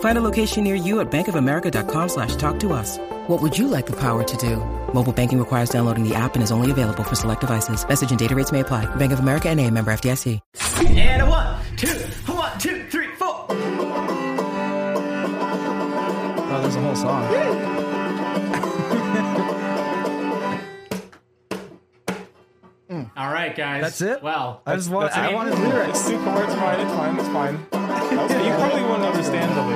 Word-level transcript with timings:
Find 0.00 0.18
a 0.18 0.20
location 0.20 0.64
near 0.64 0.74
you 0.74 0.98
at 1.00 1.08
bankofamerica.com 1.10 2.08
slash 2.08 2.34
talk 2.36 2.58
to 2.60 2.72
us. 2.72 2.98
What 3.28 3.40
would 3.42 3.56
you 3.56 3.68
like 3.68 3.86
the 3.86 3.96
power 3.96 4.24
to 4.24 4.36
do? 4.38 4.56
Mobile 4.92 5.12
banking 5.12 5.38
requires 5.38 5.70
downloading 5.70 6.02
the 6.08 6.14
app 6.16 6.34
and 6.34 6.42
is 6.42 6.50
only 6.50 6.70
available 6.72 7.04
for 7.04 7.14
select 7.14 7.42
devices. 7.42 7.86
Message 7.86 8.10
and 8.10 8.18
data 8.18 8.34
rates 8.34 8.50
may 8.50 8.60
apply. 8.60 8.86
Bank 8.96 9.12
of 9.12 9.20
America 9.20 9.48
and 9.48 9.60
a 9.60 9.70
member 9.70 9.92
FDIC. 9.92 10.40
And 10.88 11.22
a 11.22 11.28
one, 11.28 11.58
two, 11.76 11.88
one, 12.32 12.58
two, 12.58 12.84
three, 12.88 13.08
four. 13.16 13.46
Oh, 16.50 16.58
there's 16.62 16.76
a 16.76 16.80
whole 16.80 16.96
song. 16.96 17.28
Hmm. 22.88 23.02
All 23.18 23.30
right, 23.30 23.54
guys. 23.54 23.82
That's 23.82 24.00
it? 24.00 24.22
Well, 24.22 24.62
I 24.64 24.74
just 24.76 24.88
want. 24.90 25.12
That's 25.12 25.18
I 25.18 25.34
wanted 25.34 25.58
lyrics. 25.58 25.90
It's 25.90 26.06
super 26.06 26.22
hard. 26.22 26.44
It's 26.48 26.54
fine. 26.54 26.80
It's 26.80 26.92
fine. 26.94 27.18
It's 27.18 27.28
fine. 27.28 27.66
Also, 28.18 28.42
you 28.42 28.50
probably 28.54 28.82
wouldn't 28.82 29.04
understand 29.04 29.54
the 29.54 29.62
lyrics. 29.62 29.67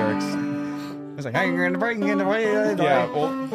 It's 1.27 1.35
like 1.35 1.35
hanging 1.35 1.61
in 1.63 1.73
the 1.73 1.79
breaking 1.79 2.09
in 2.09 2.19
the 2.19 2.25
way. 2.25 2.45
Yeah. 2.45 3.07
Well, 3.13 3.49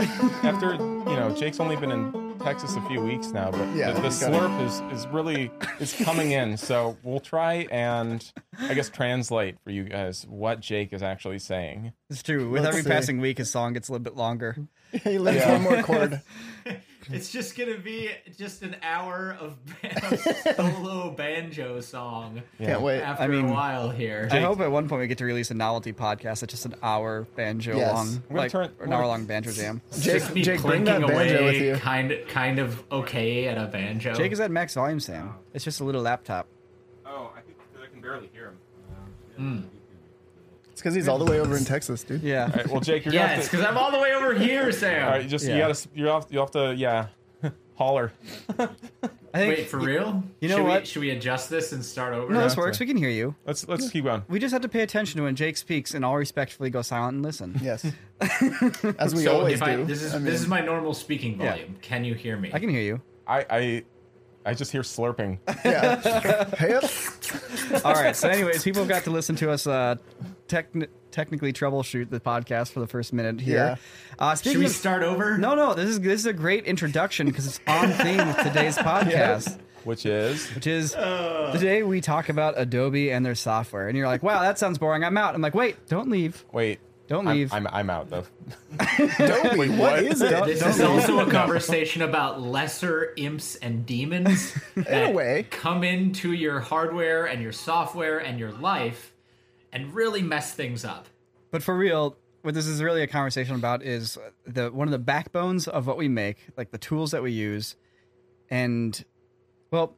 after 0.44 0.73
you 0.76 1.16
know, 1.16 1.36
Jake's 1.38 1.60
only 1.60 1.76
been 1.76 1.92
in 1.92 2.36
Texas 2.40 2.76
a 2.76 2.82
few 2.88 3.02
weeks 3.02 3.28
now, 3.32 3.52
but 3.52 3.76
Yeah, 3.76 3.92
the, 3.92 4.02
the 4.02 4.10
got 4.10 4.34
it. 4.34 4.36
slurp 4.42 4.66
is 4.92 5.00
is 5.00 5.08
really 5.08 5.52
is 5.80 5.94
coming 5.94 6.32
in. 6.32 6.56
So 6.58 6.98
we'll 7.04 7.20
try 7.20 7.68
and 7.72 8.23
I 8.60 8.73
guess 8.73 8.90
translate 8.90 9.58
for 9.64 9.72
you 9.72 9.84
guys 9.84 10.26
what 10.30 10.60
Jake 10.62 10.94
is 10.94 11.04
actually 11.04 11.40
saying. 11.40 11.94
It's 12.10 12.23
true. 12.23 12.50
With 12.50 12.64
Let's 12.64 12.76
every 12.78 12.84
see. 12.84 12.90
passing 12.90 13.20
week, 13.20 13.38
his 13.40 13.50
song 13.52 13.73
gets 13.73 13.90
a 13.90 13.92
little 13.92 14.04
bit 14.04 14.16
longer. 14.16 14.56
He 15.04 15.17
lives 15.17 15.38
Yeah. 15.39 15.54
one 15.54 15.61
more 15.64 15.84
chord. 15.84 16.22
it's 17.10 17.30
just 17.32 17.58
gonna 17.58 17.78
be 17.78 18.10
just 18.38 18.61
an 18.64 18.76
hour 18.82 19.38
of 19.39 19.58
of 20.11 20.20
solo 20.56 21.11
banjo 21.11 21.80
song. 21.82 22.42
Can't 22.58 22.82
wait. 22.82 23.02
After 23.02 23.23
I 23.23 23.28
mean, 23.28 23.45
a 23.48 23.52
while 23.52 23.89
here. 23.89 24.28
I 24.32 24.39
hope 24.42 24.60
at 24.60 24.72
one 24.72 24.88
point 24.89 25.02
we 25.02 25.08
get 25.08 25.17
to 25.20 25.26
release 25.26 25.52
a 25.52 25.54
novelty 25.54 25.94
podcast 25.94 26.39
that's 26.42 26.52
just 26.52 26.66
an 26.66 26.76
hour 26.84 27.28
banjo 27.36 27.76
Yes. 27.78 27.94
long, 27.94 28.23
like 28.30 28.52
turn- 28.52 28.72
an 28.82 28.92
hour 28.94 29.06
long 29.08 29.26
banjo 29.26 29.52
jam. 29.52 29.82
Jake, 29.94 30.04
just 30.22 30.34
me 30.34 30.42
Jake 30.42 30.61
bring 30.61 30.84
that 30.86 31.02
banjo 31.02 31.14
away, 31.14 31.44
with 31.44 31.61
you. 31.61 31.76
kind 31.76 32.11
of, 32.11 32.28
kind 32.28 32.60
of 32.60 32.84
okay 32.92 33.48
at 33.48 33.58
a 33.58 33.67
banjo. 33.67 34.14
Jake 34.14 34.32
is 34.32 34.40
at 34.40 34.52
max 34.52 34.73
volume, 34.73 35.00
Sam. 35.00 35.34
Oh. 35.34 35.40
It's 35.54 35.64
just 35.64 35.80
a 35.80 35.84
little 35.84 36.02
laptop. 36.02 36.48
Oh, 37.06 37.32
I 37.36 37.42
think 37.42 37.58
I 37.82 37.88
can 37.92 38.02
barely 38.02 38.30
hear 38.34 38.48
him. 38.48 38.58
Hmm. 39.38 39.77
It's 40.77 40.83
because 40.83 40.93
he's 40.93 41.08
all 41.08 41.17
the 41.17 41.26
way 41.26 41.39
over 41.39 41.58
in 41.58 41.65
Texas, 41.65 42.04
dude. 42.04 42.21
Yeah. 42.21 42.43
All 42.43 42.49
right, 42.49 42.67
well, 42.67 42.82
Jake, 42.82 43.04
you're 43.05 43.14
yeah, 43.15 43.21
gonna 43.30 43.33
it's 43.39 43.45
have 43.48 43.49
to. 43.49 43.58
because 43.58 43.65
I'm 43.65 43.77
all 43.80 43.92
the 43.92 43.98
way 43.98 44.14
over 44.14 44.36
here, 44.36 44.71
Sam. 44.71 45.05
All 45.08 45.10
right, 45.10 45.27
just 45.27 45.43
you 45.48 45.54
Yeah. 45.55 45.67
gotta 45.70 45.88
you 45.95 46.05
have 46.05 46.27
you 46.30 46.38
have 46.38 46.52
to 46.52 46.76
yeah, 46.76 47.08
holler. 47.76 48.11
I 48.60 48.67
think. 49.33 49.58
Wait, 49.58 49.70
for 49.70 49.80
real? 49.80 50.23
you 50.39 50.49
know 50.49 50.58
should 50.58 50.64
what? 50.67 50.82
We, 50.82 50.86
should 50.86 50.99
we 50.99 51.10
adjust 51.10 51.49
this 51.49 51.71
and 51.71 51.83
start 51.83 52.14
over? 52.14 52.32
no, 52.32 52.43
this 52.43 52.55
works. 52.55 52.77
okay. 52.77 52.86
We 52.86 52.89
can 52.89 52.98
hear 52.98 53.10
you. 53.10 53.33
Let's 53.48 53.67
let's 53.67 53.89
keep 53.89 54.04
going. 54.04 54.21
We 54.27 54.37
just 54.37 54.54
have 54.54 54.61
to 54.61 54.70
pay 54.70 54.82
attention 54.82 55.17
to 55.17 55.23
when 55.23 55.36
Jake 55.36 55.58
speaks 55.58 55.95
and 55.95 56.05
all 56.05 56.16
respectfully 56.16 56.70
go 56.70 56.83
silent 56.83 57.16
and 57.16 57.23
listen. 57.26 57.60
Yes. 57.60 57.83
As 58.99 59.16
we 59.16 59.23
so 59.23 59.36
always 59.39 59.55
if 59.55 59.64
I, 59.64 59.77
do. 59.77 59.83
this 59.86 60.04
is 60.04 60.14
I 60.14 60.17
mean, 60.20 60.26
this 60.26 60.39
is 60.42 60.48
my 60.48 60.61
normal 60.61 60.93
speaking 60.93 61.42
Yeah. 61.42 61.54
volume. 61.54 61.76
Can 61.82 62.05
you 62.05 62.14
hear 62.14 62.37
me? 62.37 62.52
I 62.54 62.60
can 62.60 62.70
hear 62.70 62.82
you. 62.82 63.02
I 63.26 63.45
I 63.49 63.83
I 64.45 64.54
just 64.54 64.71
hear 64.71 64.83
slurping. 64.83 65.39
yeah. 65.66 66.45
hey 66.58 66.76
up. 66.76 67.83
All 67.83 67.93
right. 67.95 68.16
So, 68.16 68.30
anyways, 68.30 68.64
people 68.64 68.86
got 68.86 69.04
to 69.05 69.10
listen 69.10 69.36
to 69.37 69.52
us 69.52 69.66
uh, 69.67 69.95
techni- 70.48 70.88
technically 71.12 71.54
troubleshoot 71.54 72.10
the 72.10 72.20
podcast 72.20 72.72
for 72.72 72.80
the 72.80 72.88
first 72.88 73.14
minute 73.14 73.42
here. 73.42 73.56
Yeah. 73.58 73.76
Uh, 74.20 74.36
Should 74.36 74.58
we 74.58 74.66
of- 74.66 74.72
start 74.72 75.04
over? 75.04 75.38
No, 75.38 75.56
no. 75.56 75.74
This 75.74 75.90
is 75.90 76.00
this 76.02 76.22
is 76.22 76.26
a 76.26 76.34
great 76.34 76.66
introduction 76.66 77.28
because 77.28 77.48
it's 77.48 77.60
on 77.68 77.92
theme 77.92 78.26
with 78.28 78.38
today's 78.44 78.78
podcast, 78.78 79.60
Which 79.84 80.06
is 80.06 80.48
which 80.56 80.68
is 80.68 80.92
today 80.92 81.84
we 81.84 82.02
talk 82.02 82.30
about 82.30 82.56
Adobe 82.58 83.12
and 83.12 83.26
their 83.26 83.36
software. 83.36 83.88
And 83.88 83.98
you're 83.98 84.08
like, 84.08 84.24
"Wow, 84.24 84.42
that 84.42 84.58
sounds 84.60 84.78
boring. 84.78 85.04
I'm 85.04 85.18
out." 85.18 85.36
I'm 85.36 85.42
like, 85.42 85.56
"Wait, 85.56 85.76
don't 85.88 86.10
leave. 86.10 86.44
wait. 86.52 86.80
Don't 87.08 87.26
I'm- 87.28 87.38
leave." 87.38 87.54
I'm, 87.54 87.68
I'm, 87.68 87.90
out 87.90 88.10
though. 88.10 88.26
Don't 89.18 89.58
Wait, 89.58 89.70
what 89.72 89.80
what? 89.80 90.04
is 90.04 90.22
it? 90.22 90.44
This 90.46 90.62
is 90.66 90.82
also 90.82 91.20
a 91.26 91.32
conversation 91.32 92.02
about 92.02 92.42
lesser 92.42 93.14
imps 93.16 93.56
and 93.56 93.86
demons 93.86 94.54
in 94.76 94.84
that 94.84 95.14
way. 95.14 95.46
come 95.50 95.84
into 95.86 96.34
your 96.34 96.60
hardware 96.60 97.26
and 97.26 97.42
your 97.42 97.54
software 97.54 98.18
and 98.20 98.38
your 98.40 98.52
life 98.52 99.14
and 99.72 99.94
really 99.94 100.22
mess 100.22 100.54
things 100.54 100.86
up. 100.86 101.08
But 101.52 101.64
for 101.64 101.76
real, 101.76 102.17
what 102.42 102.54
this 102.54 102.67
is 102.67 102.82
really 102.82 103.02
a 103.02 103.08
conversation 103.08 103.55
about 103.55 103.83
is 103.83 104.17
the 104.45 104.72
one 104.72 104.88
of 104.88 104.92
the 104.92 105.00
backbones 105.00 105.67
of 105.67 105.88
what 105.88 105.98
we 105.98 106.08
make, 106.08 106.38
like 106.58 106.72
the 106.72 106.78
tools 106.78 107.11
that 107.11 107.23
we 107.23 107.32
use. 107.32 107.76
And 108.50 109.04
well, 109.72 109.98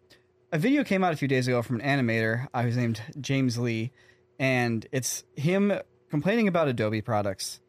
a 0.52 0.57
video 0.57 0.84
came 0.84 1.03
out 1.03 1.13
a 1.13 1.18
few 1.18 1.28
days 1.28 1.47
ago 1.47 1.62
from 1.62 1.80
an 1.80 1.85
animator 1.85 2.47
uh, 2.53 2.63
who's 2.63 2.78
named 2.78 3.02
James 3.19 3.57
Lee, 3.57 3.91
and 4.40 4.85
it's 4.91 5.24
him 5.35 5.74
complaining 6.09 6.47
about 6.47 6.68
Adobe 6.68 7.01
products, 7.01 7.59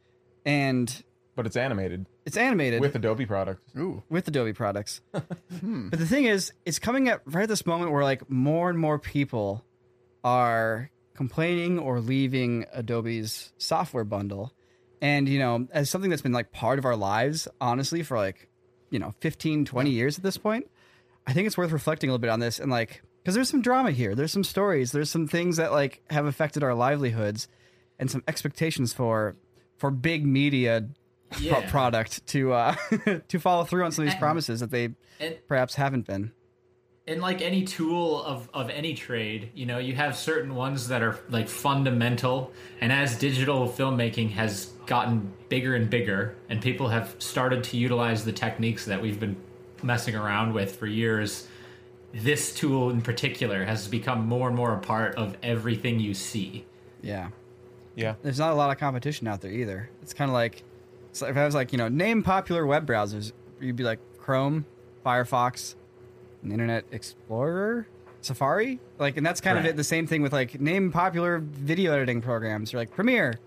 and 0.47 1.05
But 1.37 1.47
it's 1.47 1.57
animated 1.57 2.07
it's 2.31 2.37
animated 2.37 2.81
with 2.81 2.95
Adobe 2.95 3.27
products. 3.27 3.61
Ooh. 3.77 4.03
with 4.09 4.29
Adobe 4.29 4.53
products. 4.53 5.01
But 5.13 5.99
the 5.99 6.07
thing 6.07 6.25
is, 6.25 6.53
it's 6.65 6.79
coming 6.79 7.09
at 7.09 7.23
right 7.27 7.43
at 7.43 7.49
this 7.49 7.67
moment 7.67 7.93
where 7.93 8.05
like 8.05 8.31
more 8.31 8.71
and 8.71 8.79
more 8.79 8.99
people 8.99 9.65
are 10.23 10.91
complaining 11.21 11.79
or 11.79 12.01
leaving 12.01 12.65
Adobe's 12.73 13.53
software 13.59 14.05
bundle. 14.05 14.55
And 15.03 15.29
you 15.29 15.39
know, 15.39 15.69
as 15.71 15.91
something 15.91 16.09
that's 16.09 16.23
been 16.23 16.33
like 16.33 16.51
part 16.51 16.79
of 16.79 16.87
our 16.87 16.97
lives, 16.97 17.47
honestly, 17.61 18.03
for 18.03 18.17
like, 18.17 18.49
you 18.89 18.99
know, 18.99 19.13
15, 19.21 19.67
20 19.67 19.91
years 19.91 20.17
at 20.17 20.25
this 20.25 20.39
point, 20.39 20.71
I 21.27 21.35
think 21.35 21.47
it's 21.47 21.59
worth 21.59 21.73
reflecting 21.73 22.09
a 22.09 22.15
little 22.15 22.23
bit 22.23 22.31
on 22.31 22.41
this 22.41 22.59
and 22.59 22.71
like 22.71 23.03
because 23.19 23.35
there's 23.35 23.51
some 23.51 23.61
drama 23.61 23.91
here. 23.91 24.15
There's 24.15 24.33
some 24.33 24.45
stories, 24.45 24.93
there's 24.93 25.11
some 25.11 25.29
things 25.29 25.59
that 25.59 25.73
like 25.73 26.01
have 26.09 26.25
affected 26.25 26.63
our 26.63 26.73
livelihoods 26.73 27.49
and 27.99 28.11
some 28.11 28.25
expectations 28.27 28.95
for 28.95 29.37
for 29.77 29.91
big 29.91 30.25
media 30.25 30.89
pro- 31.31 31.61
product 31.69 32.27
to 32.29 32.55
uh 32.55 32.75
to 33.29 33.39
follow 33.39 33.65
through 33.65 33.85
on 33.85 33.93
some 33.93 34.07
of 34.07 34.11
these 34.11 34.19
promises 34.19 34.61
that 34.61 34.71
they 34.71 34.89
And 35.21 35.37
perhaps 35.49 35.75
haven't 35.75 36.07
been. 36.07 36.33
In 37.11 37.21
like 37.21 37.43
any 37.43 37.65
tool 37.65 38.23
of, 38.23 38.49
of 38.55 38.71
any 38.71 38.95
trade, 38.95 39.51
you 39.53 39.67
know, 39.67 39.79
you 39.79 39.97
have 39.97 40.17
certain 40.17 40.55
ones 40.55 40.87
that 40.87 41.03
are 41.03 41.19
like 41.29 41.49
fundamental. 41.49 42.53
And 42.81 42.93
as 42.93 43.19
digital 43.19 43.69
filmmaking 43.69 44.31
has 44.31 44.67
gotten 44.87 45.33
bigger 45.49 45.75
and 45.75 45.91
bigger, 45.91 46.37
and 46.49 46.63
people 46.63 46.87
have 46.87 47.17
started 47.19 47.65
to 47.65 47.77
utilize 47.77 48.25
the 48.25 48.33
techniques 48.33 48.85
that 48.85 49.03
we've 49.03 49.19
been 49.19 49.35
messing 49.83 50.15
around 50.15 50.55
with 50.55 50.77
for 50.77 50.87
years, 50.87 51.49
this 52.15 52.55
tool 52.55 52.91
in 52.91 53.03
particular 53.03 53.65
has 53.65 53.89
become 53.89 54.25
more 54.29 54.47
and 54.47 54.57
more 54.57 54.73
a 54.73 54.79
part 54.79 55.17
of 55.17 55.37
everything 55.43 55.99
you 55.99 56.15
see. 56.15 56.65
Yeah. 57.03 57.31
Yeah. 57.97 58.15
There's 58.23 58.39
not 58.39 58.53
a 58.53 58.55
lot 58.55 58.71
of 58.71 58.79
competition 58.79 59.27
out 59.27 59.41
there 59.41 59.51
either. 59.51 59.91
It's 60.01 60.15
kind 60.15 60.31
of 60.31 60.35
like 60.35 60.63
so 61.11 61.27
if 61.27 61.37
I 61.37 61.45
was 61.45 61.57
like, 61.57 61.73
you 61.73 61.79
know, 61.79 61.89
name 61.89 62.23
popular 62.23 62.65
web 62.67 62.87
browsers, 62.87 63.33
you'd 63.61 63.75
be 63.75 63.83
like 63.83 63.99
Chrome, 64.19 64.65
Firefox, 65.05 65.75
and 66.43 66.53
Internet 66.53 66.85
Explorer. 66.93 67.87
Safari, 68.23 68.79
like, 68.99 69.17
and 69.17 69.25
that's 69.25 69.41
kind 69.41 69.59
of 69.59 69.65
it. 69.65 69.77
The 69.77 69.85
same 69.85 70.07
thing 70.07 70.21
with 70.21 70.31
like 70.31 70.61
name 70.61 70.93
popular 70.93 71.39
video 71.39 71.95
editing 71.95 72.21
programs. 72.21 72.71
You're 72.71 72.83
like 72.83 72.91
Premiere, 72.91 73.41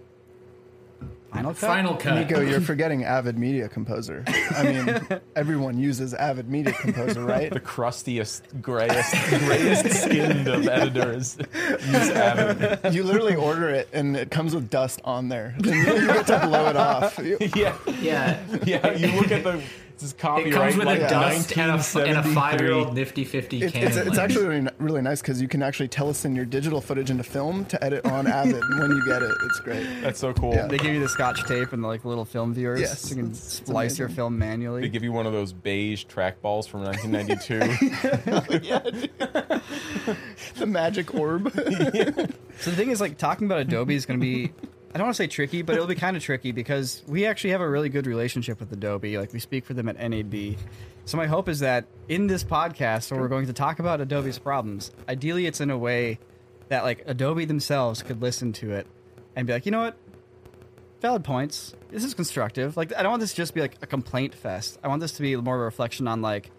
Final 1.34 1.52
Cut. 1.52 1.60
Final 1.68 1.96
cut. 1.96 2.16
Nico, 2.16 2.42
you're 2.42 2.62
forgetting 2.74 3.04
Avid 3.04 3.38
Media 3.40 3.68
Composer. 3.68 4.24
I 4.28 4.64
mean, 4.64 5.22
everyone 5.36 5.80
uses 5.80 6.14
Avid 6.14 6.48
Media 6.48 6.74
Composer, 6.74 7.24
right? 7.26 7.52
The 7.52 7.60
crustiest, 7.60 8.44
grayest, 8.62 9.16
grayest 9.30 10.04
skinned 10.04 10.48
of 10.48 10.68
editors 10.68 11.38
use 11.40 12.10
Avid. 12.10 12.94
You 12.94 13.04
literally 13.04 13.36
order 13.36 13.70
it 13.70 13.90
and 13.94 14.16
it 14.16 14.30
comes 14.30 14.54
with 14.54 14.70
dust 14.70 15.02
on 15.04 15.30
there. 15.30 15.56
And 15.64 15.88
you, 15.88 15.94
you 15.94 16.08
get 16.08 16.28
to 16.28 16.40
blow 16.46 16.68
it 16.68 16.76
off. 16.76 17.18
Yeah, 17.20 17.76
yeah. 18.00 18.40
yeah. 18.64 18.92
You 18.94 19.20
look 19.20 19.32
at 19.32 19.44
the 19.44 19.64
this 19.94 20.04
is 20.04 20.14
It 20.14 20.18
comes 20.18 20.76
with 20.76 20.86
like 20.86 21.00
a 21.00 21.10
dust 21.10 21.52
and 21.58 21.60
a, 21.60 21.64
and 21.64 21.72
a 21.72 21.76
1973. 21.78 22.34
five-year-old 22.34 22.94
nifty 22.96 23.24
fifty 23.26 23.62
It's, 23.64 23.74
Canon. 23.74 23.88
it's, 23.88 23.98
it's 23.98 24.18
actually 24.18 24.48
really, 24.48 24.68
really 24.80 25.02
nice 25.02 25.22
because 25.22 25.42
you 25.42 25.48
can 25.48 25.62
actually 25.64 25.88
telecine 25.90 26.36
your 26.36 26.46
digital 26.46 26.82
footage 26.82 27.10
into 27.10 27.24
film 27.24 27.66
to 27.66 27.84
edit 27.84 28.06
on 28.06 28.28
Avid 28.28 28.62
when 28.80 28.90
you 28.92 29.06
get 29.06 29.22
it. 29.22 29.32
It's 29.46 29.60
great. 29.60 29.86
That's 30.02 30.20
so 30.20 30.34
cool. 30.34 30.54
Yeah. 30.54 30.68
They 30.68 30.78
give 30.78 30.94
you 30.94 31.00
the 31.00 31.10
Scotch 31.10 31.44
tape 31.46 31.74
and 31.74 31.84
the 31.84 31.88
like 31.88 32.06
little 32.06 32.26
film 32.26 32.54
viewers. 32.54 32.80
Yes, 32.82 33.02
so 33.02 33.10
you 33.10 33.16
can 33.22 33.26
it's- 33.32 33.44
it's 33.44 33.54
splice 33.68 33.98
your 34.00 34.10
film 34.10 34.38
manually. 34.38 34.82
They 34.82 34.90
give 34.90 35.04
you 35.04 35.12
one 35.12 35.26
of 35.26 35.34
those 35.34 35.54
beige 35.54 36.06
trackballs 36.06 36.68
from 36.68 36.84
1992. 36.84 38.80
The 40.56 40.66
magic 40.66 41.14
orb. 41.16 41.52
So 41.54 41.62
the 42.70 42.76
thing 42.76 42.90
is, 42.92 43.02
like, 43.02 43.18
talking 43.18 43.46
about 43.48 43.60
Adobe 43.62 43.96
is 43.96 44.06
going 44.06 44.20
to 44.20 44.24
be, 44.24 44.52
I 44.94 44.98
don't 44.98 45.08
want 45.08 45.16
to 45.16 45.24
say 45.24 45.28
tricky, 45.28 45.64
but 45.64 45.74
it'll 45.74 45.88
be 45.88 45.96
kind 45.96 46.16
of 46.16 46.22
tricky 46.22 46.52
because 46.52 47.02
we 47.08 47.26
actually 47.26 47.50
have 47.50 47.62
a 47.62 47.70
really 47.70 47.90
good 47.90 48.06
relationship 48.06 48.60
with 48.60 48.72
Adobe. 48.72 49.18
Like, 49.18 49.34
we 49.34 49.40
speak 49.40 49.66
for 49.66 49.74
them 49.74 49.90
at 49.90 49.98
NAB. 49.98 50.56
So 51.06 51.18
my 51.18 51.26
hope 51.26 51.50
is 51.50 51.62
that 51.62 51.86
in 52.08 52.28
this 52.28 52.44
podcast, 52.44 53.12
where 53.12 53.20
we're 53.20 53.28
going 53.28 53.48
to 53.48 53.54
talk 53.54 53.80
about 53.80 54.02
Adobe's 54.02 54.38
problems, 54.38 54.92
ideally 55.10 55.48
it's 55.48 55.60
in 55.60 55.72
a 55.72 55.78
way 55.78 56.20
that, 56.70 56.84
like, 56.84 57.04
Adobe 57.08 57.46
themselves 57.46 58.04
could 58.04 58.22
listen 58.22 58.54
to 58.54 58.72
it 58.74 58.86
and 59.36 59.48
be 59.48 59.54
like, 59.54 59.66
you 59.66 59.72
know 59.72 59.82
what? 59.82 59.98
Valid 61.02 61.24
points. 61.24 61.74
This 61.90 62.04
is 62.04 62.14
constructive. 62.14 62.78
Like, 62.78 62.96
I 62.96 63.02
don't 63.02 63.12
want 63.12 63.22
this 63.22 63.32
to 63.32 63.38
just 63.38 63.56
be 63.56 63.62
like 63.62 63.78
a 63.82 63.88
complaint 63.88 64.36
fest. 64.36 64.78
I 64.84 64.90
want 64.90 65.02
this 65.02 65.14
to 65.14 65.24
be 65.24 65.36
more 65.36 65.56
of 65.56 65.62
a 65.62 65.66
reflection 65.66 66.08
on, 66.08 66.22
like, 66.22 66.52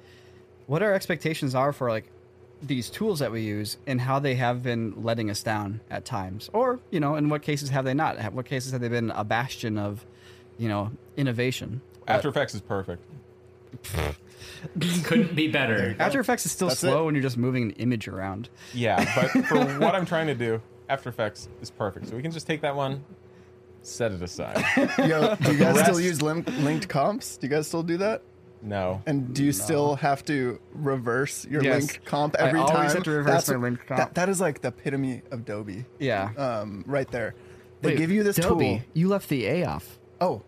what 0.66 0.82
our 0.82 0.92
expectations 0.92 1.54
are 1.54 1.72
for 1.72 1.90
like 1.90 2.06
these 2.66 2.90
tools 2.90 3.18
that 3.20 3.30
we 3.32 3.40
use 3.42 3.76
and 3.86 4.00
how 4.00 4.18
they 4.18 4.34
have 4.34 4.62
been 4.62 4.94
letting 5.02 5.30
us 5.30 5.42
down 5.42 5.80
at 5.90 6.04
times 6.04 6.48
or 6.52 6.80
you 6.90 6.98
know 7.00 7.14
in 7.16 7.28
what 7.28 7.42
cases 7.42 7.68
have 7.70 7.84
they 7.84 7.94
not 7.94 8.32
what 8.32 8.46
cases 8.46 8.72
have 8.72 8.80
they 8.80 8.88
been 8.88 9.10
a 9.10 9.22
bastion 9.24 9.76
of 9.78 10.04
you 10.58 10.68
know 10.68 10.90
innovation 11.16 11.80
After 12.08 12.28
Effects 12.28 12.54
is 12.54 12.60
perfect. 12.60 13.04
couldn't 15.04 15.34
be 15.34 15.48
better. 15.48 15.94
after 15.98 16.20
effects 16.20 16.46
is 16.46 16.52
still 16.52 16.68
That's 16.68 16.80
slow 16.80 17.02
it. 17.02 17.06
when 17.06 17.14
you're 17.14 17.22
just 17.22 17.36
moving 17.36 17.64
an 17.64 17.70
image 17.72 18.08
around 18.08 18.48
Yeah, 18.72 19.04
but 19.14 19.44
for 19.46 19.58
what 19.78 19.94
I'm 19.94 20.06
trying 20.06 20.26
to 20.28 20.34
do, 20.34 20.60
After 20.88 21.08
Effects 21.08 21.48
is 21.60 21.70
perfect. 21.70 22.08
So 22.08 22.16
we 22.16 22.22
can 22.22 22.30
just 22.30 22.46
take 22.46 22.60
that 22.62 22.74
one, 22.76 23.04
set 23.82 24.12
it 24.12 24.22
aside. 24.22 24.64
Yo, 24.98 25.34
do 25.36 25.52
you 25.52 25.58
guys 25.58 25.80
still 25.80 26.00
use 26.00 26.22
lim- 26.22 26.44
linked 26.64 26.88
comps? 26.88 27.36
Do 27.36 27.46
you 27.46 27.50
guys 27.52 27.66
still 27.66 27.82
do 27.82 27.96
that? 27.98 28.22
No. 28.64 29.02
And 29.06 29.34
do 29.34 29.44
you 29.44 29.52
still 29.52 29.96
have 29.96 30.24
to 30.24 30.58
reverse 30.72 31.44
your 31.44 31.62
Yes. 31.62 31.78
linked 31.80 32.04
comp 32.06 32.34
every 32.38 32.58
time? 32.60 32.68
I 32.70 32.72
always 32.74 32.86
time? 32.88 32.94
have 32.96 33.04
to 33.04 33.10
reverse 33.10 33.32
That's 33.32 33.48
my 33.50 33.56
what- 33.56 33.62
linked 33.62 33.86
comp. 33.86 33.98
That, 33.98 34.14
that 34.14 34.28
is 34.28 34.40
like 34.40 34.62
the 34.62 34.68
epitome 34.68 35.22
of 35.30 35.40
Adobe, 35.40 35.84
yeah 35.98 36.30
um, 36.36 36.82
right 36.86 37.08
there. 37.10 37.34
They 37.82 37.90
Wait, 37.90 37.98
give 37.98 38.10
you 38.10 38.22
this 38.22 38.38
Adobe, 38.38 38.64
tool. 38.64 38.80
you 38.94 39.08
left 39.08 39.28
the 39.28 39.46
a 39.46 39.64
off 39.66 39.98
Oh, 40.20 40.42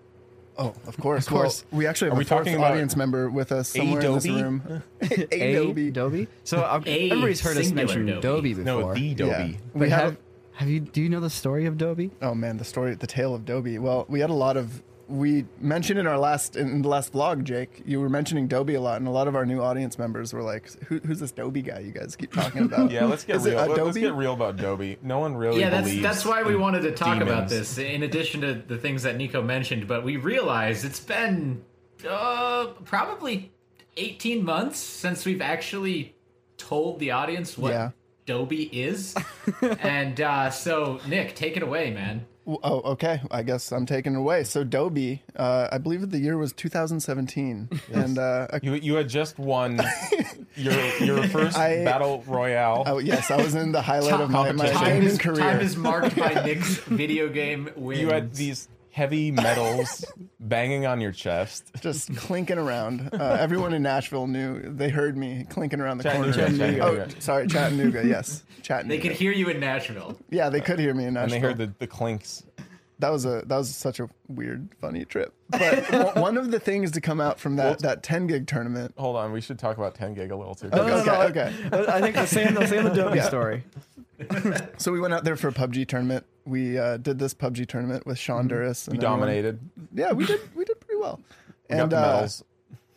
oh, 0.56 0.72
of 0.86 0.96
course. 0.96 1.26
Of 1.26 1.32
course. 1.32 1.64
Well, 1.70 1.78
we 1.80 1.86
actually 1.86 2.06
have 2.08 2.14
Are 2.14 2.16
a 2.16 2.18
we 2.20 2.24
fourth 2.24 2.44
talking 2.46 2.56
about 2.56 2.72
audience 2.72 2.96
member 2.96 3.28
with 3.28 3.52
us 3.52 3.68
somewhere 3.68 4.00
in 4.00 4.14
this 4.14 4.24
Adobe? 4.24 4.42
room. 4.42 4.82
a 5.02 5.50
Adobe. 5.50 5.88
Adobe 5.88 6.28
so 6.44 6.62
A 6.62 6.76
everybody's 7.10 7.40
heard 7.42 7.58
us 7.58 7.70
mention 7.72 8.08
Adobe. 8.08 8.52
Adobe 8.52 8.64
No, 8.64 8.76
before 8.78 8.94
the 8.94 9.12
Adobe. 9.12 9.30
Yeah. 9.30 9.56
We 9.74 9.90
have 9.90 10.00
have, 10.02 10.16
have 10.52 10.68
you 10.70 10.80
do 10.80 11.02
you 11.02 11.10
know 11.10 11.20
the 11.20 11.28
story 11.28 11.66
of 11.66 11.74
Adobe 11.74 12.10
Oh 12.22 12.34
man, 12.34 12.56
the 12.56 12.64
story, 12.64 12.94
the 12.94 13.06
tale 13.06 13.34
of 13.34 13.44
Dobie. 13.44 13.78
Well, 13.78 14.06
we 14.08 14.20
had 14.20 14.30
a 14.30 14.34
lot 14.34 14.56
of. 14.56 14.82
We 15.08 15.44
mentioned 15.60 16.00
in 16.00 16.06
our 16.08 16.18
last 16.18 16.56
in 16.56 16.82
the 16.82 16.88
last 16.88 17.12
vlog, 17.12 17.44
Jake. 17.44 17.82
You 17.86 18.00
were 18.00 18.08
mentioning 18.08 18.48
Dobie 18.48 18.74
a 18.74 18.80
lot, 18.80 18.98
and 18.98 19.06
a 19.06 19.10
lot 19.12 19.28
of 19.28 19.36
our 19.36 19.46
new 19.46 19.60
audience 19.60 19.98
members 20.00 20.32
were 20.32 20.42
like, 20.42 20.68
Who, 20.84 20.98
"Who's 20.98 21.20
this 21.20 21.30
Dobie 21.30 21.62
guy 21.62 21.78
you 21.78 21.92
guys 21.92 22.16
keep 22.16 22.32
talking 22.32 22.62
about?" 22.66 22.90
Yeah, 22.90 23.04
let's 23.04 23.22
get 23.24 23.36
Is 23.36 23.46
real. 23.46 23.54
Let- 23.56 23.84
Let's 23.84 23.96
get 23.98 24.14
real 24.14 24.32
about 24.34 24.54
Adobe. 24.58 24.98
No 25.02 25.20
one 25.20 25.36
really 25.36 25.60
yeah, 25.60 25.70
that's 25.70 25.94
that's 26.02 26.24
why 26.24 26.42
we 26.42 26.56
wanted 26.56 26.80
to 26.82 26.92
talk 26.92 27.20
about 27.22 27.48
this. 27.48 27.78
In 27.78 28.02
addition 28.02 28.40
to 28.40 28.54
the 28.54 28.78
things 28.78 29.04
that 29.04 29.16
Nico 29.16 29.42
mentioned, 29.42 29.86
but 29.86 30.02
we 30.04 30.16
realized 30.16 30.84
it's 30.84 30.98
been 31.00 31.62
uh, 32.08 32.66
probably 32.84 33.52
eighteen 33.96 34.44
months 34.44 34.78
since 34.80 35.24
we've 35.24 35.40
actually 35.42 36.16
told 36.56 36.98
the 36.98 37.12
audience 37.12 37.56
what 37.56 37.70
Yeah. 37.72 37.90
Adobe 38.24 38.64
is, 38.72 39.14
and 39.80 40.20
uh, 40.20 40.50
so 40.50 40.98
Nick, 41.06 41.36
take 41.36 41.56
it 41.56 41.62
away, 41.62 41.92
man. 41.92 42.26
W- 42.46 42.60
Oh, 42.62 42.92
okay. 42.92 43.20
I 43.30 43.42
guess 43.42 43.72
I'm 43.72 43.86
taking 43.86 44.14
it 44.14 44.18
away. 44.18 44.44
So 44.44 44.62
Dobie, 44.64 45.22
uh, 45.34 45.68
I 45.72 45.78
believe 45.78 46.08
the 46.10 46.18
year 46.18 46.38
was 46.38 46.52
2017, 46.52 47.68
and 47.92 48.18
uh, 48.18 48.46
You 48.62 48.74
you 48.74 48.94
had 48.94 49.08
just 49.08 49.38
won 49.38 49.80
your 50.56 50.72
your 50.98 51.26
first 51.28 51.58
I- 51.58 51.84
battle 51.84 52.22
royale. 52.26 52.84
oh 52.86 52.98
yes, 52.98 53.30
I 53.30 53.36
was 53.36 53.54
in 53.54 53.72
the 53.72 53.82
highlight 53.82 54.20
of 54.20 54.30
my, 54.30 54.52
my 54.52 54.68
competition. 54.68 54.76
time, 54.78 54.86
gaming 54.94 55.08
is, 55.08 55.18
career. 55.18 55.36
time 55.40 55.60
is 55.60 55.76
marked 55.76 56.16
by 56.16 56.34
Nick's 56.44 56.76
video 56.86 57.28
game 57.28 57.68
wins. 57.76 58.00
you 58.00 58.08
had 58.10 58.32
these 58.34 58.68
heavy 58.96 59.30
metals 59.30 60.02
banging 60.40 60.86
on 60.86 61.02
your 61.02 61.12
chest. 61.12 61.70
just 61.82 62.16
clinking 62.16 62.56
around. 62.56 63.10
Uh, 63.12 63.36
everyone 63.38 63.74
in 63.74 63.82
Nashville 63.82 64.26
knew. 64.26 64.58
They 64.74 64.88
heard 64.88 65.18
me 65.18 65.44
clinking 65.50 65.80
around 65.82 65.98
the 65.98 66.04
corner. 66.10 66.32
Chattanooga, 66.32 66.80
Oh, 66.82 66.94
Chattanooga. 66.96 67.20
sorry, 67.20 67.46
Chattanooga. 67.46 68.06
Yes, 68.06 68.42
Chattanooga. 68.62 68.88
They 69.02 69.06
could 69.08 69.12
hear 69.18 69.32
you 69.32 69.50
in 69.50 69.60
Nashville. 69.60 70.18
yeah, 70.30 70.48
they 70.48 70.62
could 70.62 70.78
hear 70.78 70.94
me 70.94 71.04
in 71.04 71.12
Nashville. 71.12 71.34
And 71.34 71.44
they 71.44 71.46
heard 71.46 71.58
the, 71.58 71.74
the 71.78 71.86
clinks. 71.86 72.42
That 72.98 73.10
was 73.10 73.24
a 73.26 73.42
that 73.46 73.56
was 73.56 73.74
such 73.74 74.00
a 74.00 74.08
weird, 74.28 74.68
funny 74.80 75.04
trip. 75.04 75.34
But 75.50 76.16
one 76.16 76.36
of 76.36 76.50
the 76.50 76.58
things 76.58 76.90
to 76.92 77.00
come 77.00 77.20
out 77.20 77.38
from 77.38 77.56
that 77.56 77.80
that 77.80 78.02
10 78.02 78.26
gig 78.26 78.46
tournament. 78.46 78.94
Hold 78.96 79.16
on, 79.16 79.32
we 79.32 79.40
should 79.40 79.58
talk 79.58 79.76
about 79.76 79.94
10 79.94 80.14
gig 80.14 80.30
a 80.30 80.36
little 80.36 80.54
too. 80.54 80.68
Okay, 80.68 80.76
no, 81.06 81.22
okay, 81.22 81.52
okay. 81.72 81.92
I 81.92 82.00
think 82.00 82.16
the 82.16 82.26
same 82.26 82.54
the 82.54 82.66
same 82.66 82.86
Adobe 82.86 83.16
Yeah. 83.16 83.28
story 83.28 83.64
So 84.78 84.92
we 84.92 85.00
went 85.00 85.12
out 85.14 85.24
there 85.24 85.36
for 85.36 85.48
a 85.48 85.52
PUBG 85.52 85.86
tournament. 85.88 86.24
We 86.44 86.78
uh, 86.78 86.96
did 86.96 87.18
this 87.18 87.34
PUBG 87.34 87.66
tournament 87.68 88.06
with 88.06 88.18
Sean 88.18 88.48
Duras. 88.48 88.86
We 88.88 88.92
and 88.94 89.04
everyone. 89.04 89.20
dominated. 89.20 89.60
Yeah, 89.94 90.12
we 90.12 90.24
did. 90.26 90.40
We 90.54 90.64
did 90.64 90.80
pretty 90.80 91.00
well. 91.00 91.20
We 91.68 91.76
got 91.76 91.82
and 91.82 91.92
the 91.92 91.98
uh, 91.98 92.00
medals. 92.00 92.44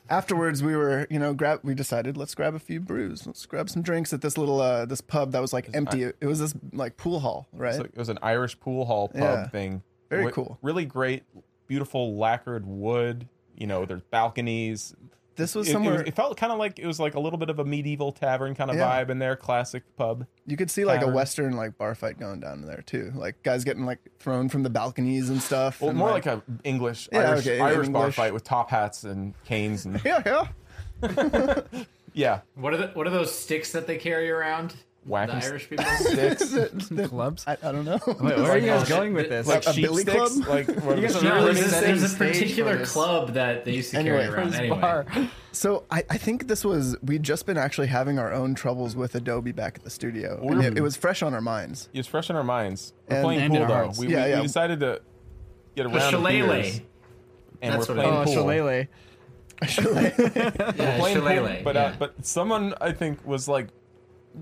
Afterwards, 0.09 0.61
we 0.63 0.75
were 0.75 1.07
you 1.09 1.19
know 1.19 1.33
grab. 1.33 1.59
We 1.63 1.73
decided 1.75 2.17
let's 2.17 2.35
grab 2.35 2.55
a 2.55 2.59
few 2.59 2.79
brews. 2.79 3.25
Let's 3.27 3.45
grab 3.45 3.69
some 3.69 3.81
drinks 3.81 4.11
at 4.13 4.21
this 4.21 4.37
little 4.37 4.59
uh, 4.61 4.85
this 4.85 5.01
pub 5.01 5.31
that 5.31 5.41
was 5.41 5.53
like 5.53 5.69
empty. 5.73 6.03
It 6.03 6.25
was 6.25 6.39
this 6.39 6.53
like 6.73 6.97
pool 6.97 7.19
hall, 7.19 7.47
right? 7.53 7.69
It's 7.69 7.79
like- 7.79 7.91
it 7.93 7.97
was 7.97 8.09
an 8.09 8.19
Irish 8.21 8.59
pool 8.59 8.85
hall 8.85 9.09
pub 9.09 9.21
Yeah. 9.21 9.47
thing. 9.49 9.83
Very 10.09 10.23
Wi- 10.23 10.33
cool. 10.33 10.57
Really 10.61 10.85
great, 10.85 11.23
beautiful 11.67 12.17
lacquered 12.17 12.65
wood. 12.65 13.27
You 13.55 13.67
know, 13.67 13.85
there's 13.85 14.01
balconies. 14.03 14.95
This 15.39 15.55
was 15.55 15.67
It, 15.67 15.71
it 15.71 15.73
somewhere 15.73 15.93
was- 15.93 16.01
it 16.03 16.15
felt 16.15 16.37
kind 16.37 16.51
of 16.51 16.59
like 16.59 16.77
it 16.77 16.85
was 16.85 16.99
like 16.99 17.15
a 17.15 17.19
little 17.19 17.39
bit 17.39 17.49
of 17.49 17.57
a 17.57 17.65
medieval 17.65 18.11
tavern 18.11 18.53
kind 18.53 18.69
of 18.69 18.75
Yeah. 18.77 18.87
vibe 19.03 19.09
in 19.09 19.17
there, 19.17 19.35
classic 19.35 19.83
pub. 19.95 20.27
you 20.45 20.55
could 20.57 20.69
see 20.69 20.85
like 20.85 21.01
a 21.01 21.07
western 21.07 21.55
like 21.55 21.77
bar 21.77 21.95
fight 21.95 22.19
going 22.19 22.39
down 22.39 22.61
there 22.61 22.83
too. 22.85 23.11
Like 23.15 23.41
guys 23.41 23.63
getting 23.63 23.85
like 23.85 23.99
thrown 24.19 24.49
from 24.49 24.63
the 24.63 24.69
balconies 24.69 25.29
and 25.29 25.41
stuff. 25.41 25.81
Well, 25.81 25.89
and, 25.91 25.97
more 25.97 26.11
like, 26.11 26.25
a 26.27 26.43
English 26.63 27.09
Yeah, 27.11 27.31
Irish, 27.31 27.47
okay, 27.47 27.59
Irish 27.59 27.87
bar 27.89 28.11
fight 28.11 28.33
with 28.33 28.43
top 28.43 28.69
hats 28.69 29.03
and 29.03 29.33
canes 29.45 29.85
and 29.85 29.99
yeah, 30.05 30.21
yeah. 30.25 30.47
yeah, 32.13 32.39
What 32.55 32.73
are 32.73 32.77
the 32.77 32.87
what 32.89 33.07
are 33.07 33.11
those 33.11 33.33
sticks 33.33 33.71
that 33.71 33.87
they 33.87 33.97
carry 33.97 34.29
around? 34.29 34.75
Whacking 35.05 35.39
The 35.39 35.45
Irish 35.45 35.69
people. 35.69 35.85
sticks. 35.97 36.89
clubs. 37.09 37.43
I, 37.47 37.57
I 37.63 37.71
don't 37.71 37.85
know. 37.85 37.99
Wait, 38.05 38.17
where 38.19 38.51
are 38.51 38.57
you 38.57 38.67
guys 38.67 38.87
going 38.89 39.13
with 39.13 39.29
this? 39.29 39.47
like 39.47 39.65
A 39.65 39.73
sheep 39.73 39.85
billy 39.85 40.03
sticks, 40.03 40.17
club? 40.39 40.47
like 40.47 40.67
You 40.67 40.73
guys 40.75 40.83
the 40.83 41.05
are 41.05 41.11
sheep 41.11 41.23
No, 41.23 41.53
there's, 41.53 41.71
there's 41.81 42.13
a 42.13 42.17
particular 42.17 42.85
club 42.85 43.33
that 43.33 43.65
they 43.65 43.71
used 43.73 43.91
to 43.91 43.97
Anyway. 43.97 44.25
carry 44.25 44.33
around. 44.35 44.53
Anyway, 44.55 44.79
bar. 44.79 45.05
So 45.51 45.85
I, 45.89 46.03
I 46.09 46.17
think 46.17 46.47
this 46.47 46.63
was 46.63 46.95
we'd 47.01 47.23
just 47.23 47.45
been 47.45 47.57
actually 47.57 47.87
having 47.87 48.19
our 48.19 48.31
own 48.31 48.53
troubles 48.55 48.95
with 48.95 49.15
Adobe 49.15 49.51
back 49.51 49.77
at 49.77 49.83
the 49.83 49.89
studio. 49.89 50.39
And 50.47 50.63
it, 50.63 50.77
it 50.77 50.81
was 50.81 50.95
fresh 50.95 51.23
on 51.23 51.33
our 51.33 51.41
minds. 51.41 51.89
It's 51.93 52.07
fresh 52.07 52.29
in 52.29 52.35
our 52.35 52.43
minds. 52.43 52.93
We're 53.09 53.15
And- 53.17 53.23
playing 53.25 53.41
and 53.41 53.53
pool 53.55 53.67
though. 53.67 53.91
We, 53.97 54.07
Yeah, 54.09 54.25
we, 54.25 54.29
yeah. 54.31 54.35
we 54.37 54.43
decided 54.43 54.79
to 54.81 55.01
get 55.75 55.85
a 55.85 55.89
a 55.89 55.91
round 55.93 56.03
of 56.15 56.21
shillelagh. 56.21 56.81
and 57.61 57.73
That's 57.73 57.87
we're 57.89 57.95
what 57.95 58.05
it 58.05 58.09
playing 58.09 58.13
Oh, 58.13 58.21
is. 58.21 58.25
pool. 58.25 58.35
shillelagh. 58.35 58.87
Yeah, 59.61 60.97
playing 60.97 61.17
pool, 61.17 61.27
shillelagh. 61.27 61.63
but 61.63 61.75
yeah. 61.75 61.81
uh, 61.83 61.93
but 61.99 62.25
someone 62.25 62.73
I 62.79 62.91
think 62.91 63.25
was 63.25 63.47
like 63.47 63.67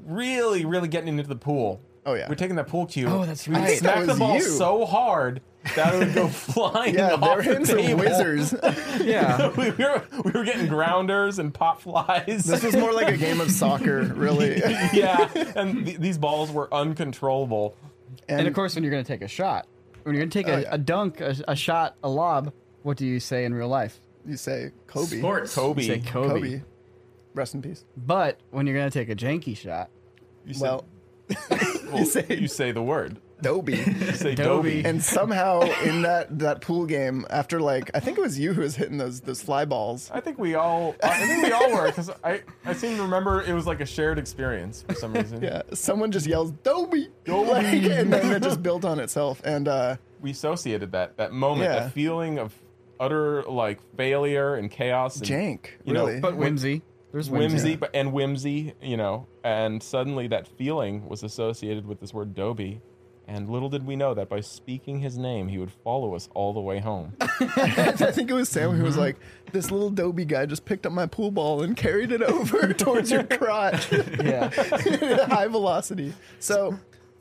really 0.05 0.65
really 0.65 0.87
getting 0.87 1.09
into 1.09 1.23
the 1.23 1.35
pool. 1.35 1.81
Oh, 2.05 2.13
yeah. 2.13 2.29
we're 2.29 2.35
taking 2.35 2.55
that 2.55 2.67
pool 2.67 2.85
cue. 2.85 3.05
Oh, 3.07 3.25
that's 3.25 3.45
we 3.49 3.55
right. 3.55 3.77
smacked 3.77 4.05
That 4.07 4.13
the 4.13 4.17
ball 4.17 4.35
you. 4.35 4.41
so 4.41 4.85
hard 4.85 5.41
that 5.75 5.93
it 5.93 5.97
would 5.99 6.15
go 6.15 6.27
flying 6.29 6.95
Yeah, 6.95 7.15
off 7.15 7.19
they're 7.19 7.41
the 7.43 7.55
in 7.57 7.65
some 7.65 7.77
table. 7.79 7.99
whizzers. 8.01 9.01
Yeah. 9.05 9.49
we, 9.57 9.71
were, 9.71 10.01
we 10.23 10.31
were 10.31 10.45
getting 10.45 10.67
grounders 10.67 11.37
and 11.37 11.53
pop 11.53 11.81
flies. 11.81 12.45
this 12.45 12.63
was 12.63 12.77
more 12.77 12.93
like 12.93 13.09
a 13.13 13.17
game 13.17 13.41
of 13.41 13.51
soccer, 13.51 14.03
really. 14.15 14.57
yeah, 14.93 15.29
and 15.57 15.85
th- 15.85 15.97
these 15.97 16.17
balls 16.17 16.49
were 16.49 16.73
uncontrollable. 16.73 17.75
And 18.29 18.47
of 18.47 18.53
course, 18.53 18.75
when 18.75 18.85
you're 18.85 18.91
going 18.91 19.03
to 19.03 19.07
take 19.07 19.21
a 19.21 19.27
shot, 19.27 19.67
when 20.03 20.15
you're 20.15 20.21
going 20.21 20.29
to 20.29 20.39
take 20.39 20.47
a, 20.47 20.53
oh, 20.55 20.59
yeah. 20.59 20.67
a 20.71 20.77
dunk, 20.77 21.19
a, 21.19 21.35
a 21.49 21.57
shot, 21.57 21.95
a 22.03 22.09
lob, 22.09 22.53
what 22.83 22.95
do 22.95 23.05
you 23.05 23.19
say 23.19 23.43
in 23.43 23.53
real 23.53 23.67
life? 23.67 23.99
you 24.25 24.37
say 24.37 24.71
Kobe. 24.87 25.19
Sports. 25.19 25.53
Kobe. 25.55 25.81
You 25.83 25.87
say 25.95 25.99
Kobe. 25.99 26.29
Kobe. 26.29 26.61
Rest 27.37 27.53
in 27.53 27.61
peace. 27.61 27.85
But 27.95 28.39
when 28.51 28.65
you're 28.67 28.75
going 28.75 28.89
to 28.89 28.99
take 28.99 29.09
a 29.09 29.15
janky 29.15 29.55
shot, 29.55 29.89
You 30.45 30.53
say, 30.55 30.61
Well, 30.61 30.85
well, 31.91 31.99
you 32.29 32.47
say, 32.47 32.71
the 32.71 32.81
word. 32.81 33.17
Dobie. 33.39 33.77
You 33.77 34.13
say 34.13 34.33
Dobie. 34.33 34.81
Dobie. 34.81 34.85
and 34.85 35.03
somehow 35.03 35.59
in 35.83 36.01
that 36.01 36.39
that 36.39 36.61
pool 36.61 36.87
game, 36.87 37.23
after 37.29 37.59
like 37.59 37.91
I 37.93 37.99
think 37.99 38.17
it 38.17 38.21
was 38.21 38.39
you 38.39 38.51
who 38.53 38.61
was 38.61 38.75
hitting 38.75 38.97
those 38.97 39.21
those 39.21 39.43
fly 39.43 39.63
balls. 39.65 40.09
I 40.11 40.21
think 40.21 40.39
we 40.39 40.55
all. 40.55 40.95
I 41.03 41.27
think 41.27 41.43
we 41.43 41.51
all 41.51 41.71
were 41.71 41.85
because 41.85 42.09
I, 42.23 42.41
I 42.65 42.73
seem 42.73 42.95
to 42.95 43.03
remember 43.03 43.43
it 43.43 43.53
was 43.53 43.67
like 43.67 43.79
a 43.79 43.85
shared 43.85 44.17
experience 44.17 44.83
for 44.87 44.95
some 44.95 45.13
reason. 45.13 45.43
Yeah, 45.43 45.61
someone 45.73 46.11
just 46.11 46.25
yells 46.25 46.49
Dobie, 46.63 47.09
like, 47.27 47.65
and 47.65 48.11
then 48.11 48.31
it 48.31 48.41
just 48.41 48.63
built 48.63 48.83
on 48.85 48.99
itself. 48.99 49.39
And 49.45 49.67
uh, 49.67 49.97
We 50.19 50.31
associated 50.31 50.93
that 50.93 51.17
that 51.17 51.31
moment, 51.31 51.69
Yeah. 51.69 51.79
that 51.81 51.91
feeling 51.91 52.39
of 52.39 52.55
utter 52.99 53.43
like 53.43 53.77
failure 53.95 54.55
and 54.55 54.71
chaos 54.71 55.17
and 55.17 55.27
jank, 55.29 55.67
You 55.85 55.93
know, 55.93 56.07
really. 56.07 56.19
But 56.21 56.37
whimsy. 56.37 56.81
There's 57.11 57.29
whimsy. 57.29 57.55
whimsy, 57.55 57.75
but 57.77 57.91
and 57.93 58.11
whimsy, 58.11 58.73
you 58.81 58.97
know, 58.97 59.27
and 59.43 59.81
suddenly 59.81 60.27
that 60.27 60.47
feeling 60.47 61.07
was 61.07 61.23
associated 61.23 61.85
with 61.85 61.99
this 61.99 62.13
word 62.13 62.35
Dobie. 62.35 62.81
And 63.29 63.49
little 63.49 63.67
did 63.67 63.85
we 63.85 63.97
know 63.97 64.13
that 64.13 64.29
by 64.29 64.39
speaking 64.39 64.99
his 64.99 65.17
name, 65.17 65.49
he 65.49 65.57
would 65.57 65.71
follow 65.83 66.15
us 66.15 66.29
all 66.33 66.53
the 66.53 66.61
way 66.61 66.79
home. 66.79 67.13
I 67.19 67.91
think 67.91 68.29
it 68.29 68.33
was 68.33 68.47
Sam 68.47 68.71
who 68.71 68.83
was 68.83 68.93
mm-hmm. 68.93 69.01
like, 69.01 69.17
"This 69.51 69.69
little 69.69 69.89
Dobie 69.89 70.23
guy 70.23 70.45
just 70.45 70.63
picked 70.63 70.85
up 70.85 70.93
my 70.93 71.07
pool 71.07 71.31
ball 71.31 71.61
and 71.61 71.75
carried 71.75 72.13
it 72.13 72.21
over 72.21 72.71
towards 72.73 73.11
your 73.11 73.23
crotch, 73.23 73.91
Yeah. 73.91 74.49
at 74.55 75.29
high 75.29 75.47
velocity." 75.47 76.13
So, 76.39 76.79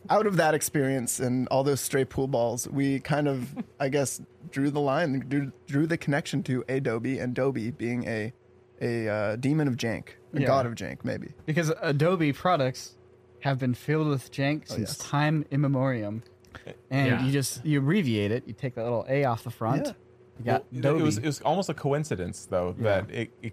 out 0.08 0.28
of 0.28 0.36
that 0.36 0.54
experience 0.54 1.18
and 1.18 1.48
all 1.48 1.64
those 1.64 1.80
stray 1.80 2.04
pool 2.04 2.28
balls, 2.28 2.68
we 2.68 3.00
kind 3.00 3.26
of, 3.26 3.52
I 3.80 3.88
guess, 3.88 4.20
drew 4.52 4.70
the 4.70 4.80
line, 4.80 5.24
drew, 5.28 5.52
drew 5.66 5.88
the 5.88 5.98
connection 5.98 6.44
to 6.44 6.64
Adobe 6.68 7.18
and 7.18 7.34
Dobie 7.34 7.72
being 7.72 8.06
a 8.06 8.32
a 8.80 9.08
uh, 9.08 9.36
demon 9.36 9.68
of 9.68 9.76
jank, 9.76 10.08
a 10.34 10.40
Yeah. 10.40 10.46
god 10.46 10.66
of 10.66 10.74
jank, 10.74 10.98
maybe. 11.04 11.28
Because 11.46 11.72
Adobe 11.80 12.32
products 12.32 12.94
have 13.40 13.58
been 13.58 13.74
filled 13.74 14.08
with 14.08 14.30
jank 14.32 14.68
since 14.68 14.78
yes. 14.90 14.98
time 14.98 15.44
immemorium. 15.50 16.22
And 16.90 17.06
Yeah. 17.08 17.24
you 17.24 17.32
just 17.32 17.64
you 17.64 17.78
abbreviate 17.78 18.32
it. 18.32 18.44
You 18.46 18.52
take 18.54 18.74
that 18.74 18.82
little 18.84 19.04
A 19.08 19.24
off 19.24 19.44
the 19.44 19.50
front. 19.50 19.86
Yeah. 19.86 19.92
You 20.38 20.44
got 20.44 20.64
It 20.72 20.78
Adobe. 20.78 21.02
was, 21.02 21.18
it 21.18 21.26
was 21.26 21.40
almost 21.42 21.68
a 21.68 21.74
coincidence, 21.74 22.46
though, 22.50 22.74
that 22.80 23.10
it, 23.10 23.30
it 23.42 23.52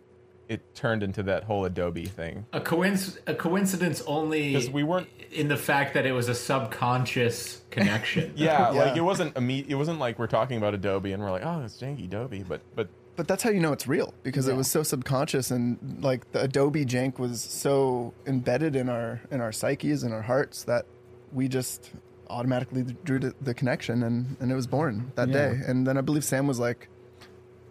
it 0.49 0.75
turned 0.75 1.03
into 1.03 1.23
that 1.23 1.45
whole 1.45 1.63
Adobe 1.63 2.05
thing. 2.05 2.45
A 2.51 2.59
coinc- 2.59 3.17
a 3.25 3.33
coincidence 3.33 4.01
only 4.05 4.53
'Cause 4.53 4.69
we 4.69 4.83
weren't- 4.83 5.07
in 5.31 5.47
the 5.47 5.55
fact 5.55 5.93
that 5.93 6.05
it 6.05 6.11
was 6.11 6.27
a 6.27 6.35
subconscious 6.35 7.61
connection. 7.71 8.33
Yeah, 8.35 8.71
Yeah. 8.73 8.83
like 8.85 8.97
it 8.97 9.01
wasn't 9.01 9.33
imme- 9.35 9.65
It 9.67 9.75
wasn't 9.75 9.99
like 9.99 10.19
we're 10.19 10.27
talking 10.27 10.57
about 10.57 10.73
Adobe 10.73 11.13
and 11.13 11.23
we're 11.23 11.31
like, 11.31 11.45
oh, 11.45 11.61
it's 11.63 11.77
janky 11.81 12.05
Adobe, 12.05 12.43
but 12.47 12.61
but 12.75 12.89
But 13.15 13.27
that's 13.27 13.43
how 13.43 13.51
you 13.51 13.59
know 13.59 13.73
it's 13.73 13.87
real 13.87 14.13
because 14.23 14.47
it 14.47 14.55
was 14.55 14.67
so 14.69 14.81
subconscious 14.81 15.51
and 15.51 15.77
like 16.03 16.31
the 16.31 16.41
Adobe 16.41 16.83
jank 16.85 17.19
was 17.19 17.41
so 17.41 18.13
embedded 18.25 18.75
in 18.75 18.89
our 18.89 19.21
in 19.29 19.39
our 19.39 19.51
psyches 19.51 20.01
and 20.03 20.13
our 20.13 20.23
hearts 20.23 20.63
that 20.63 20.85
we 21.31 21.47
just 21.47 21.91
automatically 22.29 22.83
drew 23.03 23.19
the, 23.19 23.33
the 23.41 23.53
connection 23.53 24.01
and 24.03 24.35
and 24.39 24.51
it 24.51 24.55
was 24.55 24.65
born 24.65 25.11
that 25.15 25.27
Yeah. 25.29 25.33
day. 25.51 25.59
And 25.67 25.85
then 25.85 25.97
I 25.97 26.01
believe 26.01 26.23
Sam 26.23 26.47
was 26.47 26.59
like, 26.59 26.89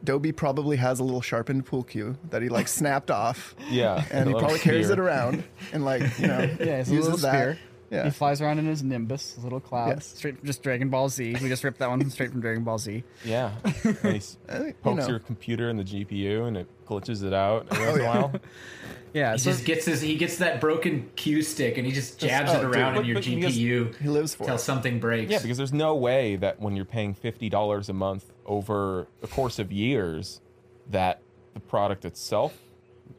Dobie 0.05 0.33
probably 0.33 0.77
has 0.77 1.01
a 1.01 1.05
little 1.05 1.21
sharpened 1.23 1.65
pool 1.67 1.83
cue 1.83 2.17
that 2.31 2.43
he 2.43 2.49
like 2.49 2.69
snapped 2.79 3.11
off. 3.11 3.57
yeah, 3.71 4.05
And 4.13 4.29
he 4.29 4.35
little 4.35 4.41
probably 4.41 4.59
carries 4.61 4.91
it 4.91 4.99
around 5.01 5.43
and 5.73 5.85
like 5.85 6.03
you 6.21 6.29
know 6.29 6.39
yeah, 6.61 6.79
it's 6.81 6.91
a 6.91 6.95
uses 6.95 7.11
little 7.11 7.31
that. 7.31 7.59
Spear. 7.93 7.99
Yeah. 8.01 8.05
He 8.05 8.11
flies 8.11 8.41
around 8.41 8.59
in 8.59 8.67
his 8.67 8.83
Nimbus, 8.83 9.35
his 9.35 9.45
little 9.45 9.61
cloud. 9.61 9.89
Yes. 9.89 10.07
Straight 10.17 10.39
from 10.39 10.47
just 10.47 10.63
Dragon 10.63 10.89
Ball 10.89 11.09
Z. 11.09 11.37
We 11.43 11.49
just 11.49 11.63
ripped 11.65 11.79
that 11.79 11.89
one 11.91 12.09
straight 12.11 12.31
from 12.33 12.41
Dragon 12.41 12.65
Ball 12.65 12.79
Z. 12.79 13.05
Yeah, 13.25 13.53
and 13.65 13.97
he 14.03 14.17
s- 14.17 14.39
I 14.49 14.53
think, 14.55 14.67
you 14.69 14.75
pokes 14.83 15.03
know. 15.03 15.09
your 15.09 15.19
computer 15.19 15.69
in 15.71 15.77
the 15.77 15.85
GPU 15.85 16.47
and 16.49 16.57
it 16.57 16.67
glitches 16.87 17.23
it 17.23 17.33
out 17.35 17.67
every 17.71 17.85
Oh, 17.85 17.87
once 17.87 17.97
in 17.99 18.03
a 18.03 18.09
while. 18.09 18.33
Yeah, 19.15 19.33
He 19.33 19.39
so 19.41 19.51
just 19.51 19.67
gets 19.67 19.85
his 19.85 20.01
he 20.01 20.17
gets 20.17 20.39
that 20.39 20.59
broken 20.59 21.11
cue 21.17 21.43
stick 21.43 21.77
and 21.77 21.87
he 21.87 21.93
just 21.93 22.19
jabs 22.19 22.51
oh, 22.51 22.55
it 22.61 22.63
dude. 22.63 22.75
around 22.75 22.95
But- 22.95 23.01
in 23.01 23.07
your 23.09 23.15
but 23.17 23.25
because 23.27 23.59
GPU 23.59 23.95
He 24.01 24.09
lives 24.09 24.35
for 24.35 24.45
until 24.45 24.57
it. 24.57 24.61
something 24.61 25.01
breaks. 25.01 25.31
Yeah, 25.31 25.41
because 25.43 25.59
there's 25.59 25.73
no 25.75 25.95
way 25.95 26.37
that 26.37 26.61
when 26.61 26.77
you're 26.77 26.87
paying 26.87 27.13
fifty 27.13 27.51
dollars 27.51 27.91
a 27.91 27.93
month 27.93 28.33
over 28.47 29.07
the 29.21 29.27
course 29.29 29.59
of 29.59 29.71
years, 29.71 30.41
that 30.89 31.21
the 31.53 31.61
product 31.61 32.07
itself 32.07 32.57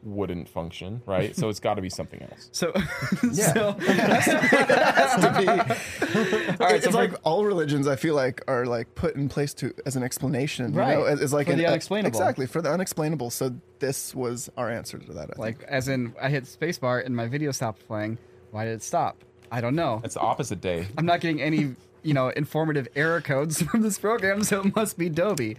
wouldn't 0.04 0.48
function, 0.48 1.02
right? 1.06 1.34
so 1.34 1.48
it's 1.48 1.60
got 1.60 1.74
to 1.74 1.82
be 1.82 1.88
something 1.90 2.20
else. 2.22 2.48
so, 2.52 2.72
Yeah. 3.32 3.52
so 3.52 3.72
has 3.80 5.14
to 5.22 5.34
be. 5.40 5.48
all 5.48 6.66
right, 6.68 6.76
it's 6.76 6.84
so 6.84 6.90
for- 6.90 6.96
like 6.96 7.12
all 7.24 7.44
religions. 7.44 7.88
I 7.88 7.96
feel 7.96 8.14
like 8.14 8.42
are 8.48 8.66
like 8.66 8.94
put 8.94 9.16
in 9.16 9.28
place 9.28 9.54
to 9.54 9.72
as 9.86 9.96
an 9.96 10.02
explanation, 10.02 10.72
you 10.72 10.78
Right. 10.78 10.98
know, 10.98 11.04
as, 11.04 11.20
as 11.20 11.32
like 11.32 11.46
For 11.46 11.52
an, 11.52 11.58
the 11.58 11.66
unexplainable. 11.66 12.08
exactly 12.18 12.46
for 12.46 12.60
the 12.62 12.70
unexplainable. 12.70 13.30
So 13.30 13.54
this 13.78 14.14
was 14.14 14.50
our 14.56 14.70
answer 14.70 14.98
to 14.98 15.12
that. 15.14 15.22
I 15.22 15.26
think. 15.26 15.38
like 15.38 15.62
as 15.64 15.88
in 15.88 16.14
I 16.20 16.28
hit 16.28 16.44
spacebar 16.44 17.04
and 17.04 17.14
my 17.16 17.26
video 17.26 17.50
stopped 17.52 17.86
playing. 17.86 18.18
Why 18.50 18.64
did 18.64 18.74
it 18.74 18.82
stop? 18.82 19.16
I 19.50 19.60
don't 19.60 19.74
know. 19.74 20.00
It's 20.04 20.14
the 20.14 20.20
opposite 20.20 20.60
day. 20.60 20.86
I'm 20.98 21.06
not 21.06 21.20
getting 21.20 21.40
any, 21.40 21.74
you 22.02 22.14
know, 22.14 22.28
informative 22.28 22.88
error 22.96 23.20
codes 23.20 23.62
from 23.70 23.82
this 23.82 23.98
program, 23.98 24.42
so 24.44 24.60
it 24.62 24.74
must 24.76 24.96
be 24.98 25.08
Dobie, 25.08 25.56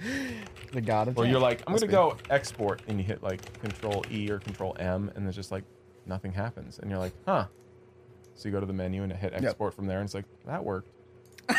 the 0.75 0.81
god 0.81 1.07
of. 1.07 1.17
Where 1.17 1.25
jank. 1.25 1.31
you're 1.31 1.39
like, 1.39 1.63
I'm 1.65 1.73
Must 1.73 1.83
gonna 1.83 1.91
go 1.91 2.17
export, 2.29 2.81
and 2.87 2.99
you 2.99 3.03
hit 3.03 3.23
like 3.23 3.59
Control 3.61 4.05
E 4.11 4.29
or 4.29 4.39
Control 4.39 4.75
M, 4.79 5.11
and 5.15 5.25
there's 5.25 5.35
just 5.35 5.51
like 5.51 5.63
nothing 6.05 6.31
happens, 6.31 6.79
and 6.79 6.89
you're 6.89 6.99
like, 6.99 7.13
huh. 7.25 7.45
So 8.35 8.49
you 8.49 8.51
go 8.51 8.59
to 8.59 8.65
the 8.65 8.73
menu 8.73 9.03
and 9.03 9.13
hit 9.13 9.33
export 9.33 9.73
from 9.73 9.87
there, 9.87 9.99
and 9.99 10.05
it's 10.05 10.13
like 10.13 10.25
that 10.45 10.63
worked. 10.63 10.89
why 11.49 11.53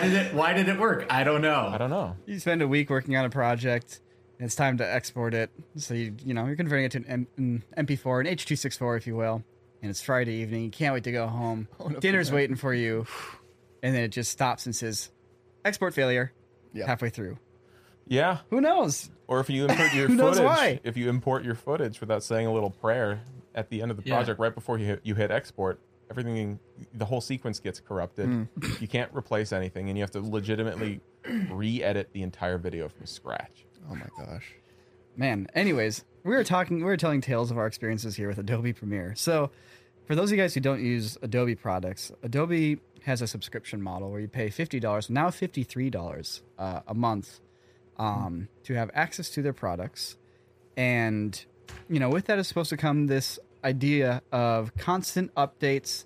did 0.00 0.12
it 0.12 0.34
why 0.34 0.52
did 0.52 0.68
it 0.68 0.78
work? 0.78 1.06
I 1.10 1.24
don't 1.24 1.42
know. 1.42 1.68
I 1.72 1.78
don't 1.78 1.90
know. 1.90 2.16
you 2.26 2.38
spend 2.38 2.62
a 2.62 2.68
week 2.68 2.90
working 2.90 3.16
on 3.16 3.24
a 3.24 3.30
project. 3.30 4.00
And 4.38 4.44
it's 4.44 4.54
time 4.54 4.76
to 4.78 4.86
export 4.86 5.32
it. 5.32 5.50
So 5.76 5.94
you, 5.94 6.14
you 6.22 6.34
know, 6.34 6.44
you're 6.44 6.56
converting 6.56 6.84
it 6.84 6.92
to 6.92 6.98
an, 6.98 7.26
M- 7.38 7.62
an 7.76 7.86
MP4, 7.86 8.20
an 8.20 8.26
H.264, 8.26 8.98
if 8.98 9.06
you 9.06 9.16
will. 9.16 9.42
And 9.80 9.88
it's 9.90 10.02
Friday 10.02 10.34
evening. 10.42 10.64
You 10.64 10.70
can't 10.70 10.92
wait 10.92 11.04
to 11.04 11.12
go 11.12 11.26
home. 11.26 11.68
Oh, 11.80 11.88
no, 11.88 11.98
Dinner's 12.00 12.28
yeah. 12.28 12.34
waiting 12.34 12.56
for 12.56 12.74
you, 12.74 13.06
and 13.82 13.94
then 13.94 14.02
it 14.02 14.08
just 14.08 14.30
stops 14.30 14.66
and 14.66 14.76
says, 14.76 15.10
"Export 15.64 15.94
failure." 15.94 16.34
Yeah. 16.76 16.86
Halfway 16.86 17.10
through. 17.10 17.38
Yeah. 18.06 18.38
Who 18.50 18.60
knows? 18.60 19.10
Or 19.26 19.40
if 19.40 19.50
you 19.50 19.64
import 19.66 19.92
your 19.94 20.06
Who 20.08 20.14
knows 20.14 20.36
footage, 20.38 20.44
why? 20.44 20.80
if 20.84 20.96
you 20.96 21.08
import 21.08 21.44
your 21.44 21.54
footage 21.56 22.00
without 22.00 22.22
saying 22.22 22.46
a 22.46 22.52
little 22.52 22.70
prayer 22.70 23.20
at 23.54 23.68
the 23.70 23.82
end 23.82 23.90
of 23.90 23.96
the 23.96 24.02
Yeah. 24.04 24.14
project, 24.16 24.38
right 24.38 24.54
before 24.54 24.78
you 24.78 24.86
hit, 24.86 25.00
you 25.02 25.14
hit 25.16 25.30
export, 25.30 25.80
everything, 26.10 26.60
the 26.94 27.04
whole 27.06 27.20
sequence 27.20 27.58
gets 27.58 27.80
corrupted. 27.80 28.26
Hmm. 28.26 28.42
You 28.80 28.86
can't 28.88 29.10
replace 29.14 29.52
anything, 29.52 29.88
and 29.88 29.98
you 29.98 30.02
have 30.02 30.10
to 30.12 30.20
legitimately 30.20 31.00
re-edit 31.50 32.10
the 32.12 32.22
entire 32.22 32.58
video 32.58 32.88
from 32.88 33.06
scratch. 33.06 33.64
oh 33.90 33.94
my 33.96 34.06
gosh, 34.24 34.54
Man, 35.16 35.48
anyways, 35.54 36.04
we 36.24 36.32
were 36.34 36.44
talking, 36.44 36.76
we 36.76 36.84
were 36.84 36.98
telling 36.98 37.22
tales 37.22 37.50
of 37.50 37.56
our 37.56 37.66
experiences 37.66 38.16
here 38.16 38.28
with 38.28 38.38
Adobe 38.38 38.74
Premiere. 38.74 39.14
So, 39.16 39.50
for 40.04 40.14
those 40.14 40.30
of 40.30 40.36
you 40.36 40.42
guys 40.44 40.52
who 40.54 40.60
don't 40.60 40.80
use 40.84 41.16
Adobe 41.22 41.54
products, 41.56 42.12
Adobe 42.22 42.78
has 43.06 43.22
a 43.22 43.26
subscription 43.26 43.80
model 43.80 44.10
where 44.10 44.20
you 44.20 44.26
pay 44.26 44.48
$50, 44.48 45.08
now 45.10 45.28
$53 45.28 46.40
uh, 46.58 46.80
a 46.88 46.94
month 46.94 47.40
um, 47.98 48.48
to 48.64 48.74
have 48.74 48.90
access 48.94 49.30
to 49.30 49.42
their 49.42 49.52
products. 49.52 50.16
And, 50.76 51.42
you 51.88 52.00
know, 52.00 52.10
with 52.10 52.26
that 52.26 52.38
is 52.40 52.48
supposed 52.48 52.70
to 52.70 52.76
come 52.76 53.06
this 53.06 53.38
idea 53.62 54.22
of 54.32 54.76
constant 54.76 55.32
updates 55.36 56.04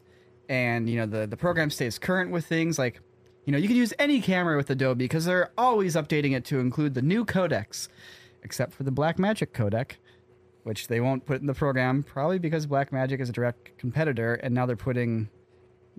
and, 0.50 0.90
you 0.90 0.98
know, 0.98 1.06
the, 1.06 1.26
the 1.26 1.38
program 1.38 1.70
stays 1.70 1.98
current 1.98 2.30
with 2.30 2.44
things 2.44 2.78
like, 2.78 3.00
you 3.46 3.52
know, 3.52 3.58
you 3.58 3.66
can 3.66 3.78
use 3.78 3.94
any 3.98 4.20
camera 4.20 4.58
with 4.58 4.68
Adobe 4.68 5.02
because 5.04 5.24
they're 5.24 5.52
always 5.56 5.94
updating 5.94 6.36
it 6.36 6.44
to 6.46 6.58
include 6.58 6.92
the 6.92 7.02
new 7.02 7.24
codecs 7.24 7.88
except 8.42 8.74
for 8.74 8.82
the 8.82 8.92
Blackmagic 8.92 9.52
codec, 9.52 9.92
which 10.64 10.88
they 10.88 11.00
won't 11.00 11.24
put 11.24 11.40
in 11.40 11.46
the 11.46 11.54
program, 11.54 12.02
probably 12.02 12.38
because 12.38 12.66
Blackmagic 12.66 13.20
is 13.20 13.30
a 13.30 13.32
direct 13.32 13.78
competitor, 13.78 14.34
and 14.34 14.54
now 14.54 14.66
they're 14.66 14.76
putting, 14.76 15.28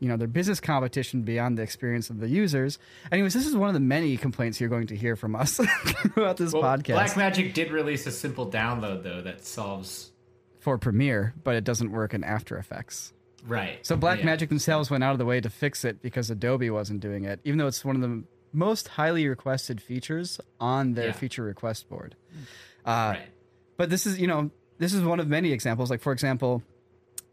you 0.01 0.10
know, 0.10 0.17
their 0.17 0.27
business 0.27 0.60
competition 0.60 1.22
beyond 1.22 1.58
the 1.58 1.62
experience 1.62 2.10
of 2.10 2.20
the 2.20 2.27
users. 2.27 2.77
Anyways, 3.12 3.34
this 3.34 3.46
is 3.48 3.55
one 3.55 3.70
of 3.70 3.74
the 3.74 3.79
many 3.79 4.17
complaints 4.17 4.60
you're 4.60 4.70
going 4.70 4.88
to 4.88 4.96
hear 4.98 5.15
from 5.15 5.36
us 5.38 5.55
throughout 6.13 6.36
this 6.38 6.51
Well, 6.51 6.63
podcast 6.63 6.96
Blackmagic 7.13 7.53
did 7.53 7.72
release 7.72 8.05
a 8.08 8.12
simple 8.12 8.51
download 8.51 9.03
though 9.03 9.22
that 9.22 9.46
solves 9.46 10.12
for 10.60 10.77
Premiere, 10.77 11.34
but 11.43 11.55
it 11.55 11.63
doesn't 11.63 11.91
work 11.91 12.13
in 12.13 12.24
After 12.24 12.58
Effects. 12.58 13.13
right. 13.48 13.79
So 13.86 13.96
Yeah. 13.96 14.01
Blackmagic 14.01 14.50
themselves 14.50 14.89
went 14.91 15.03
out 15.03 15.13
of 15.13 15.17
the 15.20 15.25
way 15.25 15.39
to 15.39 15.50
fix 15.50 15.86
it 15.86 16.01
because 16.01 16.29
Adobe 16.29 16.70
wasn't 16.70 17.00
doing 17.00 17.24
it, 17.24 17.39
even 17.43 17.58
though 17.60 17.67
it's 17.67 17.86
one 17.86 17.96
of 17.96 18.01
the 18.01 18.24
most 18.53 18.89
highly 18.89 19.27
requested 19.27 19.81
features 19.81 20.41
on 20.60 20.93
their 20.93 21.08
Yeah. 21.08 21.12
feature 21.13 21.43
request 21.43 21.88
board. 21.89 22.15
Uh, 22.86 23.13
Right. 23.17 23.27
But 23.77 23.89
this 23.89 24.05
is, 24.05 24.20
you 24.20 24.27
know, 24.27 24.51
this 24.77 24.93
is 24.93 25.01
one 25.03 25.20
of 25.20 25.27
many 25.27 25.51
examples. 25.51 25.89
Like, 25.89 26.01
for 26.01 26.12
example, 26.12 26.62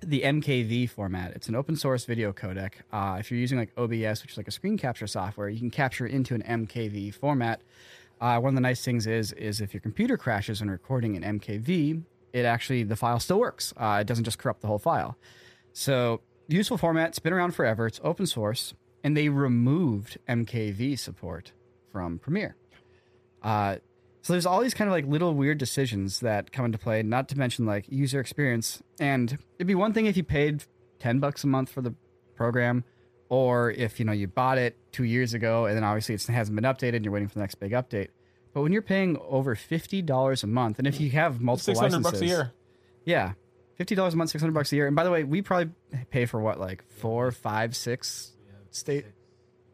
the 0.00 0.22
MKV 0.22 0.90
format. 0.90 1.32
It's 1.34 1.48
an 1.48 1.54
open 1.54 1.76
source 1.76 2.04
video 2.04 2.32
codec. 2.32 2.74
Uh, 2.92 3.16
if 3.18 3.30
you're 3.30 3.40
using 3.40 3.58
like 3.58 3.70
OBS, 3.76 4.22
which 4.22 4.32
is 4.32 4.36
like 4.36 4.48
a 4.48 4.52
screen 4.52 4.78
capture 4.78 5.06
software, 5.06 5.48
you 5.48 5.58
can 5.58 5.70
capture 5.70 6.06
into 6.06 6.34
an 6.34 6.42
MKV 6.42 7.14
format. 7.14 7.60
Uh, 8.20 8.38
one 8.40 8.50
of 8.50 8.54
the 8.54 8.60
nice 8.60 8.84
things 8.84 9.06
is, 9.06 9.32
is 9.32 9.60
if 9.60 9.72
your 9.72 9.80
computer 9.80 10.16
crashes 10.16 10.60
when 10.60 10.70
recording 10.70 11.14
in 11.14 11.38
MKV, 11.38 12.02
it 12.32 12.44
actually 12.44 12.82
the 12.82 12.96
file 12.96 13.20
still 13.20 13.40
works. 13.40 13.72
Uh, 13.76 13.98
it 14.00 14.06
doesn't 14.06 14.24
just 14.24 14.38
corrupt 14.38 14.60
the 14.60 14.66
whole 14.66 14.78
file. 14.78 15.16
So 15.72 16.20
useful 16.48 16.78
format. 16.78 17.10
It's 17.10 17.18
been 17.18 17.32
around 17.32 17.52
forever. 17.52 17.86
It's 17.86 18.00
open 18.02 18.26
source, 18.26 18.74
and 19.04 19.16
they 19.16 19.28
removed 19.28 20.18
MKV 20.28 20.98
support 20.98 21.52
from 21.92 22.18
Premiere. 22.18 22.56
Uh, 23.42 23.76
So 24.22 24.32
there's 24.32 24.46
all 24.46 24.60
these 24.60 24.74
kind 24.74 24.88
of 24.88 24.92
like 24.92 25.06
little 25.06 25.34
weird 25.34 25.58
decisions 25.58 26.20
that 26.20 26.52
come 26.52 26.64
into 26.64 26.78
play, 26.78 27.02
not 27.02 27.28
to 27.30 27.38
mention 27.38 27.66
like 27.66 27.86
user 27.88 28.20
experience. 28.20 28.82
And 29.00 29.38
it'd 29.56 29.66
be 29.66 29.74
one 29.74 29.92
thing 29.92 30.06
if 30.06 30.16
you 30.16 30.24
paid 30.24 30.64
10 30.98 31.18
bucks 31.20 31.44
a 31.44 31.46
month 31.46 31.70
for 31.70 31.80
the 31.80 31.94
program 32.34 32.84
or 33.28 33.70
if, 33.70 33.98
you 33.98 34.04
know, 34.04 34.12
you 34.12 34.26
bought 34.26 34.58
it 34.58 34.76
2 34.92 35.04
years 35.04 35.34
ago 35.34 35.66
and 35.66 35.76
then 35.76 35.84
obviously 35.84 36.14
it 36.14 36.26
hasn't 36.26 36.54
been 36.54 36.64
updated 36.64 36.96
and 36.96 37.04
you're 37.04 37.12
waiting 37.12 37.28
for 37.28 37.34
the 37.34 37.40
next 37.40 37.56
big 37.56 37.72
update. 37.72 38.08
But 38.52 38.62
when 38.62 38.72
you're 38.72 38.82
paying 38.82 39.18
over 39.28 39.54
$50 39.54 40.42
a 40.42 40.46
month 40.46 40.78
and 40.78 40.88
if 40.88 41.00
you 41.00 41.10
have 41.10 41.40
multiple 41.40 41.74
Six 41.74 41.78
hundred 41.78 41.98
licenses, 41.98 42.12
bucks 42.12 42.22
a 42.22 42.26
year. 42.26 42.52
Yeah. 43.04 43.32
Fifty 43.76 43.94
dollars 43.94 44.14
a 44.14 44.16
month, 44.16 44.30
six 44.30 44.42
hundred 44.42 44.54
bucks 44.54 44.72
a 44.72 44.76
year. 44.76 44.88
And 44.88 44.96
by 44.96 45.04
the 45.04 45.10
way, 45.12 45.22
we 45.22 45.40
probably 45.40 45.72
pay 46.10 46.26
for 46.26 46.40
what, 46.40 46.58
like 46.58 46.82
four, 46.88 47.30
five, 47.30 47.76
six 47.76 48.32
state 48.72 49.06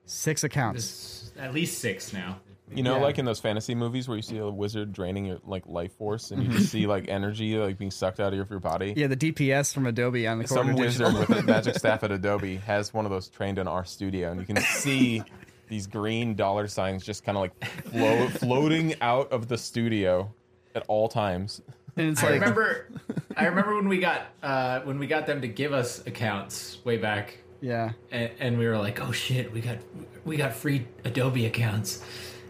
six 0.05 0.45
accounts. 0.45 0.83
This, 0.83 1.33
at 1.39 1.55
least 1.55 1.79
six 1.79 2.13
now. 2.13 2.41
You 2.73 2.83
know, 2.83 2.97
Yeah. 2.97 3.03
like 3.03 3.19
in 3.19 3.25
those 3.27 3.41
fantasy 3.41 3.75
movies 3.75 4.09
where 4.09 4.17
you 4.17 4.23
see 4.23 4.39
a 4.39 4.49
wizard 4.49 4.93
draining 4.93 5.27
your 5.27 5.39
like 5.45 5.67
life 5.67 5.93
force, 5.99 6.31
and 6.31 6.43
you 6.43 6.49
just 6.51 6.69
see 6.73 6.87
like 6.87 7.09
energy 7.09 7.57
like 7.59 7.77
being 7.79 7.91
sucked 7.91 8.21
out 8.21 8.29
of 8.29 8.35
your, 8.35 8.47
your 8.49 8.59
body. 8.61 8.95
Yeah, 8.97 9.07
the 9.07 9.17
DPS 9.17 9.73
from 9.75 9.87
Adobe 9.87 10.27
on 10.27 10.39
the 10.39 10.49
Some 10.49 10.69
corner 10.69 10.79
wizard 10.81 11.13
with 11.15 11.31
a 11.31 11.43
magic 11.43 11.75
staff 11.77 12.03
at 12.05 12.11
Adobe 12.11 12.57
has 12.57 12.95
one 12.95 13.05
of 13.05 13.11
those 13.11 13.29
trained 13.29 13.59
in 13.59 13.69
our 13.69 13.85
studio, 13.85 14.31
and 14.31 14.41
you 14.41 14.47
can 14.47 14.57
see 14.63 15.23
these 15.69 15.87
green 15.87 16.35
dollar 16.35 16.67
signs 16.67 17.05
just 17.05 17.23
kind 17.25 17.37
of 17.37 17.43
like 17.43 17.65
float, 17.91 18.31
floating 18.33 18.95
out 19.03 19.31
of 19.33 19.49
the 19.49 19.59
studio 19.59 20.33
at 20.75 20.85
all 20.89 21.09
times. 21.09 21.61
and 21.97 22.09
it's 22.09 22.23
like 22.23 22.31
I 22.33 22.35
like 22.35 22.41
remember, 22.43 22.89
I 23.37 23.45
remember 23.47 23.75
when 23.77 23.89
we 23.89 23.99
got 23.99 24.23
uh, 24.43 24.81
when 24.81 24.99
we 24.99 25.07
got 25.07 25.27
them 25.27 25.43
to 25.43 25.49
give 25.49 25.75
us 25.75 26.05
accounts 26.07 26.79
way 26.85 26.97
back, 26.97 27.37
Yeah. 27.61 27.93
and, 28.11 28.31
and 28.41 28.59
we 28.59 28.67
were 28.67 28.79
like, 28.79 29.01
"Oh 29.03 29.13
shit, 29.13 29.53
we 29.53 29.61
got 29.61 29.77
we 30.25 30.37
got 30.39 30.55
free 30.55 30.87
Adobe 31.05 31.45
accounts." 31.45 32.03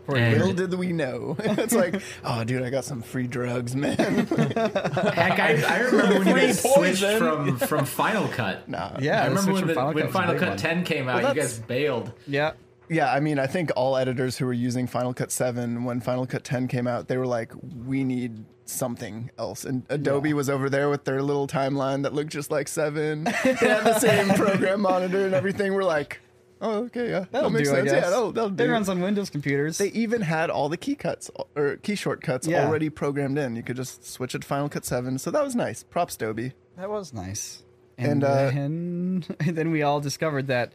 For 0.07 0.17
And- 0.17 0.39
Little 0.39 0.53
did 0.53 0.75
we 0.75 0.93
know. 0.93 1.37
it's 1.41 1.75
like, 1.75 2.01
oh, 2.25 2.45
dude, 2.45 2.63
I 2.63 2.71
got 2.71 2.85
some 2.85 3.01
free 3.03 3.27
drugs, 3.27 3.75
man. 3.75 3.97
Heck, 3.97 5.39
I, 5.39 5.63
I 5.67 5.79
remember 5.81 6.19
when 6.19 6.29
you 6.29 6.35
guys 6.35 6.61
switched 6.75 7.03
from 7.19 7.57
from 7.59 7.85
Final 7.87 8.29
Cut. 8.29 8.69
nah. 8.69 8.97
Yeah, 9.01 9.23
I 9.23 9.27
remember 9.29 9.53
when, 9.55 9.67
the, 9.67 9.75
Final 9.75 9.95
when 9.95 10.05
Cut 10.05 10.13
Final 10.13 10.35
Cut 10.39 10.49
one. 10.51 10.57
10 10.59 10.85
came 10.85 11.09
out, 11.09 11.23
Well, 11.23 11.35
you 11.35 11.41
guys 11.41 11.59
bailed. 11.61 12.13
Yeah. 12.27 12.53
Yeah, 12.91 13.11
I 13.11 13.21
mean, 13.21 13.39
I 13.39 13.47
think 13.47 13.71
all 13.77 13.97
editors 13.97 14.37
who 14.37 14.45
were 14.45 14.53
using 14.53 14.87
Final 14.87 15.15
Cut 15.15 15.33
7 15.33 15.85
when 15.85 16.01
Final 16.03 16.27
Cut 16.27 16.45
10 16.45 16.69
came 16.69 16.87
out, 16.87 17.09
they 17.09 17.17
were 17.17 17.27
like, 17.27 17.51
we 17.87 18.05
need 18.05 18.45
something 18.67 19.31
else. 19.39 19.65
And 19.65 19.85
Adobe 19.89 20.35
was 20.35 20.51
over 20.51 20.69
there 20.69 20.91
with 20.91 21.05
their 21.05 21.23
little 21.23 21.47
timeline 21.47 22.03
that 22.03 22.13
looked 22.13 22.31
just 22.31 22.51
like 22.51 22.69
7. 22.69 23.25
they 23.25 23.31
had 23.55 23.85
the 23.85 23.99
same 23.99 24.29
program 24.35 24.83
monitor 24.83 25.25
and 25.25 25.35
everything. 25.35 25.73
We're 25.73 25.83
like, 25.85 26.21
oh, 26.65 26.85
okay, 26.85 27.11
yeah. 27.11 27.25
That'll 27.31 27.51
that 27.51 27.57
makes 27.59 27.69
do, 27.69 27.75
sense. 27.77 27.93
Yeah, 27.93 28.01
that'll, 28.01 28.33
that'll 28.33 28.51
It 28.51 28.57
do. 28.57 28.71
runs 28.71 28.89
on 28.89 29.01
Windows 29.01 29.31
computers. 29.31 29.79
They 29.79 29.89
even 29.89 30.23
had 30.23 30.51
all 30.51 30.69
the 30.69 30.77
key 30.77 30.95
cuts 30.95 31.31
or 31.55 31.77
key 31.77 31.95
shortcuts 31.95 32.47
Yeah. 32.47 32.67
already 32.67 32.91
programmed 32.91 33.39
in. 33.39 33.57
You 33.57 33.63
could 33.63 33.77
just 33.77 34.05
switch 34.05 34.35
it 34.35 34.43
to 34.43 34.47
Final 34.49 34.69
Cut 34.69 34.85
7. 34.85 35.19
So 35.19 35.31
that 35.31 35.45
was 35.45 35.55
nice. 35.55 35.83
Props, 35.83 36.17
Adobe. 36.17 36.53
that 36.77 36.91
was 36.91 37.13
nice. 37.13 37.63
And, 37.97 38.11
And, 38.13 38.25
uh, 38.25 38.35
then, 38.51 39.25
and 39.41 39.57
then 39.57 39.71
we 39.71 39.83
all 39.83 40.01
discovered 40.01 40.47
that 40.49 40.73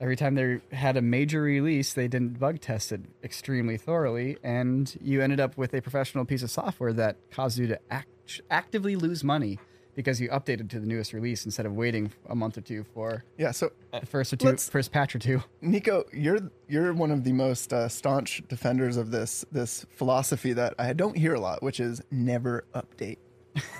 every 0.00 0.16
time 0.16 0.34
they 0.34 0.60
had 0.74 0.96
a 0.96 1.02
major 1.02 1.42
release, 1.42 1.92
they 1.92 2.08
didn't 2.08 2.38
bug 2.40 2.60
test 2.60 2.90
it 2.92 3.02
extremely 3.22 3.76
thoroughly, 3.76 4.36
and 4.42 4.96
you 5.00 5.20
ended 5.22 5.38
up 5.38 5.56
with 5.56 5.74
a 5.74 5.80
professional 5.82 6.24
piece 6.24 6.42
of 6.42 6.50
software 6.50 6.92
that 6.94 7.16
caused 7.30 7.58
you 7.58 7.66
to 7.68 7.78
act- 7.90 8.40
actively 8.50 8.96
lose 8.96 9.22
money 9.22 9.58
because 9.94 10.20
you 10.20 10.28
updated 10.30 10.70
to 10.70 10.80
the 10.80 10.86
newest 10.86 11.12
release 11.12 11.44
instead 11.44 11.66
of 11.66 11.74
waiting 11.74 12.10
a 12.28 12.34
month 12.34 12.56
or 12.56 12.62
two 12.62 12.84
for 12.94 13.24
Yeah, 13.38 13.50
so 13.50 13.72
the 13.92 14.06
first 14.06 14.32
or 14.32 14.36
2 14.36 14.46
Let's- 14.46 14.68
first 14.68 14.92
patch 14.92 15.14
or 15.14 15.18
two. 15.18 15.42
Nico, 15.60 16.04
you're 16.12 16.38
you're 16.68 16.92
one 16.94 17.10
of 17.10 17.24
the 17.24 17.32
most 17.32 17.72
uh, 17.72 17.88
staunch 17.88 18.42
defenders 18.48 18.96
of 18.96 19.10
this 19.10 19.44
this 19.52 19.84
philosophy 19.94 20.52
that 20.54 20.74
I 20.78 20.92
don't 20.92 21.16
hear 21.16 21.34
a 21.34 21.40
lot, 21.40 21.62
which 21.62 21.80
is 21.80 22.02
never 22.10 22.64
update. 22.74 23.18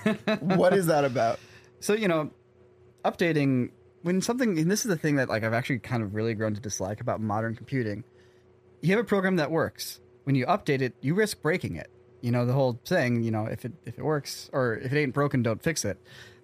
what 0.41 0.73
is 0.73 0.85
that 0.87 1.03
about? 1.05 1.39
So 1.79 1.93
you 1.93 2.07
know, 2.07 2.31
updating 3.03 3.71
when 4.03 4.21
something 4.21 4.57
and 4.59 4.69
this 4.69 4.85
is 4.85 4.89
the 4.89 4.97
thing 4.97 5.15
that 5.15 5.29
like 5.29 5.43
I've 5.43 5.53
actually 5.53 5.79
kind 5.79 6.03
of 6.03 6.13
really 6.15 6.33
grown 6.33 6.53
to 6.53 6.61
dislike 6.61 7.01
about 7.01 7.21
modern 7.21 7.55
computing. 7.55 8.03
You 8.81 8.89
have 8.95 8.99
a 8.99 9.07
program 9.07 9.37
that 9.37 9.49
works. 9.49 9.99
When 10.25 10.35
you 10.35 10.45
update 10.45 10.81
it, 10.81 10.93
you 11.01 11.15
risk 11.15 11.41
breaking 11.41 11.75
it. 11.75 11.89
You 12.23 12.31
know 12.31 12.45
the 12.45 12.53
whole 12.53 12.79
thing 12.85 13.21
You 13.21 13.31
know 13.31 13.47
if 13.47 13.65
it 13.65 13.73
if 13.85 13.99
it 13.99 14.03
works 14.03 14.49
or 14.53 14.75
if 14.75 14.93
it 14.93 14.97
ain't 14.97 15.13
broken, 15.13 15.43
don't 15.43 15.61
fix 15.61 15.83
it. 15.83 15.97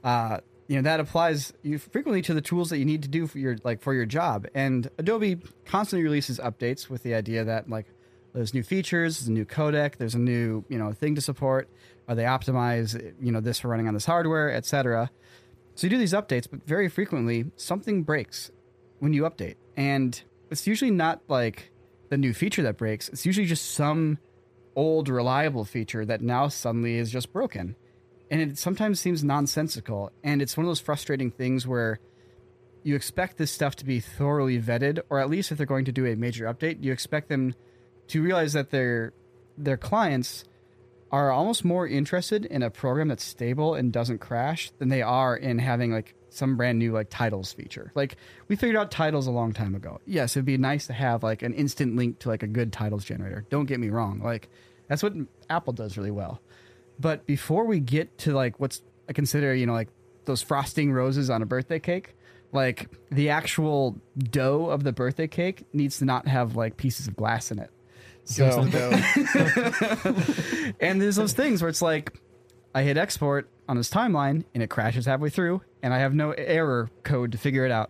Uh, 0.04 0.40
you 0.68 0.76
know 0.76 0.82
that 0.84 1.00
applies 1.00 1.54
you 1.64 1.80
frequently 1.80 2.22
to 2.24 2.34
the 2.34 2.42
tools 2.42 2.70
that 2.70 2.78
you 2.80 2.86
need 2.86 3.02
to 3.04 3.08
do 3.08 3.26
for 3.28 3.40
your 3.40 3.56
like 3.64 3.82
for 3.82 3.94
your 3.94 4.06
job. 4.06 4.46
And 4.54 4.90
Adobe 4.98 5.40
constantly 5.66 6.04
releases 6.04 6.38
updates 6.38 6.90
with 6.90 7.04
the 7.04 7.16
idea 7.16 7.46
that 7.46 7.70
like 7.70 7.86
there's 8.34 8.54
new 8.54 8.62
features, 8.62 9.20
there's 9.20 9.30
a 9.30 9.32
new 9.32 9.46
codec, 9.46 9.96
there's 9.96 10.16
a 10.16 10.20
new 10.20 10.66
you 10.68 10.78
know 10.78 10.92
thing 10.92 11.16
to 11.16 11.22
support. 11.22 11.70
Or 12.10 12.16
they 12.16 12.24
optimize 12.24 12.94
you 13.22 13.32
know 13.32 13.40
this 13.40 13.60
for 13.60 13.70
running 13.70 13.88
on 13.88 13.94
this 13.94 14.06
hardware, 14.06 14.52
etc. 14.54 15.10
So 15.76 15.88
you 15.88 15.92
do 15.92 15.98
these 15.98 16.14
updates, 16.14 16.46
but 16.50 16.68
very 16.68 16.90
frequently 16.90 17.46
something 17.56 18.04
breaks 18.04 18.52
when 19.00 19.14
you 19.14 19.24
update. 19.24 19.56
And 19.78 20.22
it's 20.52 20.68
usually 20.68 20.92
not 20.92 21.22
like 21.30 21.72
the 22.10 22.18
new 22.18 22.34
feature 22.34 22.64
that 22.64 22.78
breaks, 22.78 23.08
it's 23.10 23.26
usually 23.26 23.46
just 23.48 23.72
some 23.72 24.18
old 24.76 25.10
reliable 25.10 25.66
feature 25.66 26.06
that 26.06 26.22
now 26.22 26.48
suddenly 26.48 26.96
is 26.96 27.12
just 27.12 27.34
broken. 27.34 27.76
And 28.32 28.42
it 28.42 28.58
sometimes 28.58 29.00
seems 29.00 29.24
nonsensical. 29.24 30.12
And 30.24 30.42
it's 30.42 30.56
one 30.56 30.66
of 30.66 30.70
those 30.70 30.80
frustrating 30.80 31.32
things 31.32 31.66
where 31.66 32.00
you 32.84 32.96
expect 32.96 33.38
this 33.38 33.52
stuff 33.52 33.76
to 33.78 33.86
be 33.86 34.00
thoroughly 34.00 34.62
vetted, 34.62 35.00
or 35.10 35.20
at 35.20 35.30
least 35.30 35.52
if 35.52 35.58
they're 35.58 35.66
going 35.66 35.86
to 35.86 35.92
do 35.92 36.06
a 36.06 36.16
major 36.16 36.46
update, 36.46 36.84
you 36.84 36.92
expect 36.92 37.30
them 37.30 37.56
to 38.08 38.22
realize 38.22 38.54
that 38.54 38.72
their 38.72 39.14
their 39.58 39.78
clients 39.78 40.46
are 41.12 41.32
almost 41.32 41.66
more 41.66 41.88
interested 41.88 42.46
in 42.46 42.64
a 42.64 42.70
program 42.70 43.08
that's 43.08 43.24
stable 43.24 43.74
and 43.74 43.92
doesn't 43.92 44.20
crash 44.20 44.72
than 44.78 44.90
they 44.90 45.02
are 45.02 45.36
in 45.36 45.60
having 45.60 45.92
like 45.92 46.16
some 46.30 46.58
brand 46.58 46.80
new 46.80 46.92
like 46.92 47.10
titles 47.10 47.54
feature. 47.54 47.92
Like 47.96 48.18
we 48.48 48.56
figured 48.56 48.78
out 48.78 48.92
titles 48.92 49.28
a 49.28 49.32
long 49.32 49.54
time 49.54 49.76
ago. 49.76 50.00
Yes, 50.06 50.36
it'd 50.36 50.46
be 50.46 50.58
nice 50.58 50.88
to 50.88 50.94
have 50.94 51.24
like 51.24 51.42
an 51.42 51.54
instant 51.54 51.96
link 51.96 52.20
to 52.20 52.30
like 52.30 52.44
a 52.44 52.48
good 52.48 52.72
titles 52.72 53.04
generator. 53.04 53.46
Don't 53.50 53.66
get 53.66 53.80
me 53.80 53.90
wrong. 53.90 54.22
Like 54.24 54.50
that's 54.88 55.04
what 55.04 55.14
Apple 55.50 55.74
does 55.74 55.98
really 55.98 56.12
well. 56.12 56.42
But 57.00 57.26
before 57.26 57.66
we 57.66 57.80
get 57.80 58.18
to 58.20 58.34
like 58.34 58.60
what's 58.60 58.82
I 59.08 59.14
consider, 59.14 59.54
you 59.54 59.66
know, 59.66 59.74
like 59.74 59.90
those 60.26 60.42
frosting 60.42 60.92
roses 60.92 61.30
on 61.30 61.42
a 61.42 61.46
birthday 61.46 61.80
cake, 61.80 62.16
like 62.52 62.90
the 63.12 63.30
actual 63.30 64.00
dough 64.18 64.66
of 64.66 64.84
the 64.84 64.92
birthday 64.92 65.28
cake 65.28 65.66
needs 65.74 66.00
to 66.00 66.06
not 66.06 66.28
have 66.28 66.56
like 66.56 66.78
pieces 66.78 67.08
of 67.08 67.16
glass 67.16 67.52
in 67.52 67.60
it. 67.60 67.70
So 68.26 68.46
and 70.80 71.02
there's 71.02 71.16
those 71.16 71.34
things 71.34 71.64
where 71.64 71.70
it's 71.70 71.82
like 71.82 72.14
I 72.74 72.84
hit 72.84 72.98
export 72.98 73.50
on 73.68 73.78
this 73.78 73.90
timeline 73.90 74.44
and 74.54 74.64
it 74.64 74.70
crashes 74.70 75.06
halfway 75.06 75.30
through 75.30 75.62
and 75.82 75.94
I 75.94 76.00
have 76.00 76.14
no 76.14 76.32
error 76.32 76.90
code 77.04 77.32
to 77.32 77.38
figure 77.38 77.66
it 77.66 77.72
out. 77.72 77.90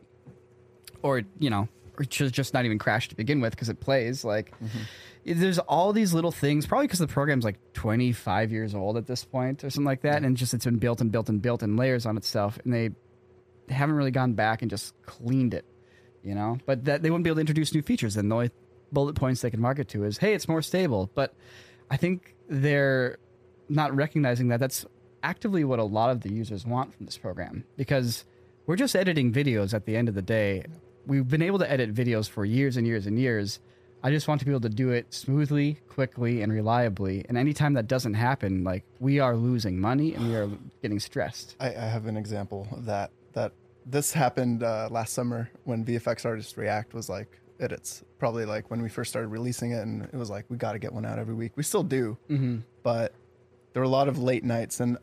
Or, 1.02 1.22
you 1.40 1.50
know, 1.50 1.70
or 1.98 2.04
just 2.04 2.54
not 2.54 2.66
even 2.66 2.78
crash 2.78 3.10
to 3.10 3.16
begin 3.16 3.42
with 3.42 3.52
because 3.52 3.70
it 3.70 3.80
plays 3.80 4.24
like 4.24 4.52
mm-hmm. 4.60 5.40
there's 5.40 5.60
all 5.60 5.94
these 5.94 6.14
little 6.14 6.32
things 6.32 6.66
probably 6.66 6.88
because 6.88 7.00
the 7.00 7.08
program's 7.08 7.44
like 7.44 7.58
25 7.74 8.52
years 8.52 8.74
old 8.74 8.98
at 8.98 9.06
this 9.06 9.26
point 9.26 9.64
or 9.64 9.70
something 9.70 9.86
like 9.86 10.02
that 10.02 10.24
and 10.24 10.38
just 10.38 10.54
it's 10.54 10.66
been 10.66 10.78
built 10.78 11.02
and 11.02 11.12
built 11.12 11.30
and 11.30 11.42
built 11.42 11.62
in 11.62 11.76
layers 11.76 12.06
on 12.06 12.16
itself 12.18 12.58
and 12.64 12.74
they 12.74 12.90
haven't 13.74 13.96
really 13.96 14.12
gone 14.12 14.34
back 14.34 14.62
and 14.62 14.72
just 14.72 14.94
cleaned 15.06 15.54
it 15.54 15.66
you 16.24 16.36
know? 16.36 16.58
But 16.66 16.86
that 16.86 17.02
they 17.02 17.10
wouldn't 17.10 17.24
be 17.24 17.30
able 17.30 17.38
to 17.38 17.42
introduce 17.42 17.74
new 17.74 17.82
features 17.82 18.18
and 18.18 18.30
the 18.30 18.36
only 18.36 18.52
bullet 18.92 19.16
points 19.16 19.42
they 19.42 19.52
can 19.52 19.62
market 19.62 19.88
to 19.90 20.04
is 20.04 20.18
hey 20.18 20.34
it's 20.34 20.48
more 20.48 20.62
stable. 20.62 21.10
But 21.14 21.34
i 21.92 21.98
think 21.98 22.36
they're 22.48 23.18
not 23.70 23.96
recognizing 23.96 24.48
that 24.50 24.60
that's 24.60 24.86
actively 25.24 25.64
what 25.64 25.80
a 25.80 25.84
lot 25.84 26.10
of 26.10 26.22
the 26.22 26.32
users 26.32 26.66
want 26.66 26.94
from 26.96 27.06
this 27.06 27.18
program 27.18 27.66
because 27.76 28.26
we're 28.66 28.76
just 28.76 28.96
editing 28.96 29.32
videos 29.34 29.74
at 29.74 29.86
the 29.86 29.96
end 29.96 30.08
of 30.08 30.16
the 30.16 30.22
day 30.22 30.64
we've 31.06 31.28
been 31.28 31.42
able 31.42 31.60
to 31.60 31.70
edit 31.70 31.94
videos 31.94 32.30
for 32.30 32.46
years 32.46 32.78
and 32.78 32.88
years 32.88 33.06
and 33.06 33.20
years 33.20 33.60
i 34.02 34.10
just 34.10 34.30
want 34.30 34.40
to 34.40 34.46
be 34.46 34.52
able 34.52 34.62
to 34.62 34.70
do 34.70 34.92
it 34.92 35.14
smoothly 35.14 35.78
quickly 35.90 36.42
and 36.42 36.54
reliably 36.54 37.26
and 37.28 37.38
anytime 37.38 37.74
that 37.74 37.88
doesn't 37.88 38.14
happen 38.14 38.64
like 38.64 38.86
we 39.00 39.20
are 39.20 39.36
losing 39.36 39.78
money 39.78 40.14
and 40.14 40.30
we 40.30 40.36
are 40.36 40.50
getting 40.82 41.00
stressed 41.00 41.58
I, 41.60 41.68
I 41.68 41.86
have 41.86 42.06
an 42.06 42.16
example 42.16 42.68
of 42.72 42.86
that. 42.86 43.12
That 43.34 43.52
this 43.86 44.14
happened 44.14 44.64
uh, 44.64 44.88
last 44.92 45.14
summer 45.14 45.50
when 45.64 45.86
VFX 45.86 46.26
Artist 46.26 46.58
React 46.58 46.94
was 46.94 47.10
like 47.10 47.40
its 47.60 48.04
probably 48.18 48.46
like 48.46 48.72
when 48.72 48.82
we 48.82 48.90
first 48.90 49.10
started 49.10 49.28
releasing 49.28 49.72
it, 49.72 49.82
and 49.82 50.04
it 50.04 50.16
was 50.16 50.30
like 50.30 50.46
we 50.50 50.58
got 50.58 50.74
to 50.74 50.80
get 50.80 50.94
one 50.94 51.06
out 51.06 51.20
every 51.20 51.34
week. 51.34 51.52
We 51.56 51.64
still 51.64 51.84
do, 51.84 52.18
mm-hmm. 52.30 52.58
but 52.84 53.14
there 53.80 53.86
were 53.86 53.94
a 53.94 53.98
lot 53.98 54.10
of 54.10 54.22
late 54.22 54.44
nights, 54.44 54.82
and 54.82 54.98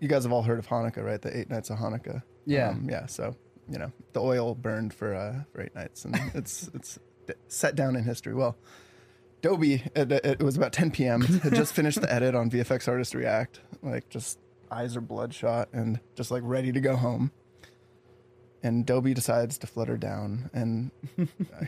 you 0.00 0.06
guys 0.06 0.24
have 0.24 0.32
all 0.32 0.42
heard 0.42 0.58
of 0.58 0.68
Hanukkah, 0.68 1.02
right? 1.02 1.22
The 1.22 1.34
eight 1.34 1.48
nights 1.48 1.70
of 1.70 1.78
Hanukkah. 1.78 2.22
Yeah. 2.44 2.68
um, 2.68 2.86
yeah. 2.86 3.06
So 3.06 3.34
you 3.70 3.78
know 3.78 3.90
the 4.12 4.20
oil 4.20 4.54
burned 4.54 4.92
for 4.92 5.14
uh, 5.14 5.44
for 5.50 5.62
eight 5.62 5.74
nights, 5.74 6.04
and 6.04 6.14
it's 6.34 6.68
it's 6.74 6.98
set 7.46 7.74
down 7.74 7.96
in 7.96 8.04
history. 8.04 8.34
Well. 8.34 8.56
Adobe, 9.40 9.84
it, 9.94 10.10
it 10.10 10.42
was 10.42 10.56
about 10.56 10.72
10 10.72 10.90
p.m. 10.90 11.20
Had 11.20 11.54
just 11.54 11.72
finished 11.72 12.00
the 12.00 12.12
edit 12.12 12.34
on 12.34 12.50
VFX 12.50 12.88
Artist 12.88 13.14
React, 13.14 13.60
like 13.84 14.08
just 14.08 14.40
eyes 14.68 14.96
are 14.96 15.00
bloodshot 15.00 15.68
and 15.72 16.00
just 16.16 16.32
like 16.32 16.42
ready 16.44 16.72
to 16.72 16.80
go 16.80 16.96
home. 16.96 17.30
And 18.64 18.82
Adobe 18.82 19.14
decides 19.14 19.56
to 19.58 19.68
flutter 19.68 19.96
down 19.96 20.50
and 20.52 20.90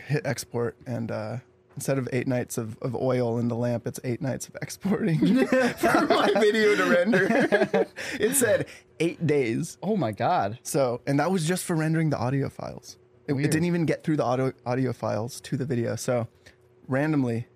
hit 0.05 0.25
export, 0.25 0.75
and 0.85 1.11
uh, 1.11 1.37
instead 1.75 1.97
of 1.97 2.07
eight 2.11 2.27
nights 2.27 2.57
of, 2.57 2.77
of 2.81 2.95
oil 2.95 3.37
in 3.37 3.47
the 3.47 3.55
lamp, 3.55 3.87
it's 3.87 3.99
eight 4.03 4.21
nights 4.21 4.47
of 4.47 4.55
exporting 4.61 5.19
for 5.47 6.07
my 6.07 6.31
video 6.39 6.75
to 6.75 6.85
render. 6.85 7.27
it 8.19 8.35
said 8.35 8.67
eight 8.99 9.25
days. 9.25 9.77
Oh 9.81 9.97
my 9.97 10.11
god. 10.11 10.59
So, 10.63 11.01
and 11.07 11.19
that 11.19 11.31
was 11.31 11.47
just 11.47 11.65
for 11.65 11.75
rendering 11.75 12.09
the 12.09 12.17
audio 12.17 12.49
files. 12.49 12.97
It, 13.27 13.33
it 13.33 13.51
didn't 13.51 13.65
even 13.65 13.85
get 13.85 14.03
through 14.03 14.17
the 14.17 14.23
audio, 14.23 14.51
audio 14.65 14.93
files 14.93 15.39
to 15.41 15.55
the 15.55 15.65
video. 15.65 15.95
So, 15.95 16.27
randomly, 16.87 17.47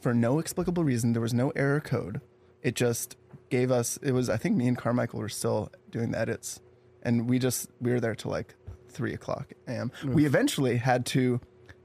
for 0.00 0.14
no 0.14 0.38
explicable 0.38 0.84
reason, 0.84 1.12
there 1.12 1.22
was 1.22 1.34
no 1.34 1.50
error 1.56 1.80
code. 1.80 2.20
It 2.62 2.74
just 2.74 3.16
gave 3.50 3.70
us, 3.70 3.96
it 4.02 4.12
was, 4.12 4.28
I 4.28 4.36
think 4.36 4.56
me 4.56 4.68
and 4.68 4.76
Carmichael 4.76 5.20
were 5.20 5.28
still 5.28 5.72
doing 5.90 6.12
the 6.12 6.18
edits. 6.18 6.60
And 7.02 7.28
we 7.28 7.38
just, 7.38 7.70
we 7.80 7.90
were 7.92 8.00
there 8.00 8.14
till 8.14 8.30
like 8.30 8.54
three 8.88 9.14
o'clock 9.14 9.52
a.m. 9.68 9.92
We 10.04 10.26
eventually 10.26 10.76
had 10.76 11.06
to 11.06 11.40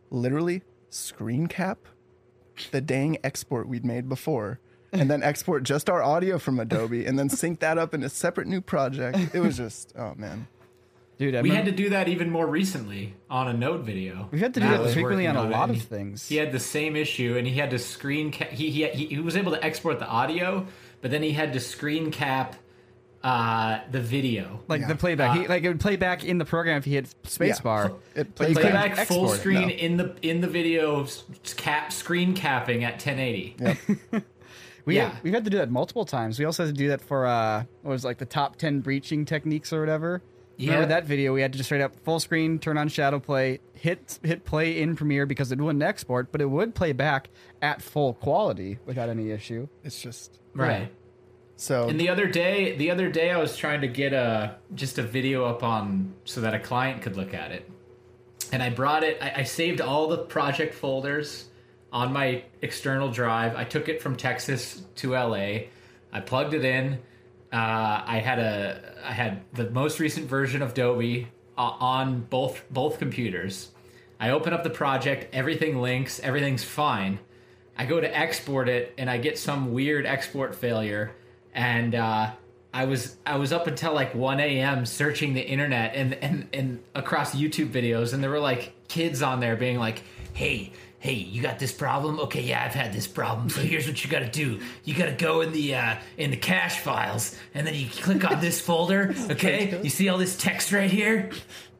literally 0.09 0.63
screen 0.93 1.47
cap 1.47 1.80
the 2.71 2.82
dang 2.82 3.17
export 3.23 3.67
we'd 3.67 3.86
made 3.86 4.08
before. 4.08 4.60
And 4.93 5.10
then 5.10 5.23
export 5.23 5.63
just 5.63 5.89
our 5.89 6.04
audio 6.04 6.38
from 6.38 6.60
Adobe 6.60 7.06
and 7.06 7.17
then 7.17 7.30
sync 7.30 7.62
that 7.62 7.77
up 7.77 7.93
in 7.93 8.04
a 8.04 8.10
separate 8.10 8.45
new 8.47 8.60
project. 8.62 9.34
It 9.34 9.39
was 9.39 9.56
just, 9.58 9.93
oh 9.97 10.13
man. 10.17 10.47
Dude, 11.17 11.34
I 11.36 11.41
We 11.41 11.49
remember- 11.49 11.56
had 11.69 11.77
to 11.77 11.84
do 11.84 11.89
that 11.91 12.08
even 12.10 12.30
more 12.30 12.45
recently 12.45 13.13
on 13.30 13.47
a 13.47 13.54
Node 13.54 13.86
video. 13.86 14.27
We've 14.32 14.41
had 14.41 14.54
to 14.56 14.60
do 14.60 14.65
Matt 14.65 14.84
that 14.84 14.91
frequently 14.93 15.27
on 15.27 15.38
a 15.38 15.43
lot 15.49 15.69
of 15.69 15.75
he- 15.77 15.82
things. 15.82 16.27
He 16.27 16.36
had 16.36 16.51
the 16.51 16.60
same 16.60 16.95
issue, 16.97 17.38
and 17.38 17.47
he 17.47 17.54
had 17.56 17.69
to 17.69 17.80
screen 17.80 18.32
cap. 18.32 18.49
He, 18.49 18.69
he 18.69 18.86
he 18.89 19.06
he 19.06 19.19
was 19.19 19.38
able 19.38 19.51
to 19.54 19.63
export 19.63 19.99
the 19.99 20.08
audio, 20.08 20.65
but 20.99 21.10
then 21.12 21.23
he 21.23 21.32
had 21.32 21.54
to 21.54 21.60
screen 21.62 22.12
cap 22.12 22.56
uh, 23.23 23.79
the 23.91 23.99
video. 24.01 24.60
like 24.67 24.88
the 24.88 24.95
playback. 24.95 25.38
he, 25.39 25.47
like 25.47 25.63
it 25.63 25.67
would 25.67 25.79
play 25.79 25.95
back 25.95 26.23
in 26.23 26.38
the 26.38 26.45
program 26.45 26.77
if 26.77 26.86
he 26.86 26.93
hit 26.93 27.13
spacebar. 27.23 27.95
It 28.15 28.34
plays 28.36 28.55
couldn't 28.57 28.71
Playback 28.71 29.07
full 29.07 29.27
screen 29.29 29.67
no. 29.67 29.73
in 29.73 29.97
the 29.97 30.15
in 30.21 30.41
the 30.41 30.47
video 30.47 31.03
s- 31.03 31.23
cap 31.55 31.91
screen 31.93 32.34
capping 32.34 32.84
at 32.84 32.93
1080. 32.93 33.55
We 34.84 34.95
Yeah. 34.95 35.15
we've 35.21 35.34
had 35.34 35.43
to 35.43 35.51
do 35.51 35.57
that 35.57 35.69
multiple 35.69 36.05
times. 36.05 36.39
We 36.39 36.45
also 36.45 36.65
had 36.65 36.73
to 36.73 36.77
do 36.79 36.88
that 36.88 37.01
for 37.01 37.27
uh, 37.27 37.65
what 37.84 37.91
was 37.91 38.03
it, 38.03 38.07
like 38.07 38.17
the 38.17 38.25
top 38.25 38.55
ten 38.55 38.79
breaching 38.79 39.25
techniques 39.25 39.71
or 39.71 39.79
whatever. 39.79 40.23
Yeah. 40.57 40.73
Remember 40.73 40.89
that 40.95 41.05
video? 41.05 41.34
We 41.34 41.41
had 41.41 41.51
to 41.53 41.57
just 41.57 41.67
straight 41.67 41.81
up 41.81 41.95
full 42.03 42.19
screen, 42.19 42.57
turn 42.57 42.79
on 42.79 42.89
ShadowPlay, 42.89 43.60
hit 43.75 44.17
hit 44.23 44.43
play 44.43 44.81
in 44.81 44.95
Premiere 44.95 45.27
because 45.27 45.51
it 45.51 45.60
wouldn't 45.60 45.84
export, 45.84 46.31
but 46.31 46.41
it 46.41 46.49
would 46.49 46.73
play 46.73 46.93
back 46.93 47.29
at 47.62 47.81
full 47.84 48.15
quality 48.15 48.79
without 48.88 49.07
any 49.07 49.29
issue. 49.29 49.67
It's 49.84 50.01
just 50.01 50.39
Right. 50.55 50.91
So 51.62 51.88
And 51.88 52.00
the 52.00 52.10
other 52.10 52.26
day, 52.26 52.76
the 52.76 52.89
other 52.89 53.08
day, 53.08 53.30
I 53.30 53.38
was 53.38 53.56
trying 53.56 53.82
to 53.82 53.88
get 53.88 54.13
a 54.13 54.56
just 54.74 54.97
a 54.97 55.04
video 55.04 55.45
up 55.45 55.62
on 55.62 56.15
so 56.26 56.41
that 56.41 56.56
a 56.56 56.60
client 56.60 57.04
could 57.04 57.15
look 57.15 57.36
at 57.36 57.52
it, 57.52 57.69
and 58.52 58.63
I 58.63 58.71
brought 58.71 59.04
it. 59.04 59.19
I, 59.21 59.41
I 59.41 59.43
saved 59.43 59.80
all 59.80 60.08
the 60.08 60.17
project 60.17 60.74
folders 60.74 61.50
on 61.93 62.12
my 62.12 62.43
external 62.63 63.12
drive. 63.12 63.56
I 63.56 63.63
took 63.63 63.89
it 63.89 64.02
from 64.02 64.15
Texas 64.15 64.82
to 64.95 65.12
LA. 65.12 65.67
I 66.12 66.19
plugged 66.26 66.56
it 66.56 66.65
in. 66.65 66.93
Uh, 67.54 68.02
I 68.08 68.24
had 68.26 68.39
a 68.39 68.95
I 69.06 69.12
had 69.12 69.43
the 69.54 69.69
most 69.69 70.00
recent 70.00 70.28
version 70.28 70.63
of 70.63 70.71
Adobe 70.71 71.28
uh, 71.60 71.62
on 71.62 72.21
both 72.21 72.63
both 72.71 72.97
computers. 72.97 73.69
I 74.19 74.32
open 74.32 74.52
up 74.52 74.63
the 74.63 74.71
project. 74.71 75.32
Everything 75.32 75.80
links. 75.80 76.19
Everything's 76.21 76.63
fine. 76.63 77.19
I 77.78 77.86
go 77.86 78.02
to 78.02 78.17
export 78.17 78.67
it 78.67 78.95
and 78.97 79.12
I 79.12 79.19
get 79.19 79.38
some 79.38 79.74
weird 79.74 80.08
export 80.08 80.56
failure. 80.56 81.13
And 81.53 81.95
uh, 81.95 82.31
I 82.73 82.85
was 82.85 83.17
I 83.25 83.37
was 83.37 83.51
up 83.51 83.67
until 83.67 83.93
like 83.93 84.15
1 84.15 84.39
a.m. 84.39 84.85
searching 84.85 85.33
the 85.33 85.45
internet 85.45 85.95
and, 85.95 86.13
and 86.15 86.47
and 86.53 86.79
across 86.95 87.35
YouTube 87.35 87.69
videos, 87.69 88.13
and 88.13 88.23
there 88.23 88.29
were 88.29 88.39
like 88.39 88.73
kids 88.87 89.21
on 89.21 89.39
there 89.41 89.57
being 89.57 89.77
like, 89.77 90.03
"Hey, 90.33 90.71
hey, 90.99 91.13
you 91.13 91.41
got 91.41 91.59
this 91.59 91.73
problem? 91.73 92.19
Okay, 92.21 92.43
yeah, 92.43 92.63
I've 92.63 92.73
had 92.73 92.93
this 92.93 93.07
problem. 93.07 93.49
So 93.49 93.61
here's 93.61 93.87
what 93.87 94.01
you 94.03 94.09
got 94.09 94.19
to 94.19 94.29
do: 94.29 94.61
you 94.85 94.93
got 94.93 95.07
to 95.07 95.11
go 95.11 95.41
in 95.41 95.51
the 95.51 95.75
uh, 95.75 95.95
in 96.17 96.31
the 96.31 96.37
cache 96.37 96.79
files, 96.79 97.35
and 97.53 97.67
then 97.67 97.73
you 97.73 97.87
click 97.87 98.29
on 98.29 98.39
this 98.39 98.61
folder. 98.61 99.13
Okay, 99.31 99.79
you 99.81 99.89
see 99.89 100.07
all 100.09 100.17
this 100.17 100.37
text 100.37 100.71
right 100.71 100.91
here." 100.91 101.29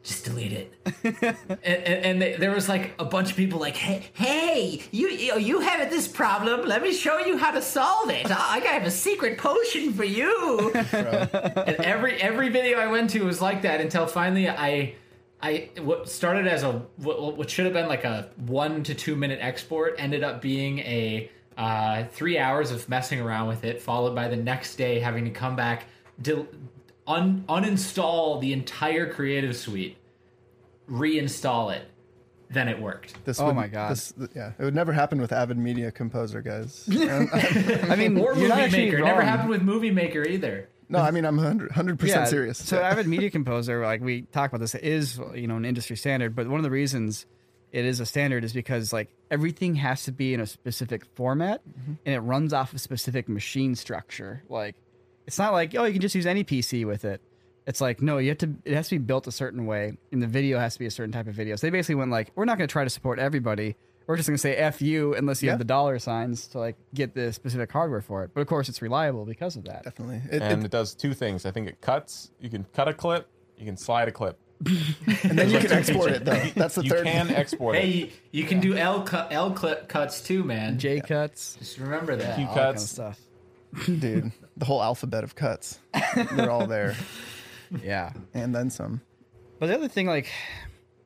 Just 0.02 0.24
delete 0.24 0.52
it 0.52 0.74
and, 1.04 1.36
and, 1.62 2.04
and 2.04 2.22
they, 2.22 2.36
there 2.36 2.50
was 2.50 2.68
like 2.68 2.92
a 2.98 3.04
bunch 3.04 3.30
of 3.30 3.36
people 3.36 3.60
like, 3.60 3.76
hey, 3.76 4.04
hey, 4.14 4.82
you 4.90 5.08
you, 5.08 5.60
have 5.60 5.90
this 5.90 6.08
problem. 6.08 6.66
Let 6.66 6.82
me 6.82 6.92
show 6.92 7.18
you 7.18 7.38
how 7.38 7.52
to 7.52 7.62
solve 7.62 8.10
it. 8.10 8.28
I, 8.28 8.56
I 8.56 8.66
have 8.66 8.84
a 8.84 8.90
secret 8.90 9.38
potion 9.38 9.92
for 9.92 10.04
you. 10.04 10.72
and 10.72 11.76
every 11.76 12.20
every 12.20 12.48
video 12.48 12.78
I 12.78 12.88
went 12.88 13.10
to 13.10 13.24
was 13.24 13.40
like 13.40 13.62
that 13.62 13.80
until 13.80 14.06
finally 14.06 14.48
I. 14.48 14.96
I 15.44 15.70
what 15.80 16.08
started 16.08 16.46
as 16.46 16.62
a 16.62 16.70
what, 16.98 17.36
what 17.36 17.50
should 17.50 17.64
have 17.64 17.74
been 17.74 17.88
like 17.88 18.04
a 18.04 18.30
one 18.46 18.84
to 18.84 18.94
two 18.94 19.16
minute 19.16 19.40
export 19.42 19.96
ended 19.98 20.22
up 20.22 20.40
being 20.40 20.78
a 20.78 21.28
uh, 21.56 22.04
three 22.12 22.38
hours 22.38 22.70
of 22.70 22.88
messing 22.88 23.20
around 23.20 23.48
with 23.48 23.64
it, 23.64 23.80
followed 23.80 24.14
by 24.14 24.28
the 24.28 24.36
next 24.36 24.76
day 24.76 24.98
having 25.00 25.24
to 25.24 25.30
come 25.30 25.56
back, 25.56 25.86
del- 26.20 26.46
un- 27.06 27.44
uninstall 27.48 28.40
the 28.40 28.52
entire 28.52 29.10
Creative 29.12 29.56
Suite, 29.56 29.96
reinstall 30.88 31.74
it, 31.74 31.82
then 32.50 32.68
it 32.68 32.80
worked. 32.80 33.24
this 33.24 33.40
Oh 33.40 33.46
would, 33.46 33.56
my 33.56 33.68
God. 33.68 33.92
This, 33.92 34.12
yeah, 34.34 34.52
it 34.58 34.64
would 34.64 34.74
never 34.74 34.92
happen 34.92 35.20
with 35.20 35.32
Avid 35.32 35.56
Media 35.58 35.90
Composer, 35.90 36.42
guys. 36.42 36.86
I 36.90 37.96
mean, 37.96 38.18
Or 38.18 38.34
Movie 38.34 38.48
Maker. 38.48 38.98
It 38.98 39.04
never 39.04 39.22
happened 39.22 39.48
with 39.50 39.62
Movie 39.62 39.90
Maker 39.90 40.22
either. 40.22 40.68
no, 40.88 40.98
I 40.98 41.10
mean 41.10 41.24
I'm 41.24 41.36
100 41.36 41.98
percent 41.98 42.28
serious. 42.28 42.58
So 42.58 42.78
Avid 42.82 43.06
Media 43.06 43.30
Composer, 43.30 43.82
like 43.84 44.00
we 44.02 44.22
talk 44.22 44.50
about 44.50 44.60
this, 44.60 44.74
is 44.74 45.18
you 45.34 45.46
know 45.46 45.56
an 45.56 45.64
industry 45.64 45.96
standard. 45.96 46.34
But 46.36 46.48
one 46.48 46.58
of 46.58 46.64
the 46.64 46.70
reasons 46.70 47.26
it 47.72 47.86
is 47.86 48.00
a 48.00 48.04
standard 48.06 48.44
is 48.44 48.52
because 48.52 48.92
like 48.92 49.08
everything 49.30 49.76
has 49.76 50.04
to 50.04 50.12
be 50.12 50.34
in 50.34 50.40
a 50.40 50.46
specific 50.46 51.06
format, 51.14 51.62
Mm-hmm. 51.66 51.92
and 52.04 52.14
it 52.14 52.20
runs 52.20 52.52
off 52.52 52.74
a 52.74 52.78
specific 52.78 53.30
machine 53.30 53.74
structure. 53.74 54.42
Like 54.50 54.76
it's 55.26 55.38
not 55.38 55.52
like 55.52 55.74
oh 55.76 55.84
you 55.84 55.92
can 55.92 56.02
just 56.02 56.14
use 56.14 56.26
any 56.26 56.44
PC 56.44 56.84
with 56.86 57.04
it. 57.04 57.20
It's 57.66 57.80
like 57.80 58.02
no, 58.02 58.18
you 58.18 58.30
have 58.30 58.38
to. 58.38 58.50
It 58.64 58.74
has 58.74 58.88
to 58.88 58.96
be 58.98 59.04
built 59.04 59.26
a 59.26 59.32
certain 59.32 59.66
way, 59.66 59.96
and 60.10 60.20
the 60.22 60.26
video 60.26 60.58
has 60.58 60.72
to 60.74 60.78
be 60.80 60.86
a 60.86 60.90
certain 60.90 61.12
type 61.12 61.28
of 61.28 61.34
video. 61.34 61.54
So 61.56 61.66
they 61.66 61.70
basically 61.70 61.94
went 61.96 62.10
like, 62.10 62.32
we're 62.34 62.44
not 62.44 62.58
going 62.58 62.66
to 62.66 62.72
try 62.72 62.82
to 62.84 62.90
support 62.90 63.18
everybody. 63.20 63.76
We're 64.08 64.16
just 64.16 64.28
going 64.28 64.34
to 64.36 64.40
say 64.42 64.56
"f 64.56 64.82
you" 64.82 65.14
unless 65.14 65.42
you 65.42 65.46
Yeah. 65.46 65.52
have 65.52 65.58
the 65.60 65.64
dollar 65.64 66.00
signs 66.00 66.48
to 66.48 66.58
like 66.58 66.74
get 66.92 67.14
the 67.14 67.32
specific 67.32 67.70
hardware 67.70 68.00
for 68.00 68.24
it. 68.24 68.32
But 68.34 68.40
of 68.40 68.48
course, 68.48 68.68
it's 68.68 68.82
reliable 68.82 69.24
because 69.24 69.54
of 69.54 69.62
that. 69.66 69.84
definitely. 69.84 70.22
It, 70.28 70.42
and 70.42 70.62
it, 70.62 70.66
it 70.66 70.70
does 70.72 70.92
two 70.94 71.14
things. 71.14 71.46
I 71.46 71.52
think 71.52 71.68
it 71.68 71.80
cuts. 71.80 72.32
You 72.40 72.50
can 72.50 72.64
cut 72.74 72.88
a 72.88 72.92
clip. 72.94 73.28
You 73.56 73.64
can 73.64 73.76
slide 73.76 74.08
a 74.08 74.12
clip. 74.12 74.38
and 74.66 75.38
then 75.38 75.50
you 75.50 75.58
can 75.60 75.72
export 75.72 76.10
it 76.12 76.24
though. 76.24 76.40
That's 76.56 76.74
the 76.76 76.82
You 76.82 76.90
third. 76.90 77.04
can 77.04 77.30
export 77.30 77.76
Hey, 77.76 77.88
it. 77.90 77.94
you, 78.32 78.42
you 78.42 78.44
can 78.44 78.58
do 78.60 78.76
L 78.76 79.02
cut 79.02 79.28
L 79.32 79.52
clip 79.52 79.88
cuts 79.88 80.20
too, 80.20 80.42
man. 80.42 80.78
J 80.80 81.00
cuts, 81.00 81.56
Just 81.60 81.78
remember 81.78 82.16
that. 82.16 82.36
Q 82.36 82.46
all 82.46 82.54
that 82.54 82.58
kind 82.60 82.68
of 82.70 82.74
cuts. 82.76 82.90
stuff. 82.90 83.20
Dude. 83.86 84.32
The 84.56 84.64
whole 84.64 84.82
alphabet 84.82 85.24
of 85.24 85.34
cuts. 85.34 85.78
They're 86.32 86.50
all 86.50 86.66
there, 86.66 86.94
Yeah. 87.82 88.12
and 88.34 88.54
then 88.54 88.70
some. 88.70 89.00
But 89.58 89.66
the 89.68 89.74
other 89.74 89.88
thing, 89.88 90.06
like, 90.06 90.30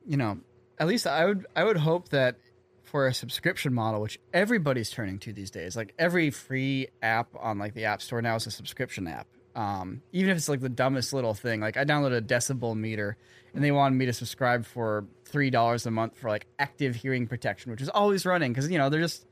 you 0.05 0.17
know, 0.17 0.39
at 0.79 0.87
least 0.87 1.07
I 1.07 1.25
would 1.25 1.45
I 1.55 1.63
would 1.63 1.77
hope 1.77 2.09
that 2.09 2.35
for 2.83 3.07
a 3.07 3.13
subscription 3.13 3.73
model, 3.73 4.01
which 4.01 4.19
everybody's 4.33 4.89
turning 4.89 5.19
to 5.19 5.33
these 5.33 5.51
days, 5.51 5.75
like 5.75 5.93
every 5.99 6.29
free 6.29 6.87
app 7.01 7.27
on 7.39 7.57
like 7.59 7.73
the 7.73 7.85
App 7.85 8.01
Store 8.01 8.21
now 8.21 8.35
is 8.35 8.47
a 8.47 8.51
subscription 8.51 9.07
app. 9.07 9.27
Um, 9.55 10.01
even 10.11 10.29
if 10.29 10.37
it's 10.37 10.47
like 10.49 10.59
the 10.61 10.69
dumbest 10.69 11.13
little 11.13 11.33
thing, 11.33 11.61
like 11.61 11.77
I 11.77 11.83
downloaded 11.85 12.17
a 12.17 12.21
decibel 12.21 12.75
meter, 12.77 13.17
and 13.53 13.63
they 13.63 13.71
wanted 13.71 13.95
me 13.95 14.05
to 14.05 14.13
subscribe 14.13 14.65
for 14.65 15.05
three 15.25 15.49
dollars 15.49 15.85
a 15.85 15.91
month 15.91 16.17
for 16.17 16.29
like 16.29 16.45
active 16.59 16.95
hearing 16.95 17.27
protection, 17.27 17.71
which 17.71 17.81
is 17.81 17.89
always 17.89 18.25
running 18.25 18.51
because 18.53 18.69
you 18.69 18.77
know 18.77 18.89
they're 18.89 19.01
just 19.01 19.25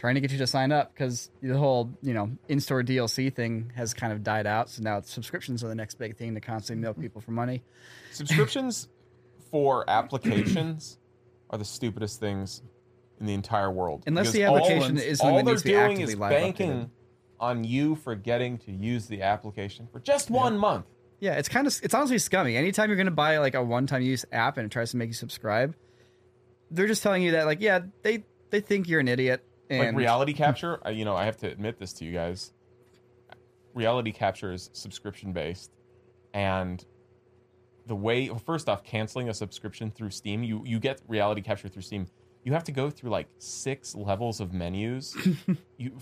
trying 0.00 0.14
to 0.14 0.20
get 0.22 0.32
you 0.32 0.38
to 0.38 0.46
sign 0.46 0.72
up 0.72 0.94
because 0.94 1.30
the 1.42 1.58
whole 1.58 1.90
you 2.00 2.14
know 2.14 2.30
in-store 2.48 2.82
DLC 2.82 3.32
thing 3.32 3.70
has 3.76 3.92
kind 3.92 4.14
of 4.14 4.24
died 4.24 4.46
out. 4.46 4.70
So 4.70 4.82
now 4.82 5.02
subscriptions 5.02 5.62
are 5.62 5.68
the 5.68 5.74
next 5.74 5.96
big 5.96 6.16
thing 6.16 6.34
to 6.34 6.40
constantly 6.40 6.80
milk 6.82 6.98
people 6.98 7.20
for 7.20 7.32
money. 7.32 7.62
Subscriptions 8.12 8.88
for 9.50 9.88
applications 9.88 10.98
are 11.50 11.58
the 11.58 11.64
stupidest 11.66 12.18
things 12.18 12.62
in 13.20 13.26
the 13.26 13.34
entire 13.34 13.70
world. 13.70 14.04
Unless 14.06 14.28
Because 14.28 14.32
the 14.32 14.44
all- 14.46 14.56
application 14.56 14.96
is 14.96 15.18
something 15.18 15.36
all 15.36 15.38
that 15.38 15.44
they're 15.44 15.52
needs 15.54 15.62
to 15.62 15.68
be 15.68 15.72
doing 15.72 15.90
actively 15.92 16.12
is 16.14 16.18
live 16.18 16.30
banking 16.30 16.90
on 17.38 17.64
you 17.64 17.94
forgetting 17.96 18.56
to 18.58 18.72
use 18.72 19.06
the 19.06 19.20
application 19.22 19.86
for 19.92 20.00
just 20.00 20.30
one 20.30 20.56
month. 20.56 20.86
Yeah, 21.20 21.34
it's 21.34 21.50
kind 21.50 21.66
of 21.66 21.78
it's 21.82 21.92
honestly 21.92 22.18
scummy. 22.18 22.56
Anytime 22.56 22.88
you're 22.88 22.96
gonna 22.96 23.10
buy 23.10 23.36
like 23.36 23.54
a 23.54 23.62
one-time 23.62 24.00
use 24.00 24.24
app 24.32 24.56
and 24.56 24.64
it 24.64 24.70
tries 24.72 24.92
to 24.92 24.96
make 24.96 25.08
you 25.08 25.14
subscribe, 25.14 25.74
they're 26.70 26.86
just 26.86 27.02
telling 27.02 27.22
you 27.22 27.32
that 27.32 27.44
like 27.44 27.60
yeah 27.60 27.80
they 28.02 28.24
they 28.48 28.60
think 28.60 28.88
you're 28.88 29.00
an 29.00 29.08
idiot 29.08 29.44
and 29.70 29.80
like 29.80 29.96
reality 29.96 30.32
capture 30.32 30.80
I, 30.84 30.90
you 30.90 31.04
know 31.04 31.16
i 31.16 31.24
have 31.24 31.36
to 31.38 31.46
admit 31.48 31.78
this 31.78 31.92
to 31.94 32.04
you 32.04 32.12
guys. 32.12 32.52
Reality 33.72 34.10
capture 34.10 34.52
is 34.52 34.68
subscription 34.72 35.32
based 35.32 35.70
and 36.34 36.84
the 37.86 37.94
way 37.94 38.28
well, 38.28 38.38
first 38.38 38.68
off 38.68 38.82
canceling 38.82 39.28
a 39.28 39.34
subscription 39.34 39.90
through 39.90 40.10
steam 40.10 40.42
you 40.42 40.62
you 40.66 40.80
get 40.80 41.00
reality 41.06 41.40
capture 41.40 41.68
through 41.68 41.82
steam. 41.82 42.06
You 42.42 42.52
have 42.52 42.64
to 42.64 42.72
go 42.72 42.90
through 42.90 43.10
like 43.10 43.28
six 43.38 43.94
levels 43.94 44.40
of 44.40 44.52
menus. 44.52 45.16
You 45.78 45.98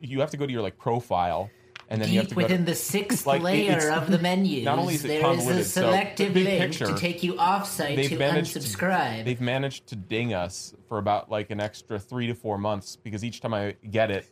you 0.00 0.20
have 0.20 0.30
to 0.30 0.36
go 0.36 0.46
to 0.46 0.52
your 0.52 0.62
like 0.62 0.78
profile 0.78 1.50
and 1.88 2.00
then 2.02 2.08
you 2.10 2.16
have 2.18 2.28
Deep 2.28 2.30
to 2.30 2.34
go 2.34 2.40
to- 2.40 2.52
within 2.52 2.64
the 2.64 2.74
sixth 2.74 3.26
Like, 3.26 3.42
layer 3.42 3.72
it's- 3.72 3.96
of 3.96 4.10
the 4.10 4.18
menus, 4.18 4.64
not 4.64 4.78
only 4.78 4.94
is 4.94 5.04
it 5.04 5.08
there 5.08 5.18
is 5.18 5.22
convoluted, 5.22 5.60
a 5.60 5.64
selective 5.64 6.28
the 6.34 6.34
big 6.34 6.44
link 6.60 6.60
picture, 6.72 6.86
to 6.86 6.94
take 6.94 7.22
you 7.22 7.38
off-site 7.38 8.02
to 8.08 8.16
managed 8.18 8.52
to- 8.54 8.58
unsubscribe. 8.58 9.24
they've 9.24 9.40
managed 9.40 9.86
to 9.88 9.96
ding 9.96 10.34
us 10.34 10.74
for 10.88 10.98
about 10.98 11.30
like 11.30 11.50
an 11.50 11.60
extra 11.60 11.98
three 11.98 12.26
to 12.26 12.34
four 12.34 12.58
months 12.58 12.96
because 12.96 13.24
each 13.24 13.40
time 13.40 13.54
I 13.54 13.74
get 13.90 14.10
it, 14.10 14.26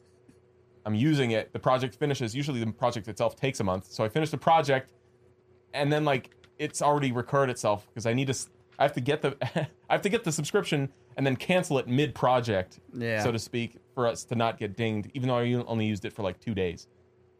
I'm 0.86 0.94
using 0.94 1.30
it. 1.30 1.52
The 1.52 1.58
project 1.58 1.94
finishes. 1.94 2.34
Usually, 2.34 2.62
the 2.62 2.70
project 2.72 3.08
itself 3.08 3.36
takes 3.36 3.60
a 3.60 3.64
month. 3.64 3.86
So 3.90 4.04
I 4.04 4.08
finish 4.10 4.30
the 4.30 4.36
project, 4.36 4.92
and 5.72 5.90
then 5.92 6.04
like 6.04 6.30
it's 6.58 6.82
already 6.82 7.10
recurred 7.12 7.48
itself 7.50 7.86
because 7.88 8.04
I 8.06 8.12
need 8.12 8.26
to. 8.26 8.34
I 8.78 8.82
have 8.82 8.92
to 8.94 9.00
get 9.00 9.22
the. 9.22 9.34
I 9.88 9.92
have 9.94 10.02
to 10.02 10.08
get 10.10 10.24
the 10.24 10.32
subscription 10.32 10.88
and 11.16 11.24
then 11.26 11.36
cancel 11.36 11.78
it 11.78 11.86
mid 11.86 12.14
project, 12.14 12.80
Yeah. 12.92 13.22
so 13.22 13.30
to 13.32 13.38
speak, 13.38 13.76
for 13.94 14.06
us 14.06 14.24
to 14.24 14.34
not 14.34 14.58
get 14.58 14.76
dinged, 14.76 15.10
even 15.14 15.28
though 15.28 15.38
I 15.38 15.52
only 15.68 15.86
used 15.86 16.04
it 16.04 16.12
for 16.12 16.22
like 16.24 16.40
two 16.40 16.52
days. 16.54 16.88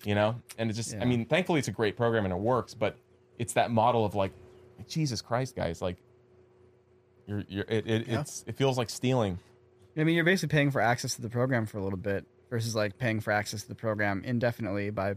You 0.05 0.15
know, 0.15 0.37
and 0.59 0.71
it 0.71 0.75
just. 0.75 0.95
I 0.95 1.05
mean, 1.05 1.25
thankfully 1.25 1.59
it's 1.59 1.69
a 1.69 1.73
great 1.73 1.97
program 1.97 2.25
and 2.25 2.33
it 2.33 2.41
works, 2.41 2.75
but 2.75 2.97
it's 3.39 3.55
that 3.55 3.71
model 3.71 4.05
of 4.05 4.15
like, 4.15 4.33
Jesus 4.89 5.23
Christ, 5.23 5.57
guys, 5.57 5.81
like. 5.83 5.97
You're, 7.27 7.43
you're, 7.49 7.65
it, 7.67 7.87
it, 7.87 8.09
it's, 8.09 8.45
it 8.47 8.55
feels 8.55 8.77
like 8.77 8.91
stealing. 8.91 9.39
I 9.97 10.05
mean, 10.05 10.15
you're 10.15 10.25
basically 10.25 10.53
paying 10.53 10.71
for 10.71 10.83
access 10.83 11.15
to 11.15 11.23
the 11.23 11.31
program 11.31 11.65
for 11.65 11.79
a 11.79 11.83
little 11.83 11.99
bit 11.99 12.27
versus 12.51 12.75
like 12.75 12.99
paying 12.99 13.21
for 13.21 13.33
access 13.33 13.63
to 13.63 13.69
the 13.69 13.75
program 13.75 14.23
indefinitely 14.27 14.91
by 14.91 15.15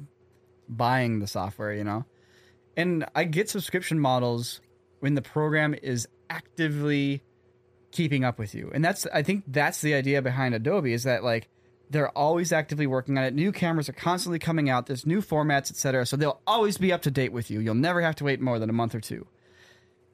buying 0.69 1.19
the 1.19 1.27
software, 1.27 1.73
you 1.73 1.83
know? 1.83 2.05
And 2.77 3.05
I 3.13 3.25
get 3.25 3.49
subscription 3.49 3.99
models 3.99 4.61
when 5.01 5.15
the 5.15 5.21
program 5.21 5.75
is 5.83 6.07
actively 6.29 7.23
keeping 7.91 8.23
up 8.23 8.39
with 8.39 8.55
you. 8.55 8.71
And 8.73 8.85
that's, 8.85 9.05
I 9.07 9.21
think 9.21 9.43
that's 9.47 9.81
the 9.81 9.93
idea 9.93 10.21
behind 10.21 10.55
Adobe 10.55 10.93
is 10.93 11.03
that 11.03 11.25
like 11.25 11.49
they're 11.89 12.15
always 12.17 12.51
actively 12.51 12.87
working 12.87 13.17
on 13.17 13.23
it. 13.23 13.33
New 13.33 13.51
cameras 13.51 13.87
are 13.89 13.93
constantly 13.93 14.39
coming 14.39 14.69
out. 14.69 14.87
There's 14.87 15.05
new 15.05 15.21
formats, 15.21 15.71
etc. 15.71 16.05
So 16.05 16.17
they'll 16.17 16.41
always 16.45 16.77
be 16.77 16.91
up 16.91 17.01
to 17.03 17.11
date 17.11 17.31
with 17.31 17.49
you. 17.49 17.59
You'll 17.59 17.75
never 17.75 18.01
have 18.01 18.15
to 18.17 18.23
wait 18.23 18.41
more 18.41 18.59
than 18.59 18.69
a 18.69 18.73
month 18.73 18.93
or 18.93 18.99
two. 18.99 19.27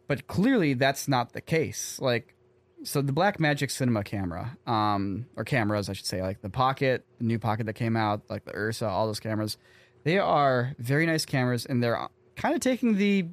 But 0.08 0.28
clearly 0.28 0.74
that's 0.74 1.08
not 1.08 1.34
the 1.34 1.42
case. 1.42 2.00
Like 2.00 2.36
so 2.84 3.02
the 3.02 3.14
Blackmagic 3.14 3.72
Cinema 3.72 4.04
camera, 4.04 4.58
um, 4.68 5.26
or 5.36 5.44
cameras, 5.44 5.90
I 5.90 5.94
should 5.94 6.06
say, 6.06 6.22
like 6.22 6.42
the 6.42 6.50
Pocket, 6.50 7.06
the 7.18 7.24
new 7.24 7.40
Pocket 7.40 7.66
that 7.66 7.74
came 7.74 7.96
out, 7.96 8.22
like 8.30 8.46
the 8.46 8.56
Ursa, 8.56 8.88
all 8.88 9.08
those 9.08 9.20
cameras, 9.20 9.58
they 10.04 10.20
are 10.20 10.76
very 10.78 11.06
nice 11.06 11.26
cameras, 11.26 11.66
and 11.66 11.82
they're 11.82 12.08
kind 12.36 12.54
of 12.54 12.62
taking 12.62 12.98
the, 12.98 13.26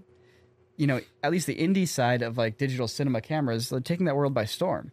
you 0.76 0.86
know, 0.86 1.00
at 1.22 1.32
least 1.32 1.46
the 1.46 1.56
indie 1.56 1.88
side 1.88 2.22
of 2.22 2.38
like 2.38 2.58
digital 2.58 2.86
cinema 2.86 3.20
cameras, 3.20 3.68
they're 3.68 3.80
taking 3.80 4.06
that 4.06 4.16
world 4.16 4.32
by 4.32 4.44
storm. 4.44 4.92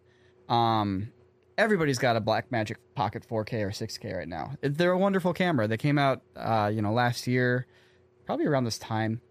Um, 0.50 1.12
everybody's 1.58 1.98
got 1.98 2.16
a 2.16 2.22
Blackmagic 2.22 2.76
Pocket 2.96 3.26
4K 3.28 3.54
or 3.64 3.70
6K 3.72 4.16
right 4.16 4.28
now. 4.28 4.54
They're 4.62 4.92
a 4.92 4.98
wonderful 4.98 5.34
camera. 5.34 5.68
They 5.68 5.78
came 5.78 5.98
out, 5.98 6.22
uh, 6.36 6.72
you 6.74 6.82
know, 6.82 6.94
last 6.94 7.28
year, 7.28 7.66
probably 8.26 8.46
around 8.46 8.66
this 8.66 8.78
time. 8.78 9.22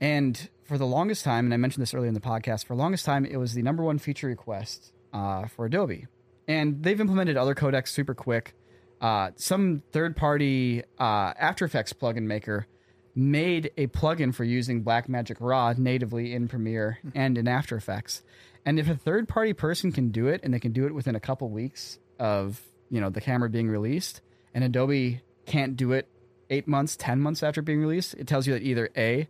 And 0.00 0.48
for 0.64 0.78
the 0.78 0.86
longest 0.86 1.24
time, 1.24 1.46
and 1.46 1.54
I 1.54 1.56
mentioned 1.56 1.82
this 1.82 1.94
earlier 1.94 2.08
in 2.08 2.14
the 2.14 2.20
podcast, 2.20 2.64
for 2.66 2.74
the 2.74 2.82
longest 2.82 3.04
time, 3.04 3.24
it 3.24 3.36
was 3.36 3.54
the 3.54 3.62
number 3.62 3.82
one 3.82 3.98
feature 3.98 4.26
request 4.26 4.92
uh, 5.12 5.46
for 5.46 5.66
Adobe. 5.66 6.06
And 6.48 6.82
they've 6.82 7.00
implemented 7.00 7.36
other 7.36 7.54
codecs 7.54 7.88
super 7.88 8.14
quick. 8.14 8.54
Uh, 9.00 9.30
some 9.36 9.82
third 9.92 10.16
party 10.16 10.82
uh, 10.98 11.32
After 11.38 11.64
Effects 11.64 11.92
plugin 11.92 12.24
maker 12.24 12.66
made 13.14 13.70
a 13.76 13.86
plugin 13.88 14.34
for 14.34 14.44
using 14.44 14.84
Blackmagic 14.84 15.36
Raw 15.40 15.74
natively 15.76 16.34
in 16.34 16.48
Premiere 16.48 16.98
and 17.14 17.36
in 17.36 17.48
After 17.48 17.76
Effects. 17.76 18.22
And 18.64 18.78
if 18.78 18.88
a 18.88 18.94
third 18.94 19.28
party 19.28 19.52
person 19.52 19.92
can 19.92 20.10
do 20.10 20.28
it 20.28 20.40
and 20.42 20.52
they 20.52 20.60
can 20.60 20.72
do 20.72 20.86
it 20.86 20.94
within 20.94 21.14
a 21.14 21.20
couple 21.20 21.48
weeks 21.48 21.98
of 22.18 22.60
you 22.90 23.00
know 23.00 23.10
the 23.10 23.20
camera 23.20 23.48
being 23.48 23.68
released, 23.68 24.20
and 24.54 24.64
Adobe 24.64 25.22
can't 25.46 25.76
do 25.76 25.92
it 25.92 26.08
eight 26.50 26.68
months, 26.68 26.96
ten 26.96 27.20
months 27.20 27.42
after 27.42 27.62
being 27.62 27.80
released, 27.80 28.14
it 28.14 28.26
tells 28.26 28.46
you 28.46 28.52
that 28.52 28.62
either 28.62 28.90
A, 28.96 29.28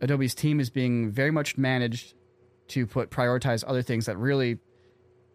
Adobe's 0.00 0.34
team 0.34 0.60
is 0.60 0.70
being 0.70 1.10
very 1.10 1.30
much 1.30 1.56
managed 1.56 2.14
to 2.68 2.86
put 2.86 3.10
prioritize 3.10 3.64
other 3.66 3.82
things 3.82 4.06
that 4.06 4.18
really 4.18 4.58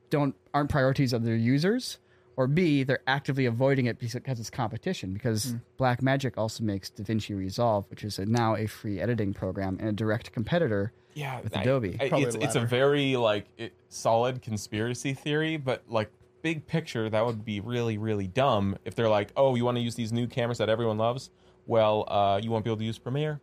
don't 0.09 0.35
aren't 0.53 0.69
priorities 0.69 1.13
of 1.13 1.23
their 1.23 1.35
users, 1.35 1.97
or 2.37 2.47
B, 2.47 2.83
they're 2.83 3.01
actively 3.07 3.45
avoiding 3.45 3.85
it 3.85 3.99
because 3.99 4.39
it's 4.39 4.49
competition. 4.49 5.13
Because 5.13 5.55
Blackmagic 5.79 6.37
also 6.37 6.63
makes 6.63 6.89
DaVinci 6.89 7.37
Resolve, 7.37 7.85
which 7.89 8.03
is 8.03 8.19
a, 8.19 8.25
now 8.25 8.55
a 8.55 8.67
free 8.67 8.99
editing 8.99 9.33
program 9.33 9.77
and 9.79 9.89
a 9.89 9.93
direct 9.93 10.31
competitor 10.31 10.93
yeah 11.13 11.41
with 11.41 11.55
I- 11.55 11.61
Adobe. 11.61 11.97
I- 11.99 12.09
it's 12.13 12.35
it's 12.35 12.55
a 12.55 12.61
very 12.61 13.15
like 13.17 13.45
it, 13.57 13.73
solid 13.89 14.41
conspiracy 14.41 15.13
theory 15.13 15.57
but 15.57 15.83
like 15.89 16.09
big 16.41 16.65
picture 16.65 17.09
that 17.09 17.25
would 17.25 17.43
be 17.43 17.59
really 17.59 17.97
really 17.97 18.27
dumb 18.27 18.77
if 18.85 18.95
they're 18.95 19.09
like 19.09 19.31
oh 19.35 19.55
you 19.55 19.65
want 19.65 19.77
to 19.77 19.81
use 19.81 19.95
these 19.95 20.11
new 20.13 20.25
cameras 20.25 20.57
that 20.57 20.69
everyone 20.69 20.97
loves 20.97 21.29
well 21.67 22.05
uh, 22.07 22.39
you 22.41 22.49
won't 22.49 22.63
be 22.63 22.69
able 22.69 22.77
to 22.77 22.85
use 22.85 22.97
premiere 22.97 23.39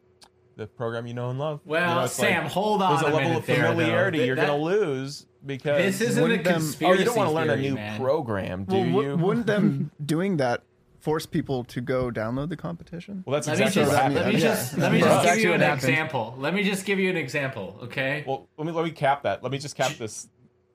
the 0.59 0.67
program 0.67 1.07
you 1.07 1.15
know 1.15 1.31
and 1.31 1.39
love 1.39 1.61
You 1.65 1.71
Well, 1.71 2.01
know, 2.03 2.07
Sam, 2.09 2.43
like, 2.45 2.53
hold 2.53 2.83
on 2.83 2.91
there's 3.01 3.03
a, 3.03 3.15
a 3.15 3.17
level 3.17 3.37
of 3.39 3.45
familiarity 3.45 4.19
Th- 4.19 4.27
you're 4.27 4.37
gonna 4.37 4.57
lose 4.57 5.25
because 5.47 5.81
This 5.81 6.01
isn't 6.11 6.19
a 6.19 6.23
Wouldn't 6.23 6.45
them- 6.45 6.55
conspiracy 6.55 6.97
oh 6.97 6.99
you 6.99 7.05
don't 7.07 7.17
want 7.17 7.29
to 7.31 7.35
learn 7.35 7.51
a 7.51 7.57
new 7.57 7.75
man. 7.77 7.99
program 8.01 8.65
do 8.65 8.75
Well, 8.77 8.85
you 8.85 8.93
wou- 8.93 9.17
wouldn't 9.17 9.47
them 9.47 9.93
doing 10.05 10.37
that 10.39 10.63
force 10.99 11.27
people 11.27 11.63
to 11.63 11.81
go 11.81 12.11
download 12.11 12.49
the 12.49 12.57
competition? 12.57 13.23
well 13.25 13.35
that's 13.35 13.47
Let 13.47 13.59
me 13.59 13.65
exactly 13.67 13.83
just 13.83 13.93
what 13.93 13.99
I 14.01 14.03
happened 14.03 14.17
let 14.17 14.27
me 14.27 14.33
Yeah. 14.41 14.49
just 14.49 14.79
let 14.79 14.93
me 14.93 14.99
just 15.01 15.25
give 15.27 15.39
you 15.39 15.53
an 15.53 15.63
example. 15.63 16.35
Let 16.37 16.55
me 16.55 16.63
just 16.65 16.85
give 16.85 16.99
you 16.99 17.09
an 17.09 17.17
example, 17.17 17.79
okay? 17.85 18.25
well 18.27 18.49
let 18.59 18.67
me 18.67 18.73
let 18.73 18.85
me 18.85 18.91
cap 18.91 19.23
that 19.23 19.43
let 19.45 19.53
me 19.53 19.59
just 19.59 19.77
cap 19.77 19.93
this 19.93 20.29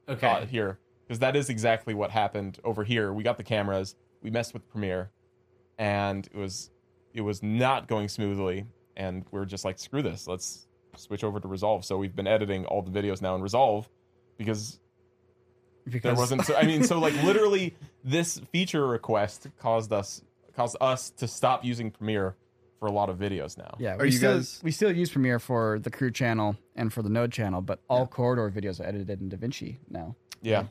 Okay. 0.07 0.19
thought 0.21 0.47
here 0.47 0.79
because 1.05 1.19
that 1.19 1.35
is 1.35 1.49
exactly 1.49 1.93
what 1.93 2.09
happened 2.11 2.57
over 2.63 2.85
here. 2.85 3.11
We 3.13 3.23
got 3.23 3.35
the 3.37 3.43
cameras, 3.43 3.95
we 4.21 4.31
messed 4.31 4.53
with 4.53 4.65
Premiere, 4.69 5.11
and 5.77 6.25
it 6.27 6.35
was 6.37 6.71
it 7.13 7.21
was 7.21 7.43
not 7.43 7.87
going 7.87 8.07
smoothly. 8.07 8.65
And 8.95 9.25
we're 9.31 9.45
just 9.45 9.65
like, 9.65 9.79
screw 9.79 10.01
this, 10.01 10.27
let's 10.27 10.67
switch 10.97 11.23
over 11.23 11.39
to 11.39 11.47
Resolve. 11.47 11.83
So 11.85 11.97
we've 11.97 12.15
been 12.15 12.27
editing 12.27 12.65
all 12.65 12.81
the 12.81 12.91
videos 12.91 13.21
now 13.21 13.35
in 13.35 13.41
Resolve 13.41 13.89
because 14.37 14.79
because 15.85 16.01
there 16.03 16.15
wasn't. 16.15 16.45
So, 16.45 16.55
I 16.55 16.63
mean, 16.63 16.83
so 16.83 16.99
like 16.99 17.13
literally, 17.23 17.75
this 18.03 18.39
feature 18.51 18.85
request 18.87 19.47
caused 19.59 19.91
us 19.91 20.21
caused 20.55 20.77
us 20.79 21.09
to 21.11 21.27
stop 21.27 21.65
using 21.65 21.89
Premiere 21.91 22.35
for 22.79 22.87
a 22.87 22.91
lot 22.91 23.09
of 23.09 23.17
videos 23.17 23.57
now. 23.57 23.75
Yeah, 23.79 23.95
Are 23.95 23.99
we 23.99 24.05
you 24.05 24.11
still 24.11 24.35
guys- 24.37 24.59
we 24.63 24.71
still 24.71 24.91
use 24.95 25.09
Premiere 25.11 25.39
for 25.39 25.79
the 25.79 25.89
crew 25.89 26.11
channel 26.11 26.55
and 26.75 26.93
for 26.93 27.01
the 27.01 27.09
Node 27.09 27.31
channel, 27.31 27.61
but 27.61 27.79
all 27.89 28.05
corridor 28.07 28.49
videos 28.51 28.79
are 28.79 28.83
edited 28.85 29.21
in 29.21 29.29
DaVinci 29.29 29.77
now, 29.89 30.15
yeah, 30.41 30.65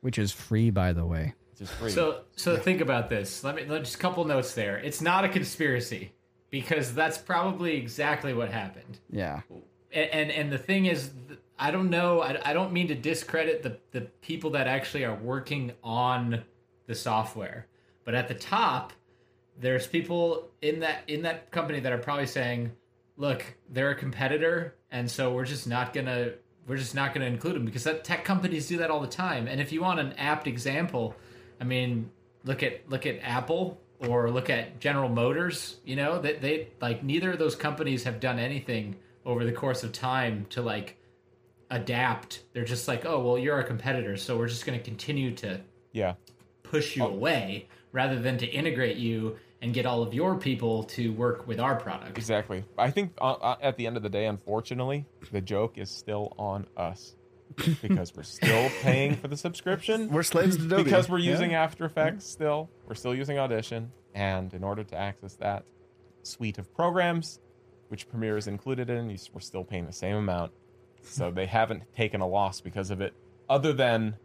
which 0.00 0.18
is 0.18 0.32
free, 0.32 0.70
by 0.70 0.92
the 0.92 1.06
way. 1.06 1.34
it's 1.52 1.60
just 1.60 1.72
free. 1.74 1.90
So 1.90 2.22
so 2.34 2.56
think 2.56 2.80
about 2.80 3.08
this. 3.08 3.44
Let 3.44 3.54
me 3.54 3.64
let 3.66 3.84
just 3.84 3.94
a 3.94 3.98
couple 3.98 4.24
notes 4.24 4.54
there. 4.54 4.78
It's 4.78 5.00
not 5.00 5.24
a 5.24 5.28
conspiracy 5.28 6.12
because 6.54 6.94
that's 6.94 7.18
probably 7.18 7.76
exactly 7.76 8.32
what 8.32 8.48
happened. 8.48 9.00
Yeah, 9.10 9.40
And 9.92 10.08
and, 10.10 10.30
and 10.30 10.52
the 10.52 10.58
thing 10.58 10.86
is 10.86 11.10
I 11.58 11.72
don't 11.72 11.90
know 11.90 12.20
I, 12.20 12.50
I 12.50 12.52
don't 12.52 12.72
mean 12.72 12.86
to 12.88 12.94
discredit 12.94 13.64
the 13.64 13.78
the 13.90 14.02
people 14.22 14.50
that 14.50 14.68
actually 14.68 15.04
are 15.04 15.16
working 15.16 15.72
on 15.82 16.44
the 16.86 16.94
software. 16.94 17.66
But 18.04 18.14
at 18.14 18.28
the 18.28 18.34
top 18.34 18.92
there's 19.58 19.88
people 19.88 20.48
in 20.62 20.78
that 20.80 21.02
in 21.08 21.22
that 21.22 21.50
company 21.50 21.80
that 21.80 21.92
are 21.92 21.98
probably 21.98 22.26
saying, 22.26 22.70
"Look, 23.16 23.44
they're 23.68 23.90
a 23.90 23.96
competitor, 23.96 24.76
and 24.92 25.10
so 25.10 25.34
we're 25.34 25.46
just 25.46 25.66
not 25.66 25.92
gonna 25.92 26.34
we're 26.68 26.76
just 26.76 26.94
not 26.94 27.14
gonna 27.14 27.26
include 27.26 27.56
them 27.56 27.64
because 27.64 27.82
that 27.82 28.04
tech 28.04 28.24
companies 28.24 28.68
do 28.68 28.76
that 28.76 28.92
all 28.92 29.00
the 29.00 29.08
time." 29.08 29.48
And 29.48 29.60
if 29.60 29.72
you 29.72 29.82
want 29.82 29.98
an 29.98 30.12
apt 30.18 30.46
example, 30.46 31.16
I 31.60 31.64
mean, 31.64 32.12
look 32.44 32.62
at 32.62 32.88
look 32.88 33.06
at 33.06 33.18
Apple 33.22 33.80
or 34.00 34.30
look 34.30 34.50
at 34.50 34.80
General 34.80 35.08
Motors. 35.08 35.76
You 35.84 35.96
know 35.96 36.20
that 36.20 36.40
they, 36.40 36.68
like 36.80 37.02
neither 37.02 37.32
of 37.32 37.38
those 37.38 37.56
companies 37.56 38.04
have 38.04 38.20
done 38.20 38.38
anything 38.38 38.96
over 39.24 39.44
the 39.44 39.52
course 39.52 39.84
of 39.84 39.92
time 39.92 40.46
to 40.50 40.62
like 40.62 40.98
adapt. 41.70 42.42
They're 42.52 42.64
just 42.64 42.88
like, 42.88 43.04
"Oh, 43.04 43.20
well, 43.20 43.38
you're 43.38 43.58
a 43.58 43.64
competitor, 43.64 44.16
so 44.16 44.36
we're 44.36 44.48
just 44.48 44.66
gonna 44.66 44.78
continue 44.78 45.34
to." 45.36 45.60
yeah, 45.94 46.14
push 46.62 46.96
you 46.96 47.04
away 47.04 47.68
rather 47.92 48.20
than 48.20 48.36
to 48.36 48.46
integrate 48.46 48.98
you 48.98 49.36
and 49.62 49.72
get 49.72 49.86
all 49.86 50.02
of 50.02 50.12
your 50.12 50.36
people 50.36 50.82
to 50.82 51.12
work 51.12 51.46
with 51.46 51.58
our 51.58 51.76
product. 51.76 52.18
Exactly. 52.18 52.64
I 52.76 52.90
think 52.90 53.12
uh, 53.18 53.32
uh, 53.32 53.56
at 53.62 53.78
the 53.78 53.86
end 53.86 53.96
of 53.96 54.02
the 54.02 54.10
day, 54.10 54.26
unfortunately, 54.26 55.06
the 55.32 55.40
joke 55.40 55.78
is 55.78 55.88
still 55.88 56.34
on 56.38 56.66
us 56.76 57.14
because 57.82 58.14
we're 58.14 58.22
still 58.22 58.68
paying 58.82 59.16
for 59.16 59.28
the 59.28 59.36
subscription. 59.36 60.08
We're 60.12 60.22
slaves 60.22 60.56
to 60.56 60.64
Adobe. 60.64 60.84
because 60.84 61.08
we're 61.08 61.18
Yeah. 61.18 61.32
using 61.32 61.54
After 61.54 61.84
Effects 61.84 62.24
still. 62.26 62.68
We're 62.88 62.94
still 62.94 63.14
using 63.14 63.38
Audition, 63.38 63.92
and 64.14 64.52
in 64.54 64.64
order 64.64 64.84
to 64.84 64.96
access 64.96 65.34
that 65.36 65.64
suite 66.22 66.58
of 66.58 66.72
programs, 66.74 67.40
which 67.88 68.08
Premiere 68.08 68.36
is 68.36 68.46
included 68.46 68.90
in, 68.90 69.06
we're 69.32 69.40
still 69.40 69.64
paying 69.64 69.86
the 69.86 69.92
same 69.92 70.16
amount. 70.16 70.52
So 71.02 71.30
they 71.30 71.46
haven't 71.46 71.82
taken 71.94 72.20
a 72.20 72.26
loss 72.26 72.60
because 72.60 72.90
of 72.90 73.00
it, 73.00 73.12
other 73.48 73.72
than 73.72 74.16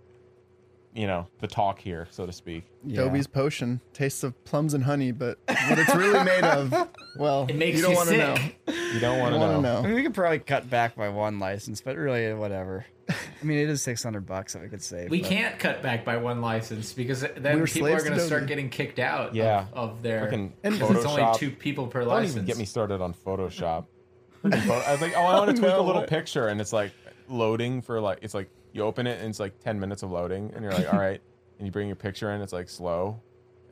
you 0.96 1.06
know 1.06 1.28
the 1.40 1.48
talk 1.48 1.78
here, 1.80 2.08
so 2.10 2.26
to 2.26 2.32
speak. 2.32 2.64
Adobe's 2.90 3.28
potion 3.28 3.80
tastes 3.94 4.24
of 4.24 4.44
plums 4.46 4.74
and 4.74 4.84
honey, 4.86 5.12
but 5.12 5.38
what 5.48 5.78
it's 5.78 5.94
really 5.94 6.24
made 6.24 6.44
of, 6.44 6.74
well, 7.18 7.46
It 7.50 7.56
makes 7.58 7.78
you 7.78 7.84
don't 7.84 7.96
want 7.96 8.10
to 8.10 8.18
know. 8.18 8.36
sick. 8.36 8.56
You 8.94 9.00
don't 9.00 9.20
want 9.20 9.34
to 9.36 9.40
want 9.40 9.58
to 9.58 9.62
know. 9.62 9.78
I 9.80 9.82
mean, 9.84 9.94
we 9.94 10.02
could 10.04 10.16
probably 10.16 10.40
cut 10.40 10.68
back 10.70 10.96
by 10.96 11.10
one 11.10 11.38
license, 11.38 11.80
but 11.82 11.96
really, 11.96 12.34
whatever. 12.34 12.86
I 13.10 13.44
mean, 13.44 13.58
it 13.58 13.70
is 13.70 13.82
six 13.82 14.04
hundred 14.04 14.26
bucks 14.26 14.54
that 14.54 14.62
we 14.62 14.70
could 14.70 14.82
save. 14.84 15.10
We 15.10 15.22
but- 15.22 15.30
can't 15.30 15.60
cut 15.60 15.82
back 15.82 16.06
by 16.06 16.18
one 16.18 16.42
license 16.42 16.94
because 16.94 17.26
then 17.38 17.62
We 17.62 17.68
people 17.68 17.88
are 17.90 18.00
going 18.00 18.14
to 18.14 18.20
start 18.20 18.46
getting 18.48 18.70
kicked 18.70 19.00
out 19.00 19.34
Yeah. 19.36 19.66
of, 19.74 19.92
of 19.92 20.02
their. 20.04 20.28
Frickin' 20.28 20.52
Because 20.62 20.92
it's 20.98 21.06
only 21.06 21.38
two 21.38 21.50
people 21.52 21.88
per 21.88 22.02
Don't 22.02 22.10
license. 22.10 22.36
even 22.36 22.46
get 22.46 22.58
me 22.58 22.66
started 22.66 23.02
on 23.02 23.14
Photoshop. 23.14 23.86
I 24.44 24.48
was 24.92 25.02
like, 25.02 25.14
oh, 25.18 25.22
I 25.22 25.40
want 25.40 25.56
to 25.56 25.58
tweak 25.62 25.74
a 25.74 25.82
little 25.82 26.04
picture, 26.04 26.48
and 26.48 26.62
it's 26.62 26.72
like 26.74 26.92
loading 27.28 27.82
for 27.82 28.00
like 28.00 28.20
it's 28.22 28.34
like 28.34 28.50
you 28.74 28.84
open 28.84 29.08
it 29.08 29.20
and 29.20 29.30
it's 29.30 29.40
like 29.40 29.60
ten 29.60 29.80
minutes 29.80 30.04
of 30.04 30.12
loading, 30.12 30.52
and 30.54 30.64
you're 30.64 30.72
like, 30.74 30.94
all 30.94 31.00
right, 31.00 31.22
and 31.58 31.66
you 31.68 31.72
bring 31.72 31.88
your 31.88 31.96
picture 31.96 32.32
in, 32.32 32.42
it's 32.42 32.54
like 32.54 32.70
slow, 32.70 33.20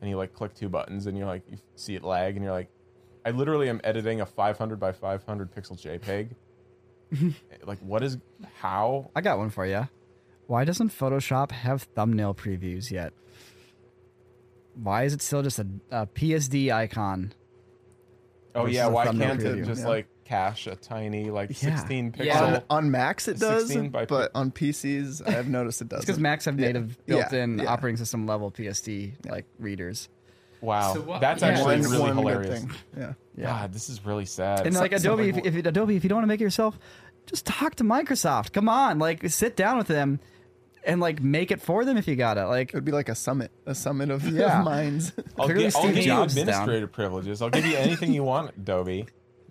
and 0.00 0.10
you 0.10 0.16
like 0.16 0.32
click 0.34 0.54
two 0.54 0.68
buttons, 0.68 1.06
and 1.06 1.16
you're 1.16 1.26
like, 1.26 1.42
you 1.48 1.58
see 1.76 1.94
it 1.94 2.02
lag, 2.02 2.34
and 2.36 2.44
you're 2.44 2.52
like, 2.52 2.68
I 3.24 3.30
literally 3.30 3.68
am 3.68 3.80
editing 3.84 4.20
a 4.20 4.26
500 4.26 4.78
by 4.80 4.92
500 4.92 5.54
pixel 5.54 5.80
JPEG. 5.80 6.30
like, 7.64 7.78
what 7.80 8.02
is 8.02 8.18
how? 8.60 9.10
I 9.16 9.20
got 9.20 9.38
one 9.38 9.50
for 9.50 9.66
you. 9.66 9.88
Why 10.46 10.64
doesn't 10.64 10.90
Photoshop 10.90 11.50
have 11.52 11.82
thumbnail 11.82 12.34
previews 12.34 12.90
yet? 12.90 13.12
Why 14.74 15.04
is 15.04 15.12
it 15.12 15.22
still 15.22 15.42
just 15.42 15.58
a, 15.58 15.66
a 15.90 16.06
PSD 16.06 16.72
icon? 16.72 17.32
Oh 18.54 18.66
yeah, 18.66 18.86
why 18.86 19.06
can't 19.06 19.42
it 19.42 19.64
just 19.64 19.82
Yeah. 19.82 19.88
like 19.88 20.06
cache 20.24 20.66
a 20.66 20.76
tiny 20.76 21.30
like 21.30 21.50
Yeah. 21.50 21.76
16 21.76 22.12
pixel? 22.12 22.24
Yeah. 22.24 22.44
On, 22.44 22.62
on 22.84 22.90
Macs 22.90 23.28
it 23.28 23.38
does, 23.38 23.66
16 23.66 23.90
by 23.90 24.04
but 24.06 24.30
on 24.34 24.50
PCs 24.50 25.26
I 25.26 25.32
have 25.32 25.48
noticed 25.48 25.82
it 25.82 25.88
doesn't. 25.90 26.06
Because 26.06 26.18
Macs 26.20 26.44
have 26.46 26.56
native 26.56 26.96
Yeah, 27.06 27.16
built-in 27.28 27.58
yeah. 27.58 27.66
operating 27.72 27.96
system 27.96 28.26
level 28.26 28.50
PSD 28.50 29.12
like 29.28 29.46
readers. 29.58 30.08
Wow, 30.60 30.94
So 30.94 31.00
what- 31.02 31.20
that's 31.20 31.42
yeah. 31.42 31.48
actually 31.48 31.80
One- 31.80 31.82
really 31.90 31.98
one 32.00 32.16
hilarious. 32.16 32.60
thing. 32.60 32.70
Yeah. 32.96 33.12
God, 33.40 33.72
this 33.72 33.88
is 33.88 34.04
really 34.04 34.24
sad. 34.26 34.66
And 34.66 34.74
like 34.74 34.92
Adobe, 34.92 35.28
if, 35.28 35.36
if 35.38 35.66
Adobe, 35.66 35.94
if 35.96 36.02
you 36.02 36.08
don't 36.08 36.16
want 36.16 36.24
to 36.24 36.28
make 36.28 36.40
it 36.40 36.44
yourself, 36.44 36.78
just 37.26 37.46
talk 37.46 37.76
to 37.76 37.84
Microsoft. 37.84 38.52
Come 38.52 38.68
on, 38.68 38.98
like 38.98 39.28
sit 39.30 39.54
down 39.56 39.78
with 39.78 39.86
them 39.86 40.18
and 40.84 41.00
like 41.00 41.22
make 41.22 41.50
it 41.52 41.60
for 41.60 41.84
them 41.84 41.96
if 41.96 42.08
you 42.08 42.16
got 42.16 42.36
it. 42.38 42.44
Like 42.46 42.70
It 42.70 42.74
would 42.74 42.84
be 42.84 42.90
like 42.92 43.08
a 43.08 43.14
summit, 43.14 43.52
a 43.66 43.74
summit 43.74 44.10
of, 44.10 44.26
Yeah. 44.28 44.58
of 44.58 44.64
minds. 44.64 45.12
I'll, 45.38 45.44
Clearly 45.46 45.66
I'll 45.66 45.70
Steve 45.70 45.94
give 45.94 46.04
you 46.04 46.10
Jobs 46.10 46.32
is 46.36 46.42
down. 46.42 46.48
administrative 46.48 46.92
privileges. 46.92 47.40
I'll 47.42 47.50
give 47.50 47.66
you 47.66 47.76
anything 47.76 48.12
you 48.12 48.24
want, 48.24 48.50
Adobe. 48.56 49.06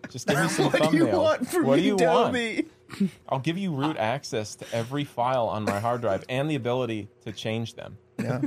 Just 0.09 0.27
give 0.27 0.39
me 0.41 0.47
some 0.49 0.69
thumbnail. 0.71 0.81
what 0.81 0.91
do 0.91 0.97
you 0.97 1.07
want 1.07 1.47
from 1.47 1.65
what 1.65 1.75
me, 1.77 1.81
do 1.83 1.87
you 1.87 1.95
Adobe? 1.95 2.55
want? 2.99 3.11
I'll 3.29 3.39
give 3.39 3.57
you 3.57 3.73
root 3.73 3.97
access 3.97 4.55
to 4.55 4.65
every 4.73 5.03
file 5.03 5.47
on 5.47 5.63
my 5.65 5.79
hard 5.79 6.01
drive 6.01 6.23
and 6.29 6.49
the 6.49 6.55
ability 6.55 7.07
to 7.25 7.31
change 7.31 7.75
them. 7.75 7.97
Yeah. 8.19 8.41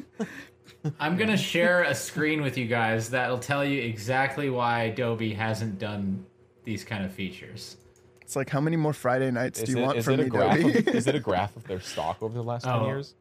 I'm 0.98 1.16
going 1.16 1.30
to 1.30 1.36
share 1.36 1.82
a 1.82 1.94
screen 1.94 2.42
with 2.42 2.56
you 2.58 2.66
guys 2.66 3.10
that'll 3.10 3.38
tell 3.38 3.64
you 3.64 3.80
exactly 3.82 4.50
why 4.50 4.84
Adobe 4.84 5.32
hasn't 5.34 5.78
done 5.78 6.24
these 6.64 6.84
kind 6.84 7.04
of 7.04 7.12
features. 7.12 7.76
It's 8.22 8.36
like 8.36 8.48
how 8.48 8.60
many 8.60 8.76
more 8.76 8.92
Friday 8.92 9.30
nights 9.30 9.58
Is 9.60 9.66
do 9.66 9.72
you 9.72 9.78
it, 9.78 9.86
want 9.86 10.04
from 10.04 10.20
it 10.20 10.28
graph? 10.28 10.56
Adobe? 10.58 10.78
Of, 10.78 10.88
is 10.88 11.06
it 11.06 11.14
a 11.14 11.20
graph 11.28 11.56
of 11.56 11.64
their 11.64 11.80
stock 11.80 12.22
over 12.22 12.34
the 12.34 12.44
last 12.44 12.64
ten 12.64 12.84
years? 12.84 13.14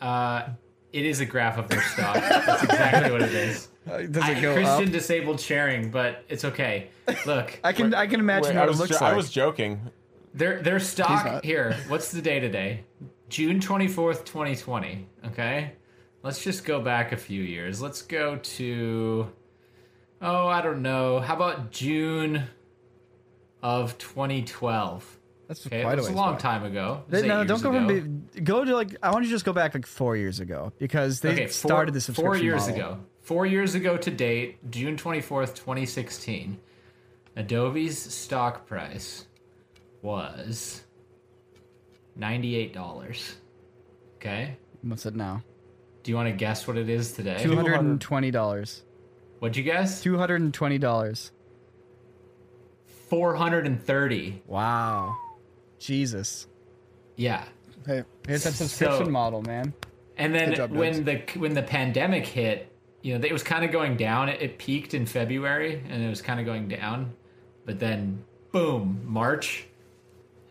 Uh, 0.00 0.48
it 0.92 1.04
is 1.04 1.18
a 1.18 1.26
graph 1.26 1.58
of 1.58 1.68
their 1.68 1.82
stock. 1.82 2.14
That's 2.14 2.62
exactly 2.62 3.10
what 3.10 3.22
it 3.22 3.34
is. 3.34 3.68
uh, 3.90 4.02
does 4.02 4.22
I, 4.22 4.40
go 4.40 4.54
Christian 4.54 4.86
up? 4.86 4.92
disabled 4.92 5.40
sharing, 5.40 5.90
but 5.90 6.24
it's 6.28 6.44
okay. 6.44 6.88
Look, 7.26 7.58
I 7.64 7.72
can 7.72 7.92
I 7.94 8.06
can 8.06 8.20
imagine 8.20 8.50
Wait, 8.50 8.54
what 8.54 8.62
I 8.62 8.66
it 8.66 8.68
was, 8.68 8.78
looks 8.78 8.90
jo- 8.90 9.04
like. 9.04 9.14
I 9.14 9.16
was 9.16 9.28
joking. 9.28 9.80
their 10.34 10.62
their 10.62 10.78
He's 10.78 10.88
stock 10.88 11.44
here. 11.44 11.76
What's 11.88 12.12
the 12.12 12.22
day 12.22 12.38
today? 12.38 12.84
June 13.28 13.58
twenty 13.58 13.88
fourth, 13.88 14.24
twenty 14.24 14.54
twenty. 14.54 15.08
Okay, 15.26 15.72
let's 16.24 16.42
just 16.42 16.64
go 16.64 16.80
back 16.80 17.12
a 17.12 17.16
few 17.16 17.42
years. 17.42 17.80
Let's 17.80 18.02
go 18.02 18.36
to 18.36 19.30
oh 20.20 20.48
I 20.48 20.60
don't 20.62 20.82
know. 20.82 21.20
How 21.20 21.36
about 21.36 21.70
June 21.70 22.44
of 23.62 23.96
twenty 23.98 24.42
twelve? 24.42 25.18
That's 25.46 25.66
Okay, 25.66 25.82
quite 25.82 25.92
it 25.92 25.96
was 25.98 26.06
a 26.06 26.10
ways 26.10 26.16
long 26.16 26.32
back. 26.32 26.40
time 26.42 26.64
ago. 26.64 27.04
They- 27.08 27.28
no, 27.28 27.44
don't 27.44 27.62
go 27.62 27.68
ago. 27.70 27.86
from 27.86 28.22
be, 28.34 28.40
go 28.40 28.64
to 28.64 28.74
like 28.74 28.96
I 29.02 29.10
want 29.10 29.24
you 29.24 29.28
to 29.30 29.34
just 29.34 29.44
go 29.44 29.52
back 29.52 29.74
like 29.74 29.86
four 29.86 30.16
years 30.16 30.40
ago 30.40 30.72
because 30.78 31.20
they 31.20 31.32
okay, 31.34 31.46
four, 31.46 31.68
started 31.68 31.92
the 31.94 32.00
subscription 32.00 32.32
four 32.34 32.42
years 32.42 32.66
model. 32.68 32.74
ago. 32.76 32.98
Four 33.20 33.46
years 33.46 33.74
ago 33.74 33.96
to 33.96 34.10
date, 34.10 34.70
June 34.70 34.96
twenty 34.96 35.20
fourth, 35.20 35.54
twenty 35.54 35.86
sixteen. 35.86 36.58
Adobe's 37.36 37.98
stock 37.98 38.66
price 38.66 39.26
was 40.02 40.82
ninety 42.16 42.54
eight 42.56 42.72
dollars. 42.72 43.36
Okay, 44.16 44.56
What's 44.82 45.04
it 45.04 45.14
now? 45.14 45.42
Do 46.04 46.12
you 46.12 46.16
want 46.16 46.28
to 46.28 46.32
guess 46.36 46.68
what 46.68 46.76
it 46.76 46.88
is 46.88 47.12
today? 47.12 47.38
Two 47.42 47.56
hundred 47.56 47.80
and 47.80 48.00
twenty 48.00 48.30
dollars. 48.30 48.82
What'd 49.40 49.56
you 49.56 49.64
guess? 49.64 50.00
Two 50.02 50.16
hundred 50.16 50.40
and 50.42 50.54
twenty 50.54 50.78
dollars. 50.78 51.32
Four 53.08 53.34
hundred 53.34 53.66
and 53.66 53.82
thirty. 53.82 54.42
Wow, 54.46 55.16
Jesus. 55.78 56.46
Yeah. 57.16 57.44
hey, 57.86 58.04
It's 58.28 58.44
that 58.44 58.54
subscription 58.54 59.06
So- 59.06 59.10
model, 59.10 59.42
man. 59.42 59.72
And 60.16 60.32
then 60.32 60.54
job, 60.54 60.70
when 60.70 61.04
the 61.04 61.22
when 61.36 61.54
the 61.54 61.62
pandemic 61.62 62.24
hit, 62.24 62.70
you 63.02 63.18
know, 63.18 63.24
it 63.26 63.32
was 63.32 63.42
kind 63.42 63.64
of 63.64 63.72
going 63.72 63.96
down. 63.96 64.28
It, 64.28 64.40
it 64.40 64.58
peaked 64.58 64.94
in 64.94 65.06
February, 65.06 65.82
and 65.88 66.02
it 66.04 66.08
was 66.08 66.22
kind 66.22 66.38
of 66.38 66.46
going 66.46 66.68
down, 66.68 67.12
but 67.66 67.80
then 67.80 68.22
boom, 68.52 69.00
March, 69.04 69.66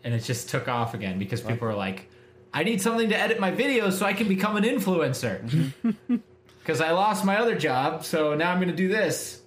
and 0.04 0.12
it 0.12 0.18
just 0.20 0.50
took 0.50 0.68
off 0.68 0.92
again 0.92 1.18
because 1.18 1.40
people 1.40 1.66
are 1.66 1.74
like, 1.74 2.10
"I 2.54 2.64
need 2.64 2.80
something 2.80 3.10
to 3.10 3.18
edit 3.18 3.38
my 3.40 3.50
videos 3.52 3.92
so 3.94 4.06
I 4.06 4.14
can 4.14 4.28
become 4.28 4.56
an 4.56 4.64
influencer." 4.64 5.72
Because 6.60 6.80
I 6.80 6.92
lost 6.92 7.26
my 7.26 7.36
other 7.36 7.54
job, 7.58 8.06
so 8.06 8.34
now 8.34 8.50
I'm 8.50 8.56
going 8.56 8.70
to 8.70 8.74
do 8.74 8.88
this. 8.88 9.42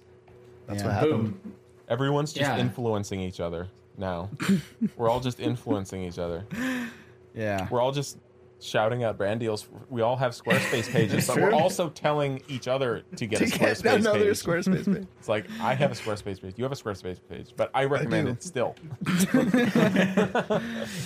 that's 0.68 0.82
Yeah. 0.82 0.86
what 0.86 0.94
happened. 0.94 1.10
Boom. 1.42 1.52
Everyone's 1.88 2.32
just 2.32 2.48
Yeah. 2.48 2.58
influencing 2.60 3.18
each 3.20 3.40
other 3.40 3.66
now. 3.96 4.30
We're 4.96 5.08
all 5.08 5.18
just 5.18 5.40
influencing 5.40 6.04
each 6.04 6.20
other. 6.20 6.44
Yeah. 7.34 7.66
We're 7.72 7.80
all 7.80 7.90
just 7.90 8.18
shouting 8.60 9.04
out 9.04 9.16
brand 9.16 9.40
deals. 9.40 9.68
We 9.88 10.02
all 10.02 10.16
have 10.16 10.32
Squarespace 10.32 10.90
pages, 10.92 11.26
but 11.26 11.36
we're 11.36 11.52
also 11.52 11.88
telling 11.90 12.42
each 12.48 12.66
other 12.68 13.02
to 13.16 13.26
get 13.26 13.38
To 13.38 13.44
a 13.44 13.48
get 13.48 13.58
Squarespace 13.60 13.94
another 13.94 14.18
page. 14.24 14.42
Squarespace 14.42 14.94
page. 14.94 15.06
It's 15.18 15.28
like 15.28 15.46
I 15.60 15.74
have 15.74 15.92
a 15.92 15.94
Squarespace 15.94 16.40
page. 16.42 16.54
You 16.56 16.64
have 16.64 16.72
a 16.72 16.76
Squarespace 16.76 17.18
page, 17.28 17.52
but 17.56 17.70
I 17.74 17.84
recommend 17.84 18.26
do. 18.26 18.32
it 18.32 18.42
still. 18.42 18.74
If 19.06 19.32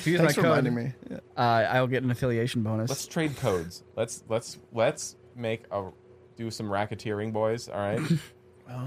you 0.07 0.12
use 0.12 0.21
Thanks 0.21 0.21
my 0.21 0.29
for 0.29 0.41
code, 0.43 0.45
reminding 0.45 0.75
me. 0.75 0.93
Yeah. 1.11 1.19
uh, 1.37 1.41
I'll 1.71 1.87
get 1.87 2.03
an 2.03 2.11
affiliation 2.11 2.62
bonus. 2.62 2.88
Let's 2.88 3.07
trade 3.07 3.37
codes. 3.37 3.85
Let's 3.97 4.25
let's 4.29 4.59
let's 4.73 5.17
make 5.37 5.65
a 5.71 5.91
do 6.37 6.51
some 6.51 6.67
racketeering, 6.69 7.33
boys. 7.33 7.69
All 7.69 7.79
right. 7.79 8.01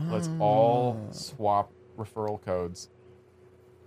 Let's 0.10 0.30
all 0.40 1.00
swap 1.12 1.72
referral 1.96 2.42
codes 2.44 2.90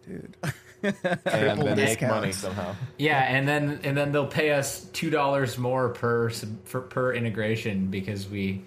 Dude. 0.07 0.37
and 0.83 1.61
then 1.63 1.77
make 1.77 2.03
money 2.03 2.33
somehow. 2.33 2.75
Yeah, 2.99 3.21
and 3.23 3.47
then 3.49 3.81
and 3.83 3.97
then 3.97 4.13
they'll 4.13 4.27
pay 4.27 4.53
us 4.53 4.85
two 4.93 5.11
dollars 5.11 5.59
more 5.59 5.89
per 5.91 6.31
for, 6.31 6.83
per 6.83 7.13
integration 7.15 7.87
because 7.87 8.29
we 8.29 8.65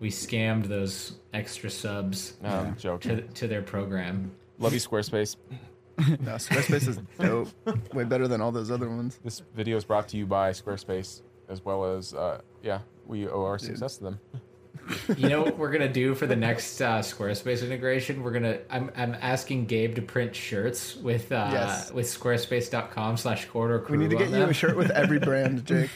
we 0.00 0.10
scammed 0.10 0.66
those 0.66 1.14
extra 1.34 1.70
subs 1.70 2.34
No, 2.42 2.48
I'm 2.50 2.74
to 2.76 2.80
joking. 2.80 3.28
to 3.34 3.48
their 3.48 3.62
program. 3.62 4.30
Love 4.58 4.72
you, 4.72 4.80
Squarespace. 4.80 5.36
No, 6.20 6.34
Squarespace 6.36 6.86
is 6.86 7.00
dope. 7.18 7.48
Way 7.92 8.04
better 8.04 8.28
than 8.28 8.40
all 8.40 8.52
those 8.52 8.70
other 8.70 8.88
ones. 8.88 9.18
This 9.24 9.42
video 9.56 9.76
is 9.76 9.84
brought 9.84 10.06
to 10.10 10.16
you 10.16 10.26
by 10.26 10.52
Squarespace, 10.52 11.22
as 11.48 11.64
well 11.64 11.84
as 11.96 12.14
uh, 12.14 12.40
yeah, 12.62 12.78
we 13.04 13.26
owe 13.26 13.42
our 13.42 13.58
success 13.58 13.96
to 13.96 14.04
them. 14.04 14.20
You 15.16 15.28
know 15.28 15.42
what 15.42 15.58
we're 15.58 15.70
gonna 15.70 15.92
do 15.92 16.14
for 16.14 16.26
the 16.26 16.36
next 16.36 16.80
uh, 16.80 17.00
Squarespace 17.00 17.62
integration? 17.64 18.22
We're 18.22 18.32
gonna 18.32 18.58
I'm 18.70 18.90
I'm 18.96 19.14
asking 19.20 19.66
Gabe 19.66 19.94
to 19.96 20.02
print 20.02 20.34
shirts 20.34 20.96
with 20.96 21.30
uh, 21.32 21.48
Yes. 21.52 21.92
with 21.92 22.06
Squarespace.com/slash 22.06 23.46
corridor. 23.46 23.84
We 23.90 23.96
need 23.98 24.10
to 24.10 24.16
get 24.16 24.30
you 24.30 24.42
a 24.44 24.52
shirt 24.54 24.76
with 24.76 24.90
every 24.90 25.18
brand, 25.18 25.64
Jake. 25.66 25.90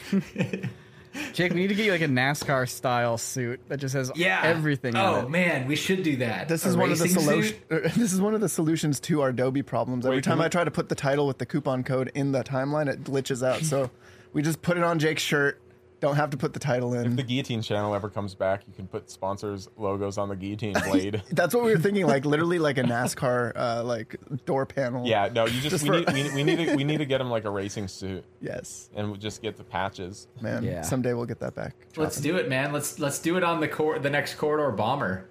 Jake, 1.33 1.53
we 1.53 1.59
need 1.61 1.67
to 1.67 1.75
get 1.75 1.85
you 1.85 1.91
like 1.91 2.01
a 2.01 2.07
NASCAR 2.07 2.67
style 2.67 3.19
suit 3.19 3.59
that 3.67 3.77
just 3.77 3.93
has 3.93 4.11
Yeah, 4.15 4.41
everything 4.43 4.95
Oh 4.95 5.15
on 5.15 5.25
it. 5.25 5.29
man, 5.29 5.67
we 5.67 5.75
should 5.75 6.01
do 6.01 6.17
that. 6.17 6.47
This 6.47 6.65
A 6.65 6.69
is 6.69 6.77
one 6.77 6.91
of 6.91 6.97
the 6.97 7.03
racing 7.03 7.21
solution. 7.21 7.57
This 7.95 8.13
is 8.13 8.19
one 8.19 8.33
of 8.33 8.41
the 8.41 8.49
solutions 8.49 8.99
to 9.01 9.21
our 9.21 9.29
Adobe 9.29 9.61
problems. 9.61 10.05
Every 10.07 10.17
Wait, 10.17 10.23
time 10.23 10.39
we- 10.39 10.45
I 10.45 10.47
try 10.49 10.63
to 10.63 10.71
put 10.71 10.89
the 10.89 10.95
title 10.95 11.27
with 11.27 11.37
the 11.37 11.45
coupon 11.45 11.83
code 11.83 12.11
in 12.15 12.31
the 12.31 12.43
timeline, 12.43 12.87
it 12.91 13.03
glitches 13.03 13.47
out. 13.47 13.61
So 13.61 13.91
we 14.33 14.41
just 14.41 14.63
put 14.63 14.75
it 14.77 14.83
on 14.83 14.97
Jake's 14.97 15.21
shirt. 15.21 15.59
Don't 16.03 16.17
have 16.17 16.31
to 16.31 16.37
put 16.37 16.51
the 16.51 16.59
title 16.59 16.93
in. 16.95 17.05
If 17.05 17.15
the 17.15 17.23
guillotine 17.23 17.61
channel 17.61 17.95
ever 17.95 18.09
comes 18.09 18.35
back, 18.35 18.63
you 18.67 18.73
can 18.73 18.87
put 18.87 19.09
sponsors 19.09 19.69
logos 19.77 20.17
on 20.17 20.27
the 20.27 20.35
guillotine 20.35 20.73
blade. 20.89 21.23
That's 21.31 21.55
what 21.55 21.63
we 21.63 21.71
were 21.71 21.79
thinking. 21.79 22.05
Like 22.05 22.25
literally, 22.33 22.59
like 22.59 22.77
a 22.77 22.83
NASCAR 22.83 23.53
uh, 23.55 23.83
like 23.85 24.17
door 24.43 24.65
panel. 24.65 25.07
yeah, 25.07 25.29
no, 25.33 25.45
you 25.45 25.61
just, 25.61 25.69
Just 25.69 25.83
we, 25.87 26.03
for- 26.03 26.11
need, 26.11 26.25
we, 26.33 26.33
we 26.33 26.43
need 26.43 26.57
to 26.67 26.75
we 26.75 26.83
need 26.83 26.97
to 26.97 27.05
get 27.05 27.21
him 27.21 27.29
like 27.29 27.45
a 27.45 27.49
racing 27.49 27.87
suit, 27.87 28.25
Yes, 28.41 28.89
and 28.93 29.07
we'll 29.07 29.15
just 29.19 29.41
get 29.41 29.55
the 29.55 29.63
patches. 29.63 30.27
man. 30.41 30.61
Yeah. 30.65 30.81
Someday 30.81 31.13
we'll 31.13 31.25
get 31.25 31.39
that 31.39 31.55
back. 31.55 31.73
Let's 31.95 32.19
do 32.19 32.35
it, 32.35 32.49
man. 32.49 32.73
Let's 32.73 32.99
let's 32.99 33.19
do 33.19 33.37
it 33.37 33.43
on 33.45 33.61
the 33.61 33.69
cor- 33.69 33.97
the 33.97 34.09
next 34.09 34.35
corridor 34.35 34.71
bomber. 34.71 35.29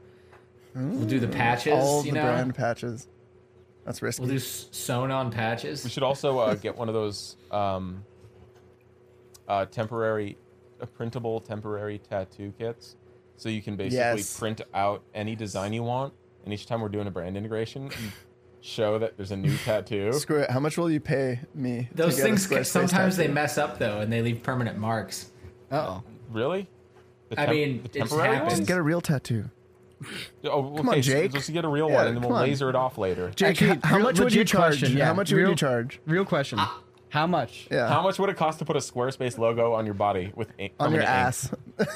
we'll 0.75 1.05
do 1.05 1.21
the 1.21 1.29
patches. 1.29 1.75
All 1.75 2.03
you 2.03 2.13
the 2.13 2.17
know, 2.17 2.23
brand 2.23 2.55
patches. 2.55 3.09
That's 3.85 4.01
risky. 4.01 4.23
we'll 4.23 4.31
do 4.31 4.39
sewn 4.39 5.11
on 5.11 5.31
patches. 5.31 5.85
We 5.85 5.91
should 5.91 6.03
also 6.03 6.39
uh, 6.39 6.55
get 6.55 6.79
one 6.79 6.89
of 6.89 6.95
those 6.95 7.37
um, 7.51 8.05
uh, 9.47 9.67
temporary, 9.67 10.39
printable 10.87 11.41
temporary 11.41 11.99
tattoo 11.99 12.53
kits, 12.59 12.97
so 13.37 13.49
you 13.49 13.63
can 13.63 13.77
basically 13.77 13.97
Yes. 13.99 14.39
print 14.39 14.61
out 14.75 15.03
any 15.15 15.35
design 15.37 15.73
you 15.73 15.83
want. 15.83 16.13
And 16.45 16.53
each 16.53 16.67
time 16.67 16.81
we're 16.81 16.89
doing 16.89 17.07
a 17.07 17.11
brand 17.11 17.37
integration, 17.37 17.85
you 17.85 18.09
show 18.61 18.99
that 18.99 19.17
there's 19.17 19.31
a 19.31 19.37
new 19.37 19.57
tattoo. 19.65 20.13
Screw 20.15 20.39
it. 20.41 20.51
How 20.51 20.59
much 20.61 20.77
will 20.77 20.91
you 20.91 21.01
pay 21.01 21.41
me? 21.55 21.89
Those 21.95 22.21
things 22.21 22.47
Squarespace 22.47 22.67
sometimes 22.67 23.17
they 23.17 23.29
mess 23.29 23.59
up 23.59 23.79
though, 23.79 24.01
and 24.01 24.13
they 24.13 24.23
leave 24.23 24.43
permanent 24.43 24.79
marks. 24.79 25.31
Oh, 25.71 26.03
Really? 26.31 26.69
The 27.29 27.41
I 27.41 27.47
mean, 27.51 27.83
the 27.83 28.01
it's 28.01 28.11
temporary 28.11 28.35
happened. 28.35 28.51
Just 28.57 28.67
get 28.69 28.79
a 28.79 28.83
real 28.83 29.01
tattoo. 29.01 29.45
Oh, 30.45 30.49
okay, 30.67 30.77
Come 30.79 30.89
on, 30.89 30.95
so 30.97 31.01
Jake. 31.01 31.33
Just 31.33 31.53
get 31.53 31.65
a 31.65 31.69
real 31.69 31.89
Yeah, 31.89 31.95
one, 31.95 32.07
and 32.09 32.17
then 32.17 32.23
we'll 32.29 32.37
on. 32.37 32.43
laser 32.43 32.69
it 32.69 32.75
off 32.75 32.99
later. 32.99 33.31
Jake, 33.37 33.51
Actually, 33.63 33.81
how 33.85 33.97
real- 33.97 34.05
much 34.07 34.19
would 34.19 34.33
you 34.35 34.41
legit 34.41 34.49
charge? 34.49 34.79
question, 34.81 34.97
yeah. 34.99 35.05
How 35.07 35.15
much 35.15 35.31
would 35.31 35.39
Real- 35.39 35.51
you 35.51 35.55
charge? 35.57 36.01
real 36.07 36.25
question. 36.25 36.59
Uh, 36.59 36.67
How 37.13 37.27
much? 37.27 37.69
Yeah. 37.71 37.89
How 37.89 38.01
much 38.03 38.19
would 38.19 38.31
it 38.31 38.39
cost 38.39 38.59
to 38.61 38.65
put 38.65 38.75
a 38.75 38.79
Squarespace 38.79 39.37
logo 39.37 39.75
on 39.75 39.85
your 39.85 39.93
body 39.95 40.33
with 40.35 40.49
ink, 40.59 40.73
on 40.81 40.93
your 40.93 41.03
permanent 41.03 41.11
ink? 41.11 41.27
ass? 41.27 41.55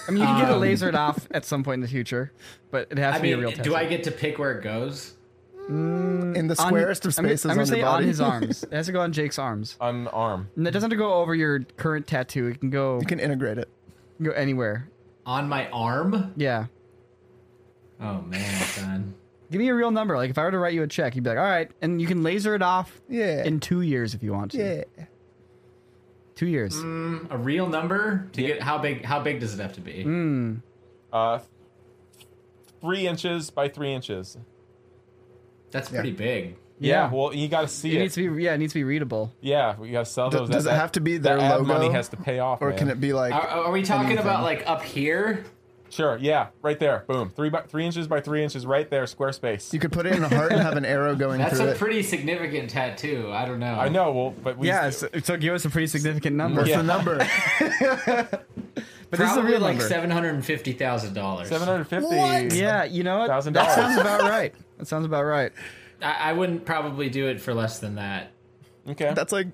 I 0.08 0.10
mean, 0.10 0.20
you 0.20 0.26
can 0.26 0.40
get 0.40 0.50
it 0.50 0.54
Um, 0.54 0.60
lasered 0.60 0.94
off 0.94 1.26
at 1.30 1.46
some 1.46 1.64
point 1.64 1.76
in 1.76 1.80
the 1.80 1.88
future, 1.88 2.32
but 2.70 2.88
it 2.90 2.98
has 2.98 3.14
to 3.14 3.18
I 3.20 3.22
be 3.22 3.32
a 3.32 3.36
mean, 3.36 3.46
real 3.46 3.52
tattoo. 3.56 3.70
do 3.70 3.74
I 3.76 3.86
get 3.86 4.04
to 4.04 4.10
pick 4.10 4.38
where 4.38 4.52
it 4.58 4.62
goes? 4.62 5.14
In 5.70 6.32
the 6.48 6.54
On- 6.60 6.66
squarest 6.68 7.06
of 7.06 7.18
I'm 7.18 7.24
gonna- 7.24 7.36
spaces 7.38 7.44
I'm 7.46 7.50
gonna 7.56 7.60
on 7.62 7.66
say 7.66 7.76
your 7.78 7.86
body. 7.86 8.04
on 8.04 8.08
his 8.08 8.20
arms. 8.32 8.62
It 8.64 8.72
has 8.72 8.86
to 8.86 8.92
go 8.92 9.00
on 9.00 9.12
Jake's 9.14 9.38
arms. 9.38 9.76
On 9.80 10.06
arm. 10.08 10.50
And 10.54 10.68
it 10.68 10.72
doesn't 10.72 10.90
have 10.90 10.96
to 10.96 11.02
go 11.02 11.14
over 11.14 11.34
your 11.34 11.60
current 11.78 12.06
tattoo. 12.06 12.48
It 12.48 12.60
can 12.60 12.68
go 12.68 13.00
You 13.00 13.06
can 13.06 13.18
integrate 13.18 13.56
it. 13.56 13.70
go 14.22 14.32
anywhere. 14.32 14.90
On 15.24 15.48
my 15.48 15.68
arm? 15.70 16.34
Yeah. 16.36 16.66
Oh 18.02 18.20
man, 18.20 18.60
son. 18.66 19.14
Give 19.50 19.60
me 19.60 19.68
a 19.68 19.74
real 19.74 19.90
number. 19.90 20.16
Like 20.16 20.30
if 20.30 20.38
I 20.38 20.42
were 20.44 20.50
to 20.50 20.58
write 20.58 20.74
you 20.74 20.82
a 20.82 20.86
check, 20.88 21.14
you'd 21.14 21.22
be 21.24 21.30
like, 21.30 21.38
"All 21.38 21.44
right," 21.44 21.70
and 21.80 22.00
you 22.00 22.06
can 22.06 22.22
laser 22.22 22.54
it 22.54 22.62
off 22.62 23.00
Yeah. 23.08 23.44
in 23.44 23.60
two 23.60 23.80
years 23.82 24.14
if 24.14 24.22
you 24.22 24.32
want 24.32 24.50
to. 24.52 24.58
yeah. 24.98 25.04
Two 26.34 26.46
years. 26.46 26.76
A 26.78 27.38
real 27.38 27.66
number 27.68 28.28
to 28.32 28.42
get 28.42 28.60
how 28.62 28.78
big? 28.78 29.04
How 29.04 29.20
big 29.20 29.40
does 29.40 29.54
it 29.58 29.62
have 29.62 29.72
to 29.74 29.80
be? 29.80 30.04
Mm. 30.04 30.62
Uh, 31.12 31.38
three 32.80 33.06
inches 33.06 33.50
by 33.50 33.68
three 33.68 33.92
inches. 33.92 34.36
That's 35.70 35.88
pretty 35.88 36.12
big. 36.12 36.56
Yeah, 36.78 37.04
Yeah. 37.06 37.10
well, 37.12 37.34
you 37.34 37.48
got 37.48 37.62
to 37.62 37.68
see 37.68 37.92
It 37.92 37.96
it. 37.96 37.98
needs 38.00 38.14
to 38.16 38.34
be 38.36 38.42
yeah, 38.42 38.52
it 38.52 38.58
needs 38.58 38.74
to 38.74 38.78
be 38.80 38.84
readable. 38.84 39.32
yeah, 39.40 39.76
we 39.78 39.90
got 39.90 40.04
to 40.04 40.10
sell 40.10 40.28
Do- 40.28 40.38
those. 40.40 40.50
does 40.50 40.64
That- 40.64 40.74
it 40.74 40.78
have 40.78 40.92
to 40.92 41.00
be 41.00 41.16
their 41.16 41.38
that 41.38 41.60
logo? 41.60 41.64
money 41.72 41.90
has 41.90 42.10
to 42.10 42.16
pay 42.18 42.38
off, 42.38 42.60
Or 42.60 42.68
man. 42.68 42.78
can 42.78 42.90
it 42.90 43.00
be 43.00 43.14
like? 43.14 43.32
Are, 43.32 43.46
are 43.46 43.70
we 43.72 43.82
talking 43.82 44.06
anything? 44.06 44.22
about 44.24 44.42
like 44.42 44.62
up 44.66 44.82
here? 44.82 45.44
Sure. 45.88 46.18
Yeah, 46.20 46.48
right 46.62 46.78
there. 46.78 47.04
Boom. 47.06 47.30
Three 47.30 47.48
by 47.48 47.62
three 47.62 47.84
inches 47.86 48.06
by 48.08 48.20
three 48.20 48.42
inches, 48.42 48.66
right 48.66 48.88
there. 48.90 49.04
Squarespace. 49.04 49.72
You 49.72 49.78
could 49.78 49.92
put 49.92 50.04
it 50.06 50.14
in 50.16 50.24
a 50.24 50.28
heart 50.28 50.50
and 50.52 50.60
have 50.60 50.76
an 50.76 50.84
arrow 50.84 51.14
going 51.16 51.38
That's 51.38 51.56
through 51.56 51.66
a 51.68 51.70
it. 51.70 51.78
pretty 51.78 52.02
significant 52.02 52.70
tattoo. 52.70 53.30
I 53.32 53.44
don't 53.46 53.60
know. 53.60 53.74
I 53.74 53.88
know. 53.88 54.12
Well, 54.12 54.30
but 54.42 54.58
we. 54.58 54.66
Yeah, 54.68 54.90
so, 54.90 55.08
so 55.22 55.36
give 55.36 55.54
us 55.54 55.64
a 55.64 55.70
pretty 55.70 55.86
significant 55.86 56.36
number. 56.36 56.62
What's 56.62 56.70
Yeah. 56.70 56.82
the 56.82 56.82
number? 56.82 58.38
But 59.08 59.20
this 59.20 59.30
is 59.30 59.32
a 59.32 59.34
Probably 59.34 59.52
real 59.52 59.60
like 59.60 59.76
number. 59.76 59.88
seven 59.88 60.10
hundred 60.10 60.34
and 60.34 60.44
fifty 60.44 60.72
thousand 60.72 61.14
dollars. 61.14 61.48
Seven 61.48 61.68
hundred 61.68 61.84
fifty. 61.84 62.56
Yeah, 62.58 62.82
you 62.82 63.04
know 63.04 63.18
what? 63.20 63.30
$1,000. 63.30 63.52
That 63.52 63.70
sounds 63.72 64.00
about 64.00 64.20
right. 64.28 64.52
That 64.78 64.88
sounds 64.88 65.06
about 65.06 65.22
right. 65.24 65.52
I, 66.02 66.30
I 66.30 66.32
wouldn't 66.32 66.64
probably 66.64 67.08
do 67.08 67.28
it 67.28 67.40
for 67.40 67.54
less 67.54 67.78
than 67.78 67.94
that. 67.94 68.32
Okay. 68.88 69.12
That's 69.14 69.32
like, 69.32 69.46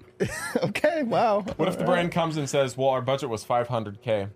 okay, 0.57 1.03
wow. 1.03 1.43
what 1.57 1.69
if 1.69 1.79
the 1.79 1.85
brand 1.85 2.13
comes 2.13 2.39
and 2.39 2.49
says, 2.49 2.79
"Well, 2.79 2.89
our 2.89 3.03
budget 3.03 3.29
was 3.29 3.45
five 3.45 3.69
hundred 3.69 4.01
k," 4.01 4.29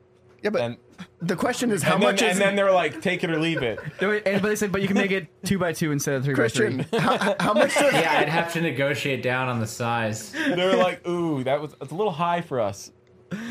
Yeah, 0.46 0.50
but 0.50 0.60
and 0.62 0.76
the 1.20 1.34
question 1.34 1.72
is 1.72 1.82
how 1.82 1.94
and 1.94 2.02
then, 2.04 2.10
much 2.12 2.22
is 2.22 2.30
and 2.30 2.40
then 2.40 2.54
they're 2.54 2.70
like, 2.70 3.02
"Take 3.02 3.24
it 3.24 3.30
or 3.32 3.40
leave 3.40 3.64
it." 3.64 3.80
And- 4.00 4.40
But 4.40 4.48
they 4.48 4.54
said, 4.54 4.70
but 4.70 4.80
you 4.80 4.86
can 4.86 4.96
make 4.96 5.10
it 5.10 5.26
two 5.44 5.58
by 5.58 5.72
two 5.72 5.90
instead 5.90 6.14
of 6.14 6.24
three 6.24 6.34
Christian? 6.36 6.76
by 6.76 6.82
three. 6.84 6.98
how, 7.00 7.34
how 7.40 7.52
much? 7.52 7.74
Does, 7.78 7.92
Yeah, 7.92 8.18
I'd 8.20 8.28
have 8.28 8.52
to 8.52 8.60
negotiate 8.60 9.24
down 9.24 9.48
on 9.48 9.58
the 9.58 9.66
size. 9.66 10.30
They're 10.30 10.76
like, 10.76 11.04
"Ooh, 11.08 11.42
that 11.42 11.60
was 11.60 11.74
it's 11.80 11.90
a 11.90 11.94
little 11.96 12.12
high 12.12 12.42
for 12.42 12.60
us." 12.60 12.92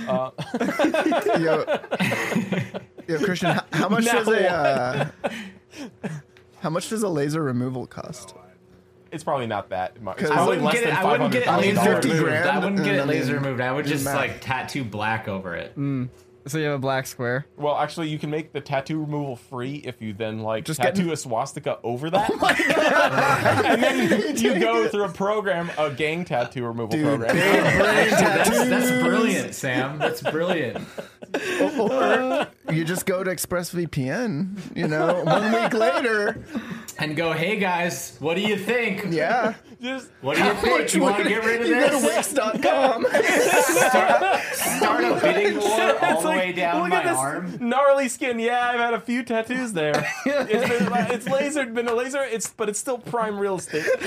Uh, 0.07 0.29
yo, 1.37 1.65
yo, 3.09 3.19
Christian, 3.25 3.51
how, 3.51 3.63
how 3.73 3.89
much 3.89 4.05
Now 4.05 4.13
does 4.23 4.27
a 4.29 4.49
uh, 4.49 5.09
how 6.61 6.69
much 6.69 6.87
does 6.87 7.03
a 7.03 7.09
laser 7.09 7.43
removal 7.43 7.85
cost? 7.87 8.35
it's 9.11 9.23
probably 9.25 9.47
not 9.47 9.69
that 9.69 10.01
much. 10.01 10.21
It's 10.21 10.29
'Cause- 10.29 10.37
I 10.39 10.47
wouldn't 10.47 10.71
get 10.71 10.83
it. 10.83 10.93
I 10.93 11.03
wouldn't 11.11 11.33
get 11.33 11.43
it 11.45 11.51
laser 11.51 11.99
removed. 11.99 12.31
I 12.31 12.59
wouldn't 12.59 12.83
get 12.85 12.95
I 12.95 13.03
it 13.03 13.07
laser 13.07 13.33
removed. 13.35 13.59
I 13.59 13.71
would 13.73 13.85
just 13.85 14.05
like 14.05 14.39
tattoo 14.39 14.85
black 14.85 15.27
over 15.27 15.57
it. 15.57 15.75
So 16.47 16.59
you 16.59 16.65
have 16.65 16.75
a 16.75 16.79
black 16.79 17.07
square. 17.07 17.47
Well, 17.57 17.75
actually, 17.75 18.09
you 18.09 18.19
can 18.19 18.29
make 18.29 18.53
the 18.53 18.61
tattoo 18.61 18.99
removal 18.99 19.35
free 19.35 19.77
if 19.83 19.99
you 20.01 20.13
then 20.13 20.41
like 20.41 20.63
Just 20.65 20.79
get- 20.79 20.93
tattoo 20.95 21.11
a 21.11 21.17
swastika 21.17 21.79
over 21.83 22.11
that. 22.11 22.29
oh 22.31 23.63
and 23.65 23.81
then 23.81 24.37
you 24.37 24.59
go 24.59 24.87
through 24.87 25.05
a 25.05 25.09
program, 25.11 25.71
a 25.77 25.89
gang 25.89 26.23
tattoo 26.23 26.63
removal 26.65 27.01
program. 27.01 27.35
That's, 27.35 28.49
that's 28.49 29.01
brilliant, 29.03 29.55
Sam. 29.55 29.97
That's 29.97 30.21
brilliant. 30.21 30.85
Or 31.79 32.47
you 32.71 32.85
just 32.85 33.05
go 33.05 33.23
to 33.23 33.31
ExpressVPN, 33.31 34.75
you 34.77 34.87
know, 34.87 35.23
one 35.23 35.51
week 35.51 35.73
later. 35.73 36.43
And 36.97 37.15
go, 37.15 37.33
hey 37.33 37.57
guys, 37.57 38.15
what 38.19 38.35
do 38.35 38.41
you 38.41 38.57
think? 38.57 39.05
Yeah. 39.09 39.55
Just 39.82 40.09
What 40.21 40.38
do 40.38 40.43
you 40.43 40.53
think? 40.53 40.93
You 40.93 41.01
want 41.01 41.17
to 41.17 41.23
get 41.30 41.43
rid 41.43 41.61
of 41.61 41.67
You 41.67 41.76
go 41.76 41.88
to 41.89 42.05
this? 42.05 42.34
Wix.com. 42.34 43.05
Start, 43.86 44.45
start 44.53 45.03
a 45.03 45.19
bidding 45.21 45.57
war 45.59 45.97
all 46.05 46.21
the 46.21 46.28
like, 46.28 46.38
way 46.38 46.51
down 46.53 46.82
look 46.82 46.89
my 46.89 46.97
at 46.97 47.03
this 47.05 47.17
arm. 47.17 47.57
gnarly 47.59 48.07
skin. 48.09 48.39
Yeah, 48.39 48.69
I've 48.69 48.80
had 48.80 48.93
a 48.93 48.99
few 48.99 49.23
tattoos 49.23 49.73
there. 49.73 50.05
It's 50.26 50.69
been 50.69 50.88
it's 51.11 51.26
lasered, 51.28 51.73
been 51.73 51.88
a 51.88 51.93
laser. 51.93 52.23
It's 52.23 52.47
but 52.49 52.69
it's 52.69 52.80
still 52.80 52.97
prime 52.97 53.38
real 53.39 53.55
estate. 53.55 53.86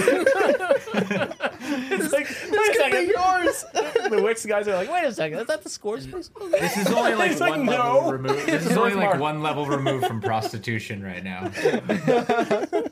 it's 0.99 2.13
like 2.13 2.29
wait 2.51 2.77
a 2.77 2.91
Could 2.91 2.93
be 2.93 3.13
yours. 3.15 3.65
The 4.11 4.21
Wix 4.23 4.47
guys 4.47 4.69
are 4.69 4.75
like, 4.77 4.91
wait 4.91 5.05
a 5.05 5.13
second, 5.13 5.39
is 5.41 5.47
that 5.47 5.63
the 5.63 5.69
Squarespace? 5.69 6.31
This 6.61 6.77
is 6.77 6.87
only 6.93 7.15
like 7.15 7.33
It's 7.33 7.41
like, 7.41 7.51
one 7.51 7.67
no. 7.67 7.73
level 7.73 8.13
removed. 8.13 8.47
This 8.47 8.67
is 8.67 8.77
only 8.77 8.95
like 8.95 9.11
Birthmark. 9.13 9.21
one 9.21 9.43
level 9.43 9.67
removed 9.67 10.07
from 10.07 10.21
prostitution 10.21 11.03
right 11.03 11.23
now. 11.25 11.51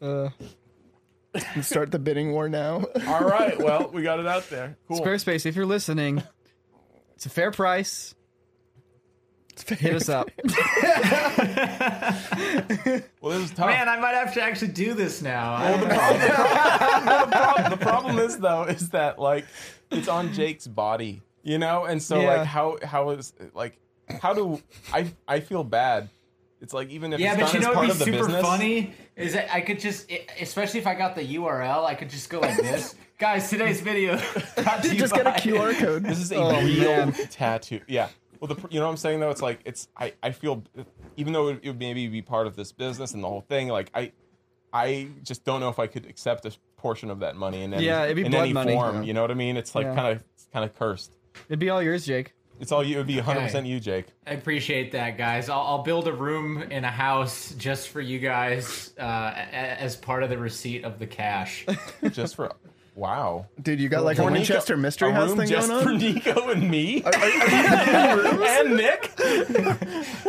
Uh, 0.00 0.30
Start 1.62 1.90
the 1.90 1.98
bidding 1.98 2.32
war 2.32 2.48
now. 2.48 2.84
All 3.06 3.20
right, 3.24 3.58
well, 3.58 3.90
we 3.92 4.02
got 4.02 4.20
it 4.20 4.26
out 4.26 4.48
there. 4.50 4.76
Cool. 4.88 5.00
Squarespace, 5.00 5.46
if 5.46 5.56
you're 5.56 5.66
listening, 5.66 6.22
it's 7.14 7.26
a 7.26 7.30
fair 7.30 7.50
price. 7.50 8.14
Hit 9.66 9.94
us 9.94 10.08
up. 10.08 10.30
Well, 13.20 13.32
it 13.34 13.40
was 13.40 13.50
tough. 13.52 13.68
Man, 13.68 13.88
I 13.88 14.00
might 14.00 14.14
have 14.14 14.34
to 14.34 14.42
actually 14.42 14.72
do 14.72 14.94
this 14.94 15.22
now. 15.22 15.54
I- 15.54 15.78
problem, 17.38 17.70
the 17.70 17.76
problem 17.76 18.18
is 18.18 18.38
though 18.38 18.64
is 18.64 18.88
that 18.90 19.18
like 19.20 19.46
it's 19.90 20.08
on 20.08 20.32
Jake's 20.32 20.66
body, 20.66 21.22
you 21.44 21.58
know, 21.58 21.84
and 21.84 22.02
so 22.02 22.20
Yeah. 22.20 22.36
like 22.38 22.46
how 22.46 22.78
how 22.82 23.10
is 23.10 23.32
like 23.54 23.78
how 24.20 24.34
do 24.34 24.60
I 24.92 25.12
I 25.28 25.38
feel 25.40 25.62
bad? 25.62 26.08
It's 26.60 26.72
like 26.74 26.88
even 26.90 27.12
if 27.12 27.20
yeah, 27.20 27.34
it's 27.34 27.42
but 27.42 27.54
you 27.54 27.60
know 27.60 27.72
part 27.74 27.88
what'd 27.88 27.98
be 27.98 28.04
super 28.12 28.26
business. 28.26 28.42
funny 28.42 28.92
is 29.16 29.34
that 29.34 29.52
I 29.52 29.60
could 29.60 29.78
just, 29.80 30.10
especially 30.40 30.80
if 30.80 30.86
I 30.86 30.94
got 30.94 31.14
the 31.14 31.22
URL, 31.36 31.84
I 31.84 31.94
could 31.94 32.10
just 32.10 32.30
go 32.30 32.40
like 32.40 32.56
this. 32.56 32.94
Guys, 33.18 33.48
today's 33.50 33.80
video. 33.80 34.16
brought 34.62 34.82
to 34.82 34.88
you 34.92 34.98
just 34.98 35.14
get 35.14 35.26
a 35.26 35.30
QR 35.30 35.78
code. 35.78 36.02
This 36.02 36.18
is 36.18 36.32
a 36.32 36.36
Oh, 36.36 36.60
real 36.62 37.06
man. 37.06 37.12
tattoo. 37.30 37.80
Yeah. 37.86 38.08
Well, 38.40 38.48
the, 38.54 38.68
you 38.70 38.80
know 38.80 38.86
what 38.86 38.90
I'm 38.92 38.96
saying 38.96 39.20
though. 39.20 39.30
It's 39.30 39.42
like 39.42 39.60
it's 39.64 39.86
I 39.96 40.14
I 40.22 40.32
feel 40.32 40.64
even 41.16 41.32
though 41.32 41.48
it, 41.48 41.60
it 41.62 41.68
would 41.68 41.78
maybe 41.78 42.08
be 42.08 42.20
part 42.22 42.48
of 42.48 42.56
this 42.56 42.72
business 42.72 43.14
and 43.14 43.22
the 43.22 43.28
whole 43.28 43.42
thing. 43.42 43.68
Like 43.68 43.90
I 43.94 44.10
I 44.72 45.06
just 45.22 45.44
don't 45.44 45.60
know 45.60 45.68
if 45.68 45.78
I 45.78 45.86
could 45.86 46.06
accept 46.06 46.44
a 46.46 46.52
portion 46.76 47.10
of 47.10 47.20
that 47.20 47.36
money 47.36 47.62
in 47.62 47.72
any 47.74 47.84
Yeah, 47.86 48.04
it'd 48.04 48.16
be 48.16 48.24
in 48.24 48.32
blood 48.32 48.42
any 48.42 48.52
money. 48.52 48.72
form. 48.72 48.96
Yeah. 48.96 49.02
You 49.02 49.12
know 49.14 49.20
what 49.22 49.30
I 49.30 49.34
mean? 49.34 49.56
It's 49.56 49.76
like 49.76 49.86
kind 49.94 50.16
of 50.16 50.24
kind 50.52 50.64
of 50.64 50.76
cursed. 50.76 51.14
It'd 51.48 51.60
be 51.60 51.70
all 51.70 51.80
yours, 51.82 52.04
Jake. 52.04 52.32
It's 52.62 52.70
all 52.70 52.84
you. 52.84 52.94
It 52.94 52.98
would 52.98 53.06
be 53.08 53.16
100 53.16 53.40
percent 53.40 53.66
you, 53.66 53.80
Jake. 53.80 54.06
I 54.24 54.34
appreciate 54.34 54.92
that, 54.92 55.18
guys. 55.18 55.48
I'll, 55.48 55.62
I'll 55.62 55.82
build 55.82 56.06
a 56.06 56.12
room 56.12 56.62
in 56.62 56.84
a 56.84 56.90
house 56.90 57.52
just 57.58 57.88
for 57.88 58.00
you 58.00 58.20
guys 58.20 58.94
uh, 59.00 59.32
as 59.34 59.96
part 59.96 60.22
of 60.22 60.30
the 60.30 60.38
receipt 60.38 60.84
of 60.84 61.00
the 61.00 61.06
cash. 61.08 61.66
Just 62.12 62.36
for 62.36 62.52
wow. 62.94 63.46
Dude, 63.60 63.80
you 63.80 63.88
got 63.88 64.04
like 64.04 64.16
For 64.16 64.22
a 64.22 64.26
Nico- 64.26 64.34
Winchester 64.38 64.76
Mystery 64.76 65.10
a 65.10 65.14
House 65.14 65.28
room 65.30 65.38
thing 65.38 65.48
just 65.48 65.68
going 65.68 65.82
for 65.84 65.90
on? 65.90 65.98
Nico 65.98 66.48
and 66.50 66.70
me 66.70 67.02
and 67.04 68.76
Nick. 68.76 69.12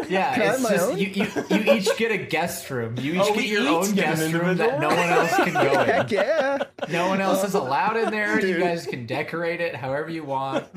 Yeah, 0.10 0.30
I 0.30 0.34
have 0.36 0.54
it's 0.56 0.64
my 0.64 0.70
just 0.72 0.90
own? 0.92 0.98
you, 0.98 1.08
you, 1.08 1.28
you 1.50 1.74
each 1.74 1.98
get 1.98 2.12
a 2.12 2.18
guest 2.18 2.70
room. 2.70 2.96
You 3.00 3.14
each 3.14 3.22
Oh, 3.22 3.34
get 3.34 3.46
your 3.46 3.62
each 3.64 3.68
own 3.68 3.94
get 3.96 4.06
an 4.06 4.10
guest 4.20 4.22
room 4.34 4.42
individual 4.50 4.70
that 4.70 4.80
no 4.80 4.88
one 4.90 5.10
else 5.10 5.36
can 5.36 5.54
go 5.54 5.82
in. 5.82 5.86
Heck 5.88 6.12
yeah. 6.12 6.64
No 6.90 7.08
one 7.08 7.22
else 7.22 7.44
is 7.44 7.54
allowed 7.54 7.98
in 7.98 8.12
there. 8.12 8.36
You 8.36 8.54
Dude. 8.54 8.62
guys 8.62 8.86
can 8.86 9.06
decorate 9.06 9.62
it 9.62 9.76
however 9.76 10.10
you 10.10 10.24
want. 10.24 10.66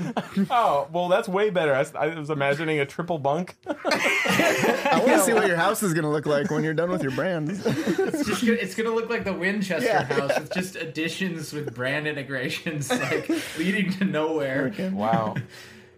Oh 0.50 0.86
well, 0.92 1.08
that's 1.08 1.28
way 1.28 1.50
better. 1.50 1.74
I, 1.74 2.08
was- 2.16 2.30
imagining 2.30 2.78
a 2.80 2.86
triple 2.86 3.18
bunk. 3.18 3.56
I 3.66 4.96
want 4.98 5.08
to 5.12 5.20
see 5.20 5.32
what 5.32 5.46
your 5.46 5.56
house 5.56 5.82
is 5.82 5.92
going 5.94 6.04
to 6.04 6.10
look 6.10 6.26
like 6.26 6.50
when 6.50 6.62
you're 6.62 6.74
done 6.74 6.90
with 6.90 7.02
your 7.02 7.12
brand. 7.12 7.50
It's 7.50 8.26
just 8.26 8.44
gonna, 8.44 8.58
it's 8.58 8.74
gonna 8.74 8.90
look 8.90 9.08
like 9.10 9.24
the 9.24 9.32
Winchester 9.32 9.86
Yeah. 9.88 10.04
house 10.04 10.38
with 10.38 10.52
just 10.52 10.76
additions 10.76 11.52
with 11.52 11.74
brand 11.76 12.06
integrations 12.08 12.90
like 13.10 13.28
leading 13.58 13.92
to 13.92 14.04
nowhere. 14.04 14.72
Wow. 14.92 15.36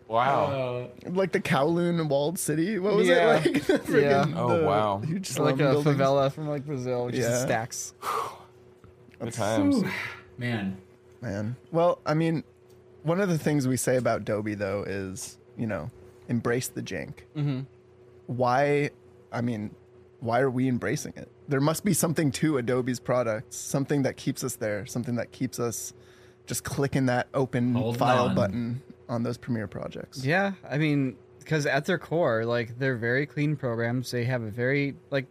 Wow. 0.09 0.89
Uh, 1.05 1.11
like 1.11 1.33
the 1.33 1.41
Kowloon 1.41 2.09
walled 2.09 2.39
city. 2.39 2.79
What 2.79 2.95
was 2.95 3.07
Yeah. 3.07 3.43
it 3.45 3.68
like? 3.68 3.89
Yeah. 3.91 4.24
Oh, 4.37 4.57
the 4.57 4.64
wow. 4.64 5.01
Huge 5.01 5.29
It's 5.29 5.39
like 5.39 5.57
a 5.57 5.59
buildings. 5.59 5.99
favela 5.99 6.33
from 6.33 6.49
like 6.49 6.64
Brazil, 6.64 7.05
which 7.05 7.16
Yeah. 7.16 7.35
is 7.35 7.43
stacks. 7.43 7.93
Good 9.20 9.35
times. 9.35 9.85
man, 10.39 10.79
Man. 11.20 11.57
Well, 11.72 11.99
I 12.07 12.14
mean, 12.14 12.43
one 13.03 13.20
of 13.20 13.29
the 13.29 13.37
things 13.37 13.68
we 13.68 13.76
say 13.76 13.97
about 13.97 14.24
Dobie 14.24 14.55
though 14.55 14.83
is, 14.87 15.37
you 15.59 15.66
know, 15.66 15.91
embrace 16.29 16.68
the 16.68 16.81
jank. 16.83 17.12
Mm-hmm. 17.37 17.61
Why? 18.29 18.89
I 19.31 19.43
mean, 19.43 19.74
why 20.20 20.41
are 20.41 20.49
we 20.51 20.68
embracing 20.68 21.12
it? 21.16 21.29
There 21.49 21.61
must 21.61 21.84
be 21.84 21.94
something 21.94 22.30
to 22.32 22.59
Adobe's 22.59 23.01
products, 23.01 23.57
something 23.57 24.03
that 24.03 24.16
keeps 24.16 24.44
us 24.44 24.57
there, 24.57 24.84
something 24.86 25.16
that 25.16 25.32
keeps 25.32 25.59
us 25.59 25.92
just 26.46 26.62
clicking 26.64 27.07
that 27.07 27.28
open 27.34 27.74
Holding 27.74 27.99
file 27.99 28.26
on. 28.28 28.34
button 28.34 28.82
on 29.09 29.22
those 29.22 29.38
Premiere 29.38 29.66
projects. 29.66 30.24
Yeah, 30.24 30.53
I 30.68 30.78
mean, 30.78 31.16
because 31.38 31.66
at 31.66 31.86
their 31.86 31.99
core, 31.99 32.44
like 32.44 32.78
they're 32.78 32.96
very 32.96 33.26
clean 33.26 33.57
programs. 33.57 34.11
They 34.11 34.24
have 34.24 34.42
a 34.42 34.51
very 34.51 34.94
like, 35.11 35.26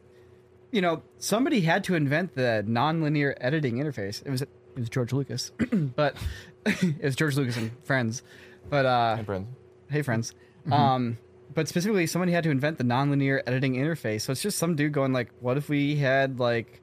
you 0.72 0.82
know, 0.82 1.04
somebody 1.20 1.62
had 1.62 1.84
to 1.86 1.96
invent 1.96 2.36
the 2.36 2.64
nonlinear 2.68 3.36
editing 3.40 3.76
interface. 3.78 4.22
It 4.26 4.30
was 4.32 4.42
it 4.42 4.50
was 4.76 4.90
George 4.90 5.14
Lucas, 5.14 5.52
but 5.72 6.16
it 6.66 7.04
was 7.04 7.16
George 7.16 7.36
Lucas 7.36 7.58
and 7.58 7.72
friends. 7.84 8.24
But 8.70 8.86
uh, 8.86 9.16
Hey, 9.18 9.24
Brandon. 9.24 9.56
hey 9.90 10.02
friends, 10.02 10.34
um, 10.72 11.18
but 11.58 11.68
specifically, 11.68 12.06
somebody 12.06 12.34
had 12.34 12.44
to 12.44 12.52
invent 12.52 12.78
the 12.78 12.84
nonlinear 12.84 13.42
editing 13.48 13.78
interface. 13.78 14.22
So 14.22 14.32
it's 14.32 14.44
just 14.44 14.60
some 14.60 14.76
dude 14.76 14.92
going 14.92 15.12
like, 15.12 15.32
what 15.40 15.58
if 15.58 15.70
we 15.70 15.96
had 15.96 16.40
like 16.40 16.82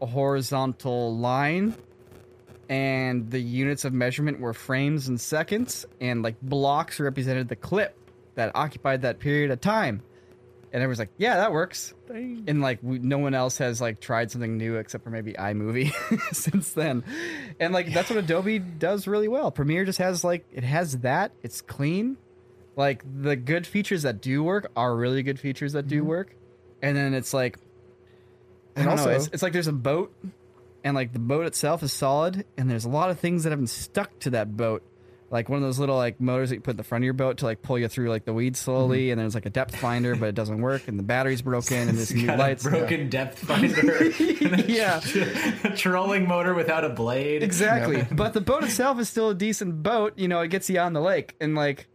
a 0.00 0.06
horizontal 0.06 1.14
line 1.14 1.74
and 2.70 3.30
the 3.30 3.38
units 3.38 3.84
of 3.84 3.92
measurement 3.92 4.40
were 4.40 4.54
frames 4.54 5.08
and 5.08 5.20
seconds, 5.20 5.84
and 6.00 6.22
like 6.22 6.40
blocks 6.40 7.00
represented 7.00 7.48
the 7.48 7.56
clip 7.56 7.98
that 8.34 8.52
occupied 8.54 9.02
that 9.02 9.18
period 9.18 9.50
of 9.50 9.60
time. 9.60 10.00
And 10.72 10.82
everyone's 10.82 11.00
like, 11.00 11.12
"Yeah, 11.18 11.36
that 11.36 11.52
works." 11.52 11.92
And 12.08 12.62
like, 12.62 12.78
we, 12.80 13.00
no 13.00 13.18
one 13.18 13.34
else 13.34 13.58
has 13.58 13.78
like 13.78 14.00
tried 14.00 14.30
something 14.30 14.56
new 14.56 14.76
except 14.76 15.04
for 15.04 15.10
maybe 15.10 15.34
iMovie 15.34 15.92
since 16.34 16.72
then. 16.72 17.04
And 17.60 17.74
like, 17.74 17.92
that's 17.92 18.08
what 18.08 18.18
Adobe 18.18 18.58
does 18.58 19.06
really 19.06 19.28
well. 19.28 19.50
Premiere 19.50 19.84
just 19.84 19.98
has 19.98 20.24
like, 20.24 20.46
it 20.50 20.64
has 20.64 21.00
that. 21.00 21.32
It's 21.42 21.60
clean. 21.60 22.16
Like 22.76 23.04
the 23.22 23.36
good 23.36 23.66
features 23.66 24.02
that 24.02 24.20
do 24.20 24.42
work 24.42 24.70
are 24.76 24.94
really 24.94 25.22
good 25.22 25.38
features 25.38 25.72
that 25.74 25.86
do 25.86 25.98
mm-hmm. 26.00 26.08
work. 26.08 26.36
And 26.82 26.96
then 26.96 27.14
it's 27.14 27.32
like, 27.32 27.58
I 28.76 28.80
And 28.80 28.88
don't 28.88 28.96
know. 28.96 29.02
also- 29.02 29.10
It's, 29.16 29.28
it's 29.32 29.42
like 29.42 29.52
there's 29.52 29.68
a 29.68 29.72
boat, 29.72 30.12
and 30.82 30.94
like 30.94 31.12
the 31.12 31.18
boat 31.20 31.46
itself 31.46 31.82
is 31.82 31.92
solid, 31.92 32.44
and 32.58 32.68
there's 32.70 32.84
a 32.84 32.88
lot 32.90 33.10
of 33.10 33.18
things 33.20 33.44
that 33.44 33.50
have 33.50 33.58
been 33.60 33.66
stuck 33.66 34.18
to 34.20 34.30
that 34.30 34.56
boat. 34.56 34.82
Like 35.30 35.48
one 35.48 35.56
of 35.56 35.62
those 35.64 35.78
little 35.78 35.96
like 35.96 36.20
motors 36.20 36.50
that 36.50 36.56
you 36.56 36.60
put 36.60 36.72
in 36.72 36.76
the 36.76 36.84
front 36.84 37.02
of 37.02 37.06
your 37.06 37.14
boat 37.14 37.38
to 37.38 37.44
like 37.46 37.62
pull 37.62 37.78
you 37.78 37.88
through 37.88 38.08
like 38.08 38.24
the 38.24 38.34
weeds 38.34 38.58
slowly, 38.58 39.04
mm-hmm. 39.04 39.12
and 39.12 39.20
there's 39.20 39.34
like 39.34 39.46
a 39.46 39.50
depth 39.50 39.74
finder, 39.76 40.14
but 40.14 40.28
it 40.28 40.34
doesn't 40.34 40.60
work, 40.60 40.86
and 40.86 40.98
the 40.98 41.02
battery's 41.02 41.42
broken, 41.42 41.88
and 41.88 41.96
there's 41.96 42.14
new 42.14 42.26
lights. 42.26 42.62
broken 42.64 43.08
depth 43.08 43.38
finder. 43.38 44.04
yeah, 44.70 45.00
a 45.64 45.74
trolling 45.76 46.28
motor 46.28 46.54
without 46.54 46.84
a 46.84 46.90
blade. 46.90 47.42
exactly. 47.42 48.06
But 48.12 48.32
the 48.34 48.40
boat 48.40 48.64
itself 48.64 48.98
is 49.00 49.08
still 49.08 49.30
a 49.30 49.34
decent 49.34 49.82
boat. 49.82 50.12
You 50.18 50.28
know, 50.28 50.40
it 50.40 50.48
gets 50.48 50.68
you 50.68 50.78
on 50.78 50.92
the 50.92 51.00
lake, 51.00 51.34
and 51.40 51.54
like, 51.54 51.88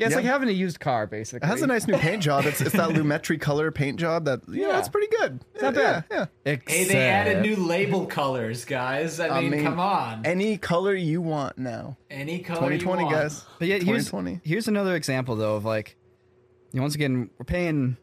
yeah, 0.00 0.06
it's 0.06 0.12
Yeah. 0.12 0.16
like 0.16 0.24
having 0.26 0.48
a 0.48 0.52
used 0.52 0.80
car 0.80 1.06
basically. 1.06 1.46
It 1.46 1.50
has 1.50 1.62
a 1.62 1.66
nice 1.66 1.86
new 1.86 1.96
paint 1.98 2.22
job. 2.22 2.46
It's, 2.46 2.60
it's 2.60 2.72
that 2.72 2.88
Lumetri 2.96 3.40
color 3.40 3.70
paint 3.70 4.00
job 4.00 4.24
that, 4.24 4.40
yeah, 4.48 4.68
Yeah. 4.68 4.78
it's 4.78 4.88
pretty 4.88 5.14
good. 5.16 5.44
It's 5.54 5.62
not 5.62 5.74
Yeah, 5.76 6.02
bad. 6.10 6.28
Yeah. 6.44 6.56
Hey, 6.66 6.84
they 6.84 7.08
added 7.08 7.42
new 7.42 7.54
label 7.56 8.06
colors, 8.06 8.64
guys. 8.64 9.20
I 9.20 9.28
I 9.28 9.40
mean, 9.42 9.50
mean, 9.50 9.64
come 9.64 9.78
on. 9.78 10.24
Any 10.24 10.56
color 10.58 10.94
you 10.94 11.20
want 11.20 11.58
now. 11.58 11.96
Any 12.10 12.40
color 12.40 12.72
you 12.72 12.78
2020, 12.78 13.04
want. 13.04 13.14
guys. 13.14 13.44
But 13.58 13.68
yeah, 13.68 13.74
here's 13.74 14.06
2020. 14.06 14.40
here's 14.42 14.66
another 14.66 14.96
example 14.96 15.36
though 15.36 15.56
of 15.56 15.64
like, 15.64 15.96
you 16.72 16.78
know, 16.78 16.82
once 16.84 16.94
again, 16.94 17.28
we're 17.38 17.44
paying 17.44 17.96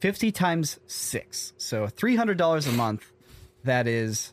fifty 0.00 0.32
times 0.32 0.78
six, 0.86 1.52
so 1.58 1.86
three 1.86 2.16
hundred 2.16 2.38
dollars 2.38 2.66
a 2.66 2.72
month. 2.72 3.12
That 3.64 3.86
is, 3.86 4.32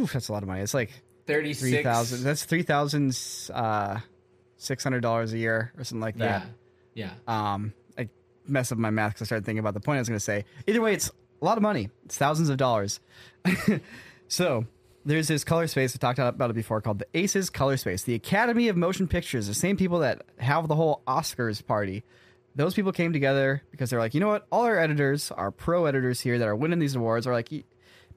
oof, 0.00 0.12
that's 0.12 0.28
a 0.28 0.32
lot 0.32 0.42
of 0.42 0.48
money. 0.48 0.62
It's 0.62 0.74
like 0.74 0.90
three 1.26 1.52
36. 1.54 1.82
thousand. 1.84 2.24
That's 2.24 2.44
three 2.44 2.62
thousand 2.62 3.16
uh, 3.52 3.98
six 4.58 4.84
hundred 4.84 5.00
dollars 5.00 5.32
a 5.32 5.38
year 5.38 5.72
or 5.78 5.84
something 5.84 6.02
like 6.02 6.18
that. 6.18 6.46
Yeah. 6.94 7.12
Yeah. 7.26 7.52
Um, 7.54 7.72
I 7.96 8.08
mess 8.46 8.70
up 8.72 8.78
my 8.78 8.90
math 8.90 9.14
because 9.14 9.22
I 9.22 9.26
started 9.26 9.46
thinking 9.46 9.60
about 9.60 9.74
the 9.74 9.80
point 9.80 9.96
I 9.96 10.00
was 10.00 10.08
going 10.08 10.18
to 10.18 10.24
say. 10.24 10.44
Either 10.66 10.80
way, 10.80 10.92
it's 10.92 11.10
a 11.40 11.44
lot 11.44 11.56
of 11.56 11.62
money. 11.62 11.88
It's 12.04 12.18
thousands 12.18 12.48
of 12.48 12.56
dollars. 12.56 13.00
so 14.28 14.66
there's 15.04 15.28
this 15.28 15.44
color 15.44 15.66
space. 15.68 15.94
I 15.94 15.98
talked 15.98 16.18
about 16.18 16.50
it 16.50 16.54
before 16.54 16.80
called 16.80 16.98
the 16.98 17.06
ACES 17.14 17.50
Color 17.50 17.76
Space, 17.76 18.02
the 18.02 18.14
Academy 18.14 18.68
of 18.68 18.76
Motion 18.76 19.08
Pictures. 19.08 19.46
The 19.46 19.54
same 19.54 19.76
people 19.76 20.00
that 20.00 20.22
have 20.38 20.68
the 20.68 20.74
whole 20.74 21.02
Oscars 21.06 21.64
party. 21.64 22.04
Those 22.54 22.74
people 22.74 22.90
came 22.90 23.12
together 23.12 23.62
because 23.70 23.90
they're 23.90 24.00
like, 24.00 24.14
you 24.14 24.20
know 24.20 24.28
what? 24.28 24.46
All 24.50 24.64
our 24.64 24.78
editors, 24.78 25.30
our 25.30 25.52
pro 25.52 25.86
editors 25.86 26.20
here 26.20 26.38
that 26.38 26.48
are 26.48 26.56
winning 26.56 26.80
these 26.80 26.96
awards, 26.96 27.26
are 27.26 27.32
like, 27.32 27.48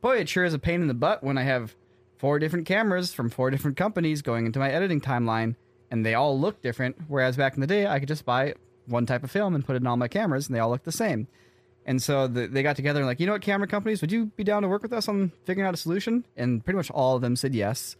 boy, 0.02 0.18
it 0.18 0.28
sure 0.28 0.44
is 0.44 0.56
a 0.56 0.60
pain 0.60 0.82
in 0.82 0.88
the 0.88 0.96
butt 0.96 1.24
when 1.24 1.38
I 1.38 1.44
have 1.44 1.76
four 2.18 2.40
different 2.40 2.66
cameras 2.66 3.14
from 3.14 3.30
four 3.30 3.52
different 3.52 3.78
companies 3.78 4.22
going 4.22 4.46
into 4.46 4.60
my 4.60 4.72
editing 4.72 5.00
timeline, 5.00 5.56
and 5.92 6.06
they 6.06 6.16
all 6.16 6.40
look 6.40 6.62
different. 6.62 6.96
Whereas 7.08 7.38
back 7.38 7.54
in 7.54 7.62
the 7.62 7.68
day, 7.68 7.86
I 7.86 8.00
could 8.00 8.08
just 8.08 8.26
buy 8.26 8.56
one 8.88 9.06
type 9.06 9.24
of 9.24 9.30
film 9.30 9.54
and 9.54 9.66
put 9.66 9.76
it 9.76 9.82
in 9.82 9.88
all 9.88 9.98
my 9.98 10.08
cameras, 10.08 10.48
and 10.48 10.56
they 10.56 10.60
all 10.60 10.70
look 10.72 10.84
the 10.84 10.92
same. 10.92 11.28
And 11.86 12.02
so 12.02 12.28
the, 12.28 12.48
they 12.48 12.64
got 12.64 12.76
together 12.76 13.00
and 13.00 13.08
like, 13.08 13.20
you 13.20 13.26
know 13.26 13.34
what, 13.34 13.42
camera 13.42 13.68
companies, 13.68 14.02
would 14.02 14.12
you 14.12 14.28
be 14.28 14.44
down 14.44 14.62
to 14.62 14.68
work 14.68 14.84
with 14.84 14.94
us 14.94 15.08
on 15.08 15.32
figuring 15.46 15.68
out 15.68 15.74
a 15.74 15.78
solution? 15.78 16.26
And 16.38 16.64
pretty 16.64 16.78
much 16.78 16.92
all 16.92 17.16
of 17.16 17.22
them 17.22 17.36
said 17.36 17.54
yes. 17.54 17.96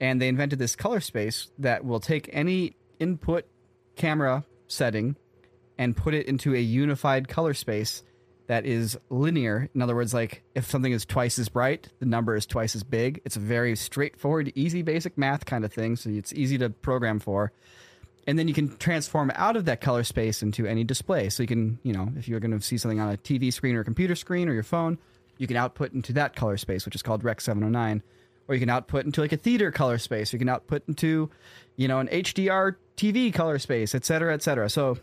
And 0.00 0.20
they 0.20 0.28
invented 0.28 0.58
this 0.58 0.76
color 0.76 1.00
space 1.00 1.48
that 1.58 1.84
will 1.84 2.00
take 2.00 2.30
any 2.32 2.76
input 2.98 3.44
camera 3.96 4.44
setting 4.68 5.16
and 5.78 5.96
put 5.96 6.14
it 6.14 6.26
into 6.26 6.54
a 6.54 6.58
unified 6.58 7.28
color 7.28 7.54
space 7.54 8.02
that 8.46 8.64
is 8.64 8.96
linear. 9.10 9.68
In 9.74 9.82
other 9.82 9.94
words, 9.94 10.14
like 10.14 10.42
if 10.54 10.70
something 10.70 10.92
is 10.92 11.04
twice 11.04 11.38
as 11.38 11.48
bright, 11.48 11.88
the 11.98 12.06
number 12.06 12.36
is 12.36 12.46
twice 12.46 12.74
as 12.74 12.82
big. 12.82 13.20
It's 13.24 13.36
a 13.36 13.40
very 13.40 13.74
straightforward, 13.76 14.52
easy, 14.54 14.82
basic 14.82 15.18
math 15.18 15.46
kind 15.46 15.64
of 15.64 15.72
thing. 15.72 15.96
So 15.96 16.10
it's 16.10 16.32
easy 16.32 16.58
to 16.58 16.70
program 16.70 17.18
for. 17.18 17.52
And 18.26 18.38
then 18.38 18.48
you 18.48 18.54
can 18.54 18.76
transform 18.76 19.30
out 19.34 19.56
of 19.56 19.66
that 19.66 19.80
color 19.80 20.02
space 20.02 20.42
into 20.42 20.66
any 20.66 20.84
display. 20.84 21.28
So 21.28 21.42
you 21.42 21.46
can, 21.46 21.78
you 21.82 21.92
know, 21.92 22.08
if 22.16 22.28
you're 22.28 22.40
going 22.40 22.58
to 22.58 22.60
see 22.60 22.76
something 22.76 23.00
on 23.00 23.12
a 23.12 23.16
TV 23.16 23.52
screen 23.52 23.76
or 23.76 23.80
a 23.80 23.84
computer 23.84 24.16
screen 24.16 24.48
or 24.48 24.52
your 24.52 24.64
phone, 24.64 24.98
you 25.38 25.46
can 25.46 25.56
output 25.56 25.92
into 25.92 26.12
that 26.14 26.34
color 26.34 26.56
space, 26.56 26.84
which 26.84 26.94
is 26.94 27.02
called 27.02 27.22
Rec 27.22 27.40
709. 27.40 28.02
Or 28.48 28.54
you 28.54 28.60
can 28.60 28.70
output 28.70 29.04
into 29.04 29.20
like 29.20 29.32
a 29.32 29.36
theater 29.36 29.70
color 29.70 29.98
space. 29.98 30.32
You 30.32 30.38
can 30.38 30.48
output 30.48 30.82
into, 30.88 31.30
you 31.76 31.88
know, 31.88 31.98
an 31.98 32.08
HDR 32.08 32.76
TV 32.96 33.32
color 33.34 33.58
space, 33.58 33.94
et 33.94 34.04
cetera, 34.04 34.34
et 34.34 34.42
cetera. 34.42 34.68
So 34.70 34.98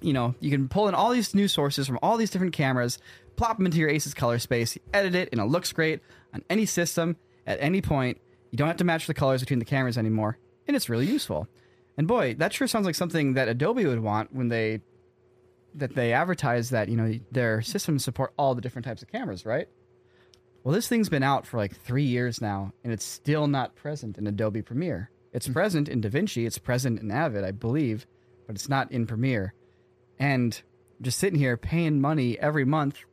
you 0.00 0.12
know, 0.12 0.34
you 0.40 0.50
can 0.50 0.68
pull 0.68 0.88
in 0.88 0.94
all 0.94 1.10
these 1.10 1.34
new 1.34 1.48
sources 1.48 1.86
from 1.86 1.98
all 2.02 2.16
these 2.16 2.30
different 2.30 2.52
cameras, 2.52 2.98
plop 3.36 3.56
them 3.56 3.66
into 3.66 3.78
your 3.78 3.88
Aces 3.88 4.14
color 4.14 4.38
space, 4.38 4.78
edit 4.92 5.14
it, 5.14 5.28
and 5.32 5.40
it 5.40 5.44
looks 5.44 5.72
great 5.72 6.00
on 6.34 6.42
any 6.48 6.66
system 6.66 7.16
at 7.46 7.58
any 7.60 7.80
point. 7.80 8.20
You 8.50 8.58
don't 8.58 8.68
have 8.68 8.76
to 8.78 8.84
match 8.84 9.06
the 9.06 9.14
colors 9.14 9.40
between 9.40 9.58
the 9.58 9.64
cameras 9.64 9.98
anymore, 9.98 10.38
and 10.66 10.76
it's 10.76 10.88
really 10.88 11.06
useful. 11.06 11.48
And 11.96 12.06
boy, 12.06 12.34
that 12.34 12.52
sure 12.52 12.66
sounds 12.66 12.86
like 12.86 12.94
something 12.94 13.34
that 13.34 13.48
Adobe 13.48 13.84
would 13.84 14.00
want 14.00 14.34
when 14.34 14.48
they 14.48 14.80
that 15.74 15.94
they 15.94 16.12
advertise 16.12 16.70
that 16.70 16.88
you 16.88 16.96
know 16.96 17.18
their 17.30 17.60
systems 17.62 18.04
support 18.04 18.32
all 18.38 18.54
the 18.54 18.60
different 18.60 18.86
types 18.86 19.02
of 19.02 19.10
cameras, 19.10 19.44
right? 19.44 19.68
Well, 20.64 20.74
this 20.74 20.88
thing's 20.88 21.08
been 21.08 21.22
out 21.22 21.46
for 21.46 21.56
like 21.56 21.76
three 21.76 22.04
years 22.04 22.40
now, 22.40 22.72
and 22.84 22.92
it's 22.92 23.04
still 23.04 23.46
not 23.46 23.74
present 23.74 24.18
in 24.18 24.26
Adobe 24.26 24.62
Premiere. 24.62 25.10
It's 25.32 25.46
hmm. 25.46 25.52
present 25.52 25.88
in 25.88 26.00
DaVinci, 26.00 26.46
it's 26.46 26.58
present 26.58 27.00
in 27.00 27.10
Avid, 27.10 27.44
I 27.44 27.50
believe, 27.50 28.06
but 28.46 28.54
it's 28.54 28.68
not 28.68 28.90
in 28.92 29.06
Premiere 29.06 29.54
and 30.18 30.60
just 31.00 31.18
sitting 31.18 31.38
here 31.38 31.56
paying 31.56 32.00
money 32.00 32.38
every 32.38 32.64
month 32.64 33.04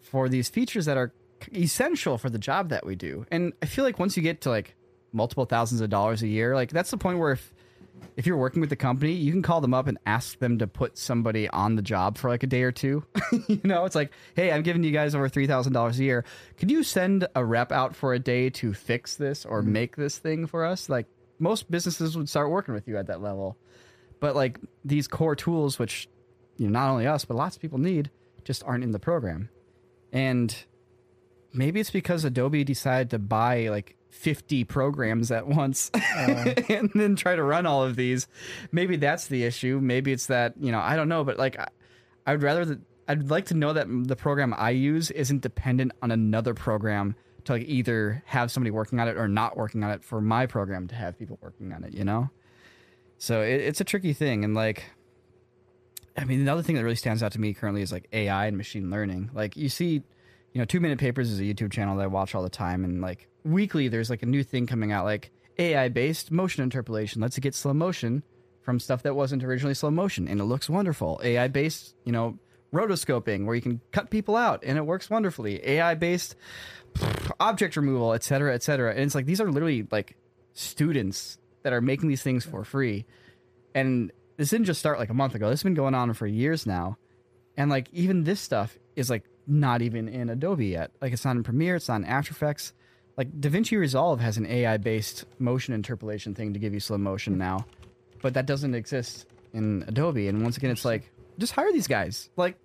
for 0.00 0.28
these 0.28 0.48
features 0.48 0.86
that 0.86 0.96
are 0.96 1.12
essential 1.54 2.18
for 2.18 2.28
the 2.28 2.38
job 2.38 2.68
that 2.68 2.84
we 2.84 2.94
do. 2.94 3.24
And 3.30 3.52
I 3.62 3.66
feel 3.66 3.84
like 3.84 3.98
once 3.98 4.16
you 4.16 4.22
get 4.22 4.42
to 4.42 4.50
like 4.50 4.74
multiple 5.12 5.44
thousands 5.44 5.80
of 5.80 5.90
dollars 5.90 6.22
a 6.22 6.28
year, 6.28 6.54
like 6.54 6.70
that's 6.70 6.90
the 6.90 6.98
point 6.98 7.18
where 7.18 7.32
if 7.32 7.52
if 8.16 8.26
you're 8.26 8.36
working 8.36 8.60
with 8.60 8.70
the 8.70 8.76
company, 8.76 9.12
you 9.12 9.30
can 9.30 9.42
call 9.42 9.60
them 9.60 9.74
up 9.74 9.86
and 9.86 9.98
ask 10.06 10.38
them 10.38 10.58
to 10.58 10.66
put 10.66 10.96
somebody 10.98 11.48
on 11.48 11.76
the 11.76 11.82
job 11.82 12.18
for 12.18 12.28
like 12.28 12.42
a 12.42 12.46
day 12.46 12.62
or 12.62 12.72
two. 12.72 13.04
you 13.46 13.60
know, 13.62 13.84
it's 13.84 13.94
like, 13.94 14.10
hey, 14.34 14.50
I'm 14.52 14.62
giving 14.62 14.82
you 14.82 14.90
guys 14.90 15.14
over 15.14 15.28
three 15.28 15.46
thousand 15.46 15.72
dollars 15.72 15.98
a 15.98 16.04
year. 16.04 16.24
Could 16.58 16.70
you 16.70 16.82
send 16.82 17.26
a 17.34 17.44
rep 17.44 17.72
out 17.72 17.94
for 17.94 18.14
a 18.14 18.18
day 18.18 18.50
to 18.50 18.72
fix 18.72 19.16
this 19.16 19.44
or 19.44 19.62
mm-hmm. 19.62 19.72
make 19.72 19.96
this 19.96 20.18
thing 20.18 20.46
for 20.46 20.64
us? 20.64 20.88
Like 20.88 21.06
most 21.38 21.70
businesses 21.70 22.16
would 22.16 22.28
start 22.28 22.50
working 22.50 22.74
with 22.74 22.88
you 22.88 22.96
at 22.96 23.06
that 23.06 23.22
level. 23.22 23.56
But 24.18 24.36
like 24.36 24.58
these 24.84 25.08
core 25.08 25.36
tools, 25.36 25.78
which 25.78 26.08
you 26.60 26.68
know, 26.68 26.78
not 26.78 26.90
only 26.90 27.06
us, 27.06 27.24
but 27.24 27.38
lots 27.38 27.56
of 27.56 27.62
people 27.62 27.78
need, 27.78 28.10
just 28.44 28.62
aren't 28.64 28.84
in 28.84 28.90
the 28.90 28.98
program. 28.98 29.48
And 30.12 30.54
maybe 31.54 31.80
it's 31.80 31.90
because 31.90 32.22
Adobe 32.22 32.64
decided 32.64 33.08
to 33.10 33.18
buy 33.18 33.68
like 33.68 33.96
50 34.10 34.64
programs 34.64 35.30
at 35.30 35.46
once 35.46 35.90
uh-huh. 35.94 36.54
and 36.68 36.90
then 36.94 37.16
try 37.16 37.34
to 37.34 37.42
run 37.42 37.64
all 37.64 37.82
of 37.82 37.96
these. 37.96 38.28
Maybe 38.72 38.96
that's 38.96 39.26
the 39.28 39.44
issue. 39.44 39.80
Maybe 39.82 40.12
it's 40.12 40.26
that, 40.26 40.52
you 40.60 40.70
know, 40.70 40.80
I 40.80 40.96
don't 40.96 41.08
know, 41.08 41.24
but 41.24 41.38
like 41.38 41.58
I, 41.58 41.68
I 42.26 42.32
would 42.32 42.42
rather 42.42 42.66
that 42.66 42.80
I'd 43.08 43.30
like 43.30 43.46
to 43.46 43.54
know 43.54 43.72
that 43.72 43.86
the 43.88 44.14
program 44.14 44.54
I 44.54 44.70
use 44.70 45.10
isn't 45.10 45.40
dependent 45.40 45.92
on 46.02 46.10
another 46.10 46.52
program 46.52 47.16
to 47.46 47.52
like 47.52 47.62
either 47.62 48.22
have 48.26 48.50
somebody 48.50 48.70
working 48.70 49.00
on 49.00 49.08
it 49.08 49.16
or 49.16 49.28
not 49.28 49.56
working 49.56 49.82
on 49.82 49.92
it 49.92 50.04
for 50.04 50.20
my 50.20 50.44
program 50.44 50.88
to 50.88 50.94
have 50.94 51.18
people 51.18 51.38
working 51.40 51.72
on 51.72 51.84
it, 51.84 51.94
you 51.94 52.04
know? 52.04 52.28
So 53.16 53.40
it, 53.40 53.62
it's 53.62 53.80
a 53.80 53.84
tricky 53.84 54.12
thing. 54.12 54.44
And 54.44 54.54
like, 54.54 54.84
I 56.20 56.24
mean, 56.24 56.40
another 56.40 56.62
thing 56.62 56.76
that 56.76 56.84
really 56.84 56.96
stands 56.96 57.22
out 57.22 57.32
to 57.32 57.40
me 57.40 57.54
currently 57.54 57.80
is 57.80 57.90
like 57.90 58.06
AI 58.12 58.46
and 58.46 58.56
machine 58.58 58.90
learning. 58.90 59.30
Like 59.32 59.56
you 59.56 59.70
see, 59.70 60.02
you 60.52 60.58
know, 60.58 60.66
Two 60.66 60.78
Minute 60.78 60.98
Papers 60.98 61.30
is 61.30 61.40
a 61.40 61.44
YouTube 61.44 61.72
channel 61.72 61.96
that 61.96 62.02
I 62.02 62.08
watch 62.08 62.34
all 62.34 62.42
the 62.42 62.50
time, 62.50 62.84
and 62.84 63.00
like 63.00 63.26
weekly 63.42 63.88
there's 63.88 64.10
like 64.10 64.22
a 64.22 64.26
new 64.26 64.42
thing 64.42 64.66
coming 64.66 64.92
out, 64.92 65.06
like 65.06 65.30
AI 65.58 65.88
based 65.88 66.30
motion 66.30 66.62
interpolation. 66.62 67.22
Let's 67.22 67.38
get 67.38 67.54
slow 67.54 67.72
motion 67.72 68.22
from 68.60 68.78
stuff 68.78 69.02
that 69.04 69.16
wasn't 69.16 69.42
originally 69.42 69.72
slow 69.72 69.90
motion, 69.90 70.28
and 70.28 70.40
it 70.40 70.44
looks 70.44 70.68
wonderful. 70.68 71.22
AI 71.24 71.48
based, 71.48 71.94
you 72.04 72.12
know, 72.12 72.38
rotoscoping 72.70 73.46
where 73.46 73.54
you 73.54 73.62
can 73.62 73.80
cut 73.90 74.10
people 74.10 74.36
out 74.36 74.62
and 74.62 74.78
it 74.78 74.86
works 74.86 75.10
wonderfully. 75.10 75.66
AI 75.66 75.94
based 75.94 76.36
object 77.40 77.76
removal, 77.76 78.12
et 78.12 78.22
cetera, 78.22 78.54
et 78.54 78.62
cetera. 78.62 78.90
And 78.90 79.00
it's 79.00 79.14
like 79.14 79.26
these 79.26 79.40
are 79.40 79.50
literally 79.50 79.86
like 79.90 80.16
students 80.52 81.38
that 81.62 81.72
are 81.72 81.80
making 81.80 82.08
these 82.08 82.22
things 82.22 82.44
for 82.44 82.62
free. 82.62 83.06
And 83.74 84.12
this 84.40 84.48
didn't 84.48 84.64
just 84.64 84.80
start 84.80 84.98
like 84.98 85.10
a 85.10 85.14
month 85.14 85.34
ago. 85.34 85.50
This 85.50 85.60
has 85.60 85.64
been 85.64 85.74
going 85.74 85.94
on 85.94 86.14
for 86.14 86.26
years 86.26 86.64
now. 86.64 86.96
And 87.58 87.70
like 87.70 87.90
even 87.92 88.24
this 88.24 88.40
stuff 88.40 88.78
is 88.96 89.10
like 89.10 89.24
not 89.46 89.82
even 89.82 90.08
in 90.08 90.30
Adobe 90.30 90.68
yet. 90.68 90.92
Like 91.02 91.12
it's 91.12 91.26
not 91.26 91.36
in 91.36 91.42
Premiere, 91.42 91.76
it's 91.76 91.88
not 91.88 91.96
in 91.96 92.06
After 92.06 92.30
Effects. 92.30 92.72
Like 93.18 93.30
DaVinci 93.38 93.78
Resolve 93.78 94.18
has 94.20 94.38
an 94.38 94.46
AI 94.46 94.78
based 94.78 95.26
motion 95.38 95.74
interpolation 95.74 96.34
thing 96.34 96.54
to 96.54 96.58
give 96.58 96.72
you 96.72 96.80
slow 96.80 96.96
motion 96.96 97.36
now. 97.36 97.66
But 98.22 98.32
that 98.32 98.46
doesn't 98.46 98.74
exist 98.74 99.26
in 99.52 99.84
Adobe. 99.86 100.26
And 100.26 100.42
once 100.42 100.56
again, 100.56 100.70
it's 100.70 100.86
like, 100.86 101.10
just 101.36 101.52
hire 101.52 101.70
these 101.70 101.86
guys. 101.86 102.30
Like, 102.38 102.56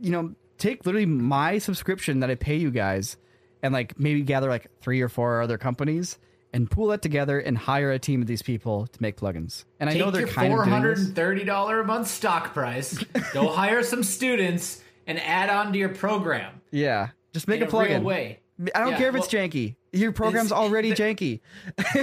you 0.00 0.10
know, 0.10 0.34
take 0.56 0.86
literally 0.86 1.04
my 1.04 1.58
subscription 1.58 2.20
that 2.20 2.30
I 2.30 2.34
pay 2.34 2.56
you 2.56 2.70
guys 2.70 3.18
and 3.62 3.74
like 3.74 4.00
maybe 4.00 4.22
gather 4.22 4.48
like 4.48 4.70
three 4.80 5.02
or 5.02 5.10
four 5.10 5.42
other 5.42 5.58
companies 5.58 6.18
and 6.54 6.70
pool 6.70 6.86
that 6.88 7.02
together 7.02 7.38
and 7.38 7.58
hire 7.58 7.90
a 7.90 7.98
team 7.98 8.22
of 8.22 8.26
these 8.26 8.40
people 8.40 8.86
to 8.86 9.02
make 9.02 9.16
plugins. 9.18 9.64
And 9.78 9.90
I 9.90 9.94
know 9.94 10.10
they're 10.10 10.22
your 10.22 10.30
kind 10.30 10.50
four 10.52 10.60
of 10.62 10.64
doing 10.68 10.72
hundred 10.74 10.96
and 10.98 11.14
thirty 11.14 11.44
dollar 11.44 11.80
a 11.80 11.84
month 11.84 12.08
stock 12.08 12.54
price. 12.54 12.96
go 13.34 13.48
hire 13.52 13.82
some 13.82 14.02
students 14.02 14.82
and 15.06 15.20
add 15.20 15.50
on 15.50 15.72
to 15.74 15.78
your 15.78 15.90
program 15.90 16.62
Yeah. 16.70 17.08
Just 17.34 17.46
make 17.48 17.60
a 17.60 17.64
a 17.64 17.66
real 17.66 17.80
plugin. 18.00 18.02
way. 18.04 18.40
I 18.74 18.78
don't 18.80 18.92
Yeah, 18.92 18.98
care 18.98 19.08
if 19.10 19.16
it's 19.16 19.26
janky. 19.28 19.74
Your 19.92 20.12
program's 20.12 20.52
already 20.60 20.90
the- 20.90 20.96
janky. 20.96 21.40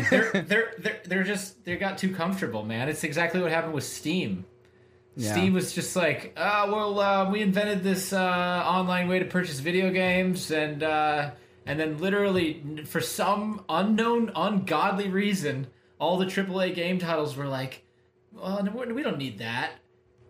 they're 0.10 0.32
they're 0.48 0.74
they're 0.78 1.02
they're 1.06 1.24
just 1.24 1.64
they 1.66 1.78
got 1.78 1.98
too 1.98 2.14
comfortable, 2.14 2.64
man. 2.64 2.90
It's 2.90 3.04
exactly 3.06 3.42
what 3.42 3.52
happened 3.52 3.74
with 3.74 3.86
Steam. 3.86 4.46
Yeah. 5.16 5.32
Steam 5.34 5.54
was 5.54 5.74
just 5.74 5.96
like, 5.96 6.34
uh, 6.38 6.68
well, 6.70 7.00
uh, 7.00 7.30
we 7.30 7.42
invented 7.42 7.84
this 7.84 8.14
uh, 8.14 8.20
online 8.66 9.10
way 9.10 9.20
to 9.20 9.26
purchase 9.26 9.60
video 9.60 9.90
games, 9.92 10.52
and 10.52 10.82
uh, 10.84 11.32
and 11.66 11.80
then 11.80 11.98
literally 12.00 12.84
for 12.86 13.02
some 13.02 13.64
unknown, 13.70 14.32
ungodly 14.36 15.10
reason, 15.10 15.68
all 16.00 16.18
the 16.18 16.26
AAA 16.26 16.74
game 16.74 17.00
titles 17.00 17.36
were 17.36 17.48
like, 17.48 17.84
well, 18.34 18.68
we 18.94 19.04
don't 19.04 19.18
need 19.18 19.40
that. 19.40 19.72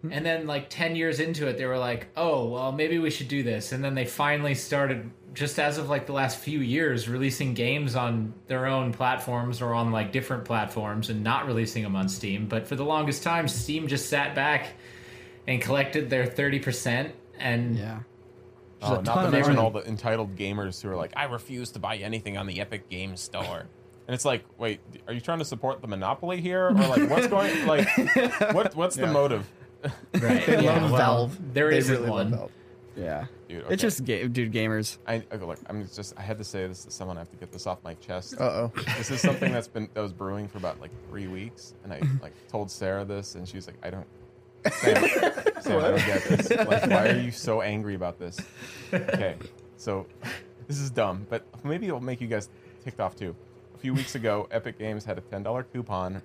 Hmm. 0.01 0.11
And 0.11 0.25
then, 0.25 0.47
like 0.47 0.69
ten 0.69 0.95
years 0.95 1.19
into 1.19 1.47
it, 1.47 1.57
they 1.57 1.65
were 1.65 1.77
like, 1.77 2.07
"Oh, 2.17 2.47
well, 2.49 2.71
maybe 2.71 2.97
we 2.97 3.11
should 3.11 3.27
do 3.27 3.43
this." 3.43 3.71
And 3.71 3.83
then 3.83 3.93
they 3.93 4.05
finally 4.05 4.55
started, 4.55 5.11
just 5.33 5.59
as 5.59 5.77
of 5.77 5.89
like 5.89 6.07
the 6.07 6.13
last 6.13 6.39
few 6.39 6.59
years, 6.59 7.07
releasing 7.07 7.53
games 7.53 7.95
on 7.95 8.33
their 8.47 8.65
own 8.65 8.93
platforms 8.93 9.61
or 9.61 9.73
on 9.73 9.91
like 9.91 10.11
different 10.11 10.45
platforms, 10.45 11.09
and 11.09 11.23
not 11.23 11.45
releasing 11.45 11.83
them 11.83 11.95
on 11.95 12.09
Steam. 12.09 12.47
But 12.47 12.67
for 12.67 12.75
the 12.75 12.85
longest 12.85 13.21
time, 13.21 13.47
Steam 13.47 13.87
just 13.87 14.09
sat 14.09 14.33
back 14.33 14.73
and 15.47 15.61
collected 15.61 16.09
their 16.09 16.25
thirty 16.25 16.59
percent. 16.59 17.13
And 17.37 17.77
Yeah. 17.77 17.99
Oh, 18.83 18.93
a 18.93 18.95
not 19.01 19.05
ton 19.05 19.17
to 19.21 19.25
of 19.27 19.31
mention 19.31 19.57
all 19.57 19.71
the 19.71 19.87
entitled 19.87 20.35
gamers 20.35 20.81
who 20.81 20.89
are 20.89 20.95
like, 20.95 21.13
I 21.15 21.25
refuse 21.25 21.71
to 21.71 21.79
buy 21.79 21.97
anything 21.97 22.37
on 22.37 22.47
the 22.47 22.59
Epic 22.61 22.89
Games 22.89 23.21
Store. 23.21 23.65
And 24.07 24.15
it's 24.15 24.25
like, 24.25 24.43
wait, 24.57 24.81
are 25.07 25.13
you 25.13 25.21
trying 25.21 25.39
to 25.39 25.45
support 25.45 25.79
the 25.79 25.87
monopoly 25.87 26.41
here, 26.41 26.65
or 26.67 26.71
like, 26.73 27.09
what's 27.09 27.27
going, 27.27 27.65
like, 27.65 27.87
what, 28.51 28.75
what's 28.75 28.95
the 28.97 29.07
motive, 29.07 29.49
right, 29.83 30.45
They 30.45 30.63
yeah, 30.63 30.81
love 30.81 30.91
well, 30.91 30.97
Valve. 30.97 31.53
There 31.53 31.69
they 31.69 31.77
isn't 31.77 31.95
really 31.95 32.09
one. 32.09 32.31
love 32.31 32.39
Valve. 32.39 32.51
Yeah. 32.97 33.25
dude? 33.47 33.63
Okay. 33.63 33.73
It's 33.73 33.81
just 33.81 34.03
ga- 34.03 34.27
dude 34.27 34.51
gamers. 34.51 34.97
I 35.07 35.17
okay, 35.31 35.45
look. 35.45 35.59
I'm 35.67 35.87
just. 35.87 36.13
I 36.17 36.23
had 36.23 36.37
to 36.39 36.43
say 36.43 36.67
this 36.67 36.83
to 36.85 36.91
someone. 36.91 37.15
I 37.15 37.21
have 37.21 37.31
to 37.31 37.37
get 37.37 37.53
this 37.53 37.67
off 37.67 37.77
my 37.83 37.93
chest. 37.95 38.35
Uh 38.37 38.43
oh. 38.43 38.71
This 38.97 39.11
is 39.11 39.21
something 39.21 39.53
that's 39.53 39.67
been 39.69 39.87
that 39.93 40.01
was 40.01 40.11
brewing 40.11 40.47
for 40.49 40.57
about 40.57 40.81
like 40.81 40.91
three 41.07 41.27
weeks, 41.27 41.75
and 41.85 41.93
I 41.93 42.01
like 42.21 42.33
told 42.49 42.69
Sarah 42.69 43.05
this, 43.05 43.35
and 43.35 43.47
she 43.47 43.55
was 43.55 43.67
like, 43.67 43.77
"I 43.81 43.91
don't." 43.91 44.07
Sam, 44.71 44.95
Sam, 45.61 45.79
I 45.79 45.89
don't 45.89 46.05
get 46.05 46.23
this. 46.23 46.49
Like, 46.51 46.89
why 46.89 47.09
are 47.09 47.19
you 47.19 47.31
so 47.31 47.61
angry 47.61 47.95
about 47.95 48.19
this? 48.19 48.39
Okay, 48.93 49.35
so 49.77 50.05
this 50.67 50.79
is 50.79 50.89
dumb, 50.89 51.25
but 51.29 51.45
maybe 51.63 51.87
it'll 51.87 51.99
make 51.99 52.21
you 52.21 52.27
guys 52.27 52.49
ticked 52.83 52.99
off 52.99 53.15
too. 53.15 53.35
A 53.75 53.77
few 53.77 53.93
weeks 53.93 54.15
ago, 54.15 54.47
Epic 54.51 54.77
Games 54.77 55.03
had 55.03 55.17
a 55.17 55.21
ten 55.21 55.43
dollar 55.43 55.63
coupon 55.63 56.21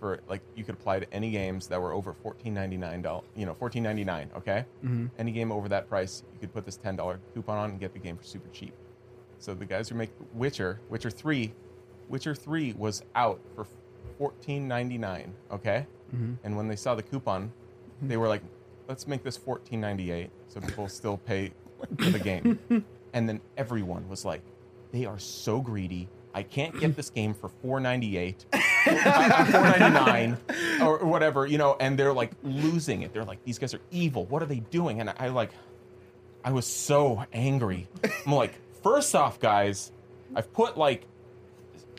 for 0.00 0.20
like 0.28 0.40
you 0.56 0.64
could 0.64 0.74
apply 0.74 0.98
to 0.98 1.12
any 1.12 1.30
games 1.30 1.66
that 1.68 1.80
were 1.80 1.92
over 1.92 2.12
fourteen 2.12 2.54
ninety 2.54 2.76
nine 2.76 3.02
dollars. 3.02 3.26
You 3.36 3.46
know, 3.46 3.54
fourteen 3.54 3.82
ninety 3.82 4.04
nine. 4.04 4.30
Okay, 4.36 4.64
mm-hmm. 4.84 5.06
any 5.18 5.30
game 5.30 5.52
over 5.52 5.68
that 5.68 5.88
price, 5.88 6.22
you 6.32 6.40
could 6.40 6.52
put 6.52 6.64
this 6.64 6.76
ten 6.76 6.96
dollar 6.96 7.20
coupon 7.34 7.58
on 7.58 7.70
and 7.70 7.80
get 7.80 7.92
the 7.92 7.98
game 7.98 8.16
for 8.16 8.24
super 8.24 8.48
cheap. 8.48 8.72
So 9.38 9.54
the 9.54 9.66
guys 9.66 9.88
who 9.88 9.94
make 9.94 10.10
Witcher, 10.34 10.80
Witcher 10.88 11.10
three, 11.10 11.52
Witcher 12.08 12.34
three 12.34 12.72
was 12.72 13.02
out 13.14 13.40
for 13.54 13.66
fourteen 14.18 14.66
ninety 14.66 14.98
nine. 14.98 15.34
Okay, 15.52 15.86
Mm-hmm. 16.14 16.34
and 16.44 16.56
when 16.56 16.68
they 16.68 16.76
saw 16.76 16.94
the 16.94 17.02
coupon, 17.02 17.44
mm-hmm. 17.44 18.08
they 18.08 18.16
were 18.16 18.28
like, 18.28 18.42
"Let's 18.88 19.06
make 19.06 19.22
this 19.22 19.36
fourteen 19.36 19.80
ninety 19.80 20.10
eight, 20.10 20.30
so 20.48 20.60
people 20.60 20.88
still 20.88 21.18
pay 21.18 21.52
for 21.98 22.10
the 22.10 22.18
game." 22.18 22.58
and 23.12 23.28
then 23.28 23.40
everyone 23.56 24.08
was 24.08 24.24
like, 24.24 24.42
"They 24.92 25.04
are 25.06 25.18
so 25.18 25.60
greedy. 25.60 26.08
I 26.32 26.44
can't 26.44 26.78
get 26.78 26.94
this 26.94 27.10
game 27.10 27.34
for 27.34 27.48
four 27.48 27.80
ninety 27.80 28.16
eight, 28.16 28.44
four 28.84 28.94
ninety 28.94 29.90
nine, 29.90 30.36
or 30.80 30.98
or 30.98 31.06
whatever, 31.06 31.46
you 31.46 31.58
know." 31.58 31.76
And 31.80 31.98
they're 31.98 32.12
like 32.12 32.32
losing 32.42 33.02
it. 33.02 33.12
They're 33.12 33.24
like, 33.24 33.44
"These 33.44 33.58
guys 33.58 33.74
are 33.74 33.80
evil. 33.90 34.26
What 34.26 34.42
are 34.42 34.46
they 34.46 34.60
doing?" 34.60 35.00
And 35.00 35.12
I 35.18 35.28
like, 35.28 35.50
I 36.44 36.52
was 36.52 36.66
so 36.66 37.24
angry. 37.32 37.88
I'm 38.26 38.32
like, 38.32 38.54
first 38.82 39.14
off, 39.14 39.40
guys, 39.40 39.92
I've 40.34 40.52
put 40.52 40.76
like, 40.76 41.06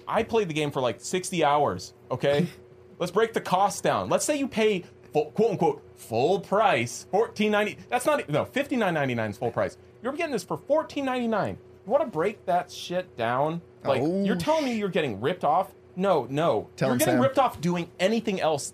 I 0.08 0.24
played 0.24 0.50
the 0.50 0.54
game 0.54 0.72
for 0.72 0.82
like 0.82 1.00
60 1.00 1.44
hours. 1.44 1.94
Okay, 2.10 2.48
let's 3.02 3.12
break 3.12 3.34
the 3.34 3.42
cost 3.42 3.84
down. 3.84 4.08
Let's 4.08 4.24
say 4.24 4.38
you 4.38 4.48
pay 4.48 4.86
full, 5.12 5.32
quote 5.32 5.52
unquote 5.52 5.84
full 5.98 6.40
price, 6.40 7.06
14.90. 7.12 7.76
That's 7.90 8.06
not 8.06 8.30
no 8.30 8.46
59.99 8.46 9.30
is 9.32 9.38
full 9.38 9.52
price. 9.52 9.78
You're 10.02 10.14
getting 10.14 10.32
this 10.32 10.44
for 10.46 10.58
14.99. 10.58 11.50
You 11.50 11.58
want 11.92 12.04
to 12.06 12.10
break 12.10 12.46
that 12.46 12.72
shit 12.72 13.18
down? 13.18 13.62
Like 13.84 14.02
Oh. 14.02 14.24
you're 14.24 14.38
telling 14.38 14.64
me 14.66 14.78
you're 14.78 14.88
getting 14.90 15.20
ripped 15.20 15.44
off? 15.44 15.72
No, 15.98 16.26
no. 16.30 16.70
Tell 16.78 16.90
you're 16.90 16.98
getting 16.98 17.16
Sam. 17.16 17.22
ripped 17.22 17.38
off 17.40 17.60
doing 17.60 17.90
anything 18.00 18.40
else 18.40 18.74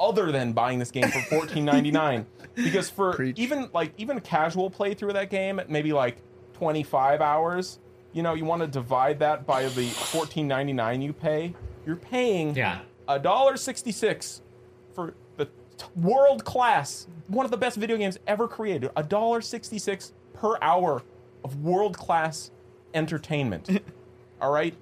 other 0.00 0.32
than 0.32 0.52
buying 0.52 0.78
this 0.78 0.90
game 0.90 1.08
for 1.08 1.18
14.99 1.46 2.24
because 2.54 2.88
for 2.90 3.12
Preach. 3.14 3.38
even 3.38 3.68
like 3.74 3.92
even 3.98 4.16
a 4.16 4.20
casual 4.20 4.70
playthrough 4.70 5.08
of 5.08 5.14
that 5.14 5.30
game 5.30 5.58
at 5.58 5.68
maybe 5.68 5.92
like 5.92 6.16
25 6.54 7.20
hours 7.20 7.78
you 8.12 8.22
know 8.22 8.34
you 8.34 8.44
want 8.44 8.60
to 8.62 8.66
divide 8.68 9.18
that 9.20 9.46
by 9.46 9.62
the 9.68 9.88
14.99 9.88 11.02
you 11.02 11.12
pay 11.12 11.54
you're 11.86 11.96
paying 11.96 12.54
Yeah. 12.54 12.80
A 13.08 13.18
dollar 13.18 13.56
66 13.56 14.40
for 14.94 15.14
the 15.36 15.46
t- 15.46 15.50
world 15.96 16.44
class 16.44 17.06
one 17.28 17.44
of 17.44 17.50
the 17.50 17.56
best 17.56 17.76
video 17.76 17.96
games 17.96 18.18
ever 18.26 18.46
created. 18.46 18.90
A 18.96 19.02
dollar 19.02 19.40
66 19.40 20.12
per 20.34 20.56
hour 20.60 21.02
of 21.42 21.62
world 21.62 21.96
class 21.96 22.50
entertainment. 22.92 23.82
All 24.40 24.52
right? 24.52 24.74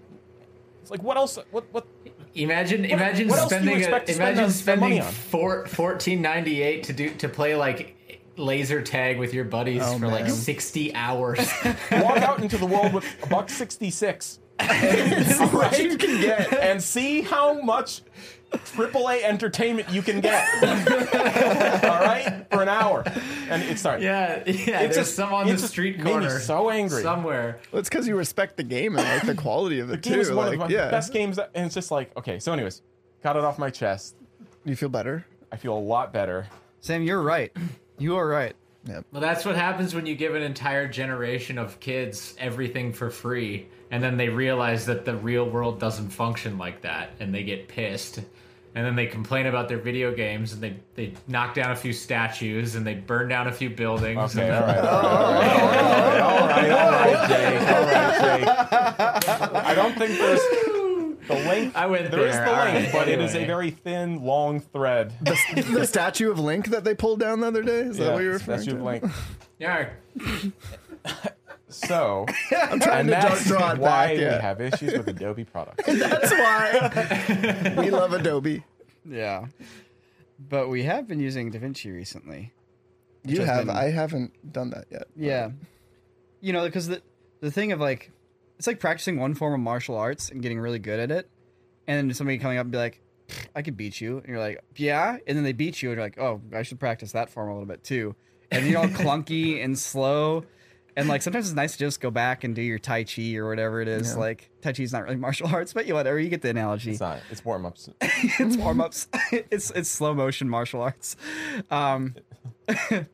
It's 0.81 0.91
like 0.91 1.03
what 1.03 1.17
else 1.17 1.39
what 1.51 1.65
what? 1.73 1.87
Imagine, 2.35 2.85
imagine 2.87 3.29
what 3.29 3.39
else 3.41 3.51
do 3.51 3.57
you 3.57 3.63
spending, 3.63 3.85
a, 3.95 4.01
to 4.07 4.13
spend 4.15 4.19
imagine 4.19 4.37
that- 4.37 4.47
that 4.49 4.53
spending 4.53 4.99
money 4.99 5.01
four, 5.13 5.67
fourteen 5.67 6.23
ninety 6.23 6.63
eight 6.63 6.85
to 6.85 6.93
do 6.93 7.11
to 7.17 7.29
play 7.29 7.55
like 7.55 7.97
laser 8.39 8.81
tag 8.81 9.19
with 9.19 9.35
your 9.35 9.45
buddies 9.45 9.83
Oh, 9.85 9.99
for 9.99 10.09
like 10.09 10.29
sixty 10.31 10.95
hours. 10.95 11.39
walk 11.93 12.17
out 12.19 12.41
into 12.43 12.57
the 12.57 12.67
world 12.67 12.95
with 12.95 13.05
a 13.23 13.27
buck 13.27 13.51
66 14.61 15.53
what 15.53 15.79
you 15.79 15.97
can 15.97 16.21
get. 16.21 16.53
and 16.53 16.83
see 16.83 17.23
how 17.23 17.61
much 17.63 18.03
AAA 18.53 19.23
entertainment 19.23 19.89
you 19.91 20.03
can 20.03 20.21
get. 20.21 20.47
All 21.85 22.01
right, 22.01 22.45
for 22.51 22.63
an 22.63 22.69
hour, 22.69 23.03
and 23.49 23.63
it's 23.63 23.81
sorry. 23.81 24.05
yeah, 24.05 24.43
yeah. 24.47 24.81
It's 24.83 24.97
just- 24.97 25.17
some 25.17 25.33
on 25.33 25.47
the 25.47 25.53
just 25.55 25.69
street 25.69 25.97
made 25.97 26.05
me 26.05 26.11
corner, 26.11 26.39
so 26.39 26.69
angry. 26.71 27.03
somewhere. 27.03 27.59
Well, 27.73 27.81
it's 27.81 27.89
because 27.89 28.07
you 28.07 28.15
respect 28.17 28.57
the 28.59 28.63
game 28.63 28.97
and 28.97 29.09
like 29.09 29.27
the 29.27 29.35
quality 29.41 29.81
of 29.81 29.89
The 29.89 29.95
it 29.95 30.03
game 30.03 30.19
is 30.21 30.31
one 30.31 30.47
like, 30.47 30.53
of 30.55 30.59
my 30.61 30.69
yeah. 30.69 30.91
best 30.91 31.13
games, 31.13 31.37
that, 31.37 31.51
and 31.55 31.67
it's 31.67 31.75
just 31.75 31.91
like 31.91 32.15
okay. 32.17 32.39
So, 32.39 32.53
anyways, 32.53 32.83
got 33.23 33.37
it 33.37 33.45
off 33.45 33.59
my 33.59 33.71
chest. 33.71 34.17
You 34.65 34.77
feel 34.77 34.91
better? 34.91 35.25
I 35.51 35.57
feel 35.57 35.77
a 35.77 35.81
lot 35.81 36.13
better. 36.13 36.47
Sam, 36.81 37.03
you're 37.03 37.23
right. 37.23 37.53
You 37.99 38.17
are 38.17 38.27
right. 38.27 38.55
Well, 38.85 39.21
that's 39.21 39.45
what 39.45 39.55
happens 39.55 39.95
when 39.95 40.07
you 40.07 40.15
give 40.17 40.35
an 40.35 40.43
entire 40.43 40.89
generation 40.89 41.59
of 41.59 41.79
kids 41.79 42.35
everything 42.39 42.93
for 42.93 43.11
free, 43.11 43.69
and 43.91 44.03
then 44.03 44.17
they 44.17 44.29
realize 44.29 44.87
that 44.87 45.05
the 45.05 45.15
real 45.15 45.49
world 45.49 45.79
doesn't 45.79 46.11
function 46.11 46.59
like 46.59 46.83
that, 46.83 47.11
and 47.21 47.33
they 47.35 47.45
get 47.45 47.69
pissed. 47.69 48.21
And 48.75 48.87
then 48.87 48.97
they 48.97 49.07
complain 49.07 49.47
about 49.47 49.69
their 49.69 49.79
video 49.79 50.15
games, 50.15 50.55
and 50.55 50.63
they, 50.63 50.77
they 50.95 51.13
knock 51.29 51.55
down 51.55 51.73
a 51.73 51.77
few 51.77 51.93
statues, 51.93 52.75
and 52.75 52.87
they 52.87 52.95
burn 52.95 53.29
down 53.29 53.47
a 53.47 53.53
few 53.53 53.69
buildings. 53.69 54.35
Okay, 54.35 54.49
and 54.49 54.55
all 54.55 54.67
right, 54.67 54.79
all 54.79 55.03
right, 55.03 56.21
all 56.21 56.49
right, 56.49 56.71
all 56.71 56.71
right, 56.71 56.71
all 56.71 56.91
right, 56.91 57.29
Jake, 57.29 57.61
all 57.69 57.85
right, 57.85 59.21
Jake. 59.21 59.65
I 59.67 59.75
don't 59.75 59.97
think 59.97 60.19
there's 60.19 60.41
the 61.29 61.35
link. 61.35 61.75
I 61.77 61.87
went 61.87 62.11
There 62.11 62.27
is 62.27 62.35
the 62.37 62.47
all 62.47 62.65
link, 62.65 62.75
right, 62.87 62.93
but 62.93 63.09
it 63.09 63.21
is 63.21 63.33
a 63.35 63.39
anyway. 63.39 63.47
very 63.47 63.71
thin, 63.71 64.23
long 64.25 64.61
thread. 64.61 65.13
the 65.23 65.87
statue 65.87 66.31
of 66.31 66.39
Link 66.39 66.67
that 66.69 66.85
they 66.85 66.95
pulled 66.95 67.21
down 67.21 67.41
the 67.41 67.47
other 67.47 67.63
day? 67.63 67.81
Is 67.81 67.97
that 67.99 68.13
what 68.15 68.23
you're 68.23 68.35
referring 68.35 68.61
statue 68.61 68.73
to? 68.73 68.77
of 68.79 68.83
Link. 68.85 69.05
Yeah, 69.59 69.91
So, 71.69 72.27
I'm 72.51 72.81
trying 72.81 73.01
and 73.01 73.09
to 73.09 73.13
that's 73.13 73.47
draw, 73.47 73.59
draw 73.59 73.73
it 73.73 73.79
why 73.79 74.07
back. 74.09 74.17
we 74.17 74.23
Yeah. 74.23 74.41
have 74.43 74.61
issues 74.61 74.93
with 74.93 75.09
Adobe 75.09 75.45
products. 75.45 75.85
That's 75.99 76.31
why 76.31 77.75
we 77.79 77.91
love 77.91 78.13
Adobe. 78.13 78.63
Yeah. 79.09 79.47
But 80.51 80.69
we 80.69 80.83
have 80.83 81.09
been 81.09 81.19
using 81.21 81.51
DaVinci 81.51 81.91
recently. 81.95 82.53
which 83.23 83.35
You 83.35 83.41
has 83.41 83.49
have. 83.49 83.67
been- 83.67 83.77
I 83.77 83.85
haven't 83.91 84.53
done 84.53 84.71
that 84.71 84.85
yet. 84.91 85.05
Yeah. 85.17 85.53
You 86.43 86.53
know, 86.53 86.65
because 86.67 86.89
the 86.89 87.01
the 87.41 87.51
thing 87.51 87.73
of 87.73 87.81
like 87.81 88.11
it's 88.63 88.69
like 88.69 88.79
practicing 88.79 89.19
one 89.19 89.35
form 89.35 89.55
of 89.55 89.59
martial 89.59 89.97
arts 89.97 90.31
and 90.31 90.41
getting 90.41 90.61
really 90.61 90.79
good 90.79 91.01
at 91.01 91.11
it, 91.11 91.29
and 91.89 92.09
then 92.09 92.15
somebody 92.15 92.39
coming 92.39 92.59
up 92.59 92.63
and 92.63 92.71
be 92.71 92.79
like, 92.79 93.01
"I 93.57 93.63
could 93.63 93.77
beat 93.77 94.01
you," 94.01 94.19
and 94.19 94.29
you're 94.29 94.39
like, 94.39 94.63
"Yeah," 94.77 95.17
and 95.27 95.37
then 95.37 95.43
they 95.43 95.53
beat 95.53 95.83
you, 95.83 95.91
and 95.91 95.97
you're 95.97 96.07
like, 96.07 96.17
"Oh, 96.17 96.41
I 96.55 96.63
should 96.63 96.79
practice 96.79 97.11
that 97.11 97.29
form 97.29 97.49
a 97.49 97.53
little 97.55 97.67
bit 97.67 97.83
too," 97.83 98.15
and 98.53 98.65
you're 98.65 98.79
all 98.79 98.87
clunky 98.87 99.65
and 99.65 99.77
slow. 99.77 100.45
And 100.97 101.09
like 101.09 101.23
sometimes 101.23 101.47
it's 101.49 101.55
nice 101.57 101.73
to 101.73 101.79
just 101.79 102.01
go 102.01 102.11
back 102.11 102.45
and 102.45 102.55
do 102.55 102.63
your 102.63 102.79
tai 102.79 103.05
chi 103.05 103.35
or 103.37 103.49
whatever 103.49 103.81
it 103.81 103.89
is. 103.89 104.13
Yeah. 104.13 104.19
Like 104.19 104.51
tai 104.61 104.73
chi 104.73 104.83
is 104.83 104.93
not 104.93 105.05
really 105.05 105.17
martial 105.27 105.49
arts, 105.49 105.73
but 105.73 105.87
you 105.87 105.95
whatever 105.95 106.19
you 106.19 106.29
get 106.29 106.43
the 106.43 106.51
analogy 106.51 106.91
It's 106.93 107.01
not. 107.01 107.21
It's 107.31 107.45
warm 107.45 107.65
ups. 107.67 107.89
it's 108.01 108.57
warm 108.57 108.81
ups. 108.81 109.09
it's 109.33 109.71
it's 109.71 109.89
slow 109.89 110.15
motion 110.15 110.49
martial 110.49 110.83
arts. 110.83 111.17
Um, 111.71 112.15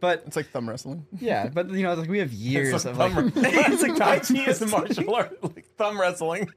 but 0.01 0.25
It's 0.27 0.37
like 0.37 0.51
thumb 0.51 0.69
wrestling. 0.69 1.07
yeah, 1.21 1.49
but 1.49 1.71
you 1.71 1.83
know, 1.83 1.95
like 1.95 2.09
we 2.09 2.19
have 2.19 2.33
years 2.33 2.75
It's 2.75 2.85
of 2.85 2.97
thumb, 2.97 3.33
like 3.35 3.55
it's 3.55 3.83
like 3.83 3.97
Tai 3.97 4.19
Chi 4.21 4.49
is 4.49 4.61
a 4.63 4.67
martial 4.67 5.15
art, 5.15 5.43
like 5.43 5.67
thumb 5.77 6.01
wrestling. 6.01 6.51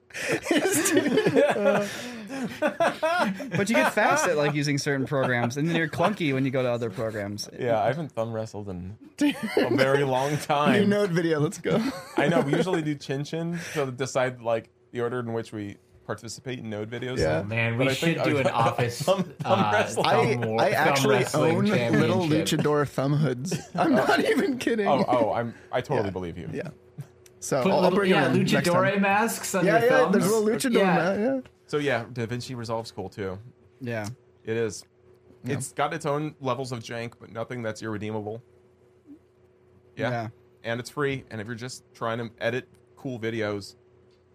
but 2.60 3.70
you 3.70 3.76
get 3.76 3.94
fast 3.94 4.28
at 4.28 4.38
like 4.38 4.54
using 4.54 4.78
certain 4.78 5.06
programs, 5.06 5.58
and 5.58 5.68
then 5.68 5.76
you're 5.76 5.88
clunky 5.88 6.34
when 6.34 6.46
you 6.46 6.52
go 6.52 6.62
to 6.62 6.70
other 6.72 6.90
programs. 6.90 7.50
Yeah, 7.58 7.82
I 7.82 7.88
haven't 7.88 8.12
thumb 8.12 8.34
wrestled 8.34 8.70
in 8.70 8.98
a 9.22 9.70
very 9.76 10.04
long 10.04 10.32
New 10.32 10.38
time. 10.38 10.90
node 10.90 11.12
video. 11.12 11.40
Let's 11.40 11.58
go. 11.58 11.82
I 12.18 12.28
know. 12.28 12.42
We 12.42 12.56
usually 12.56 12.82
do 12.82 12.96
chin 12.96 13.24
chin 13.24 13.60
to 13.74 13.92
decide 13.92 14.42
like 14.42 14.70
the 14.92 15.02
order 15.02 15.20
in 15.20 15.34
which 15.34 15.52
we 15.52 15.78
participate 16.06 16.60
in 16.60 16.70
node 16.70 16.90
videos. 16.90 17.20
Yeah. 17.20 17.44
Man, 17.44 17.78
we 17.78 17.86
I 17.88 17.94
think 17.94 18.18
should 18.18 18.26
do 18.26 18.38
I- 18.38 18.42
an 18.42 18.48
office 18.54 19.02
thumb- 19.02 19.24
thumb 19.40 19.60
uh, 19.60 19.72
wrestling. 19.72 20.06
I, 20.06 20.36
thumb 20.36 20.60
I 20.60 20.72
thumb 20.72 20.88
actually 20.88 21.16
wrestling 21.18 21.58
own 21.72 22.00
little 22.00 22.28
luchador 22.28 22.88
thumb 22.88 23.14
hoods. 23.14 23.58
I'm 23.76 23.94
not 23.96 24.20
even 24.24 24.58
kidding. 24.58 24.88
Oh, 24.88 25.06
oh, 25.08 25.32
I'm. 25.34 25.54
I 25.72 25.82
totally 25.82 26.12
believe 26.12 26.38
you. 26.38 26.50
Yeah. 26.54 26.70
So 27.40 27.64
Put 27.64 27.72
I'll, 27.72 27.86
I'll 27.86 27.92
bring 27.92 28.12
yeah, 28.12 28.32
it 28.32 28.36
in 28.36 28.44
next 28.46 29.02
masks 29.02 29.56
on 29.56 29.66
Yeah, 29.66 29.80
your 29.80 29.90
yeah. 29.90 29.98
thumbs. 29.98 30.14
There's 30.14 30.28
a 30.32 30.36
little 30.36 30.48
luchador. 30.72 30.78
Yeah. 30.78 31.14
Yeah. 31.16 31.34
yeah. 31.36 31.42
So 31.72 31.78
yeah, 31.78 32.03
DaVinci 32.11 32.53
Resolve's 32.53 32.91
cool 32.91 33.07
too. 33.07 33.39
Yeah, 33.80 34.05
It 34.43 34.57
is. 34.57 34.84
It's 35.45 35.72
got 35.72 35.93
its 35.93 36.05
own 36.05 36.36
levels 36.41 36.74
of 36.74 36.80
jank, 36.80 37.13
but 37.17 37.32
nothing 37.32 37.63
that's 37.63 37.82
irredeemable. 37.82 38.43
Yeah. 39.95 40.09
Yeah. 40.09 40.28
And 40.65 40.82
it's 40.82 40.89
free. 40.89 41.24
And 41.32 41.39
if 41.39 41.47
you're 41.47 41.55
just 41.55 41.86
trying 41.93 42.17
to 42.17 42.30
edit 42.41 42.67
cool 42.97 43.17
videos 43.17 43.78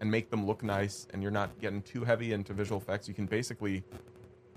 and 0.01 0.09
make 0.09 0.31
them 0.31 0.47
look 0.47 0.63
nice 0.63 1.05
and 1.13 1.21
you're 1.21 1.29
not 1.29 1.59
getting 1.59 1.83
too 1.83 2.03
heavy 2.03 2.33
into 2.33 2.53
visual 2.53 2.81
effects, 2.81 3.07
you 3.07 3.13
can 3.13 3.27
basically 3.27 3.83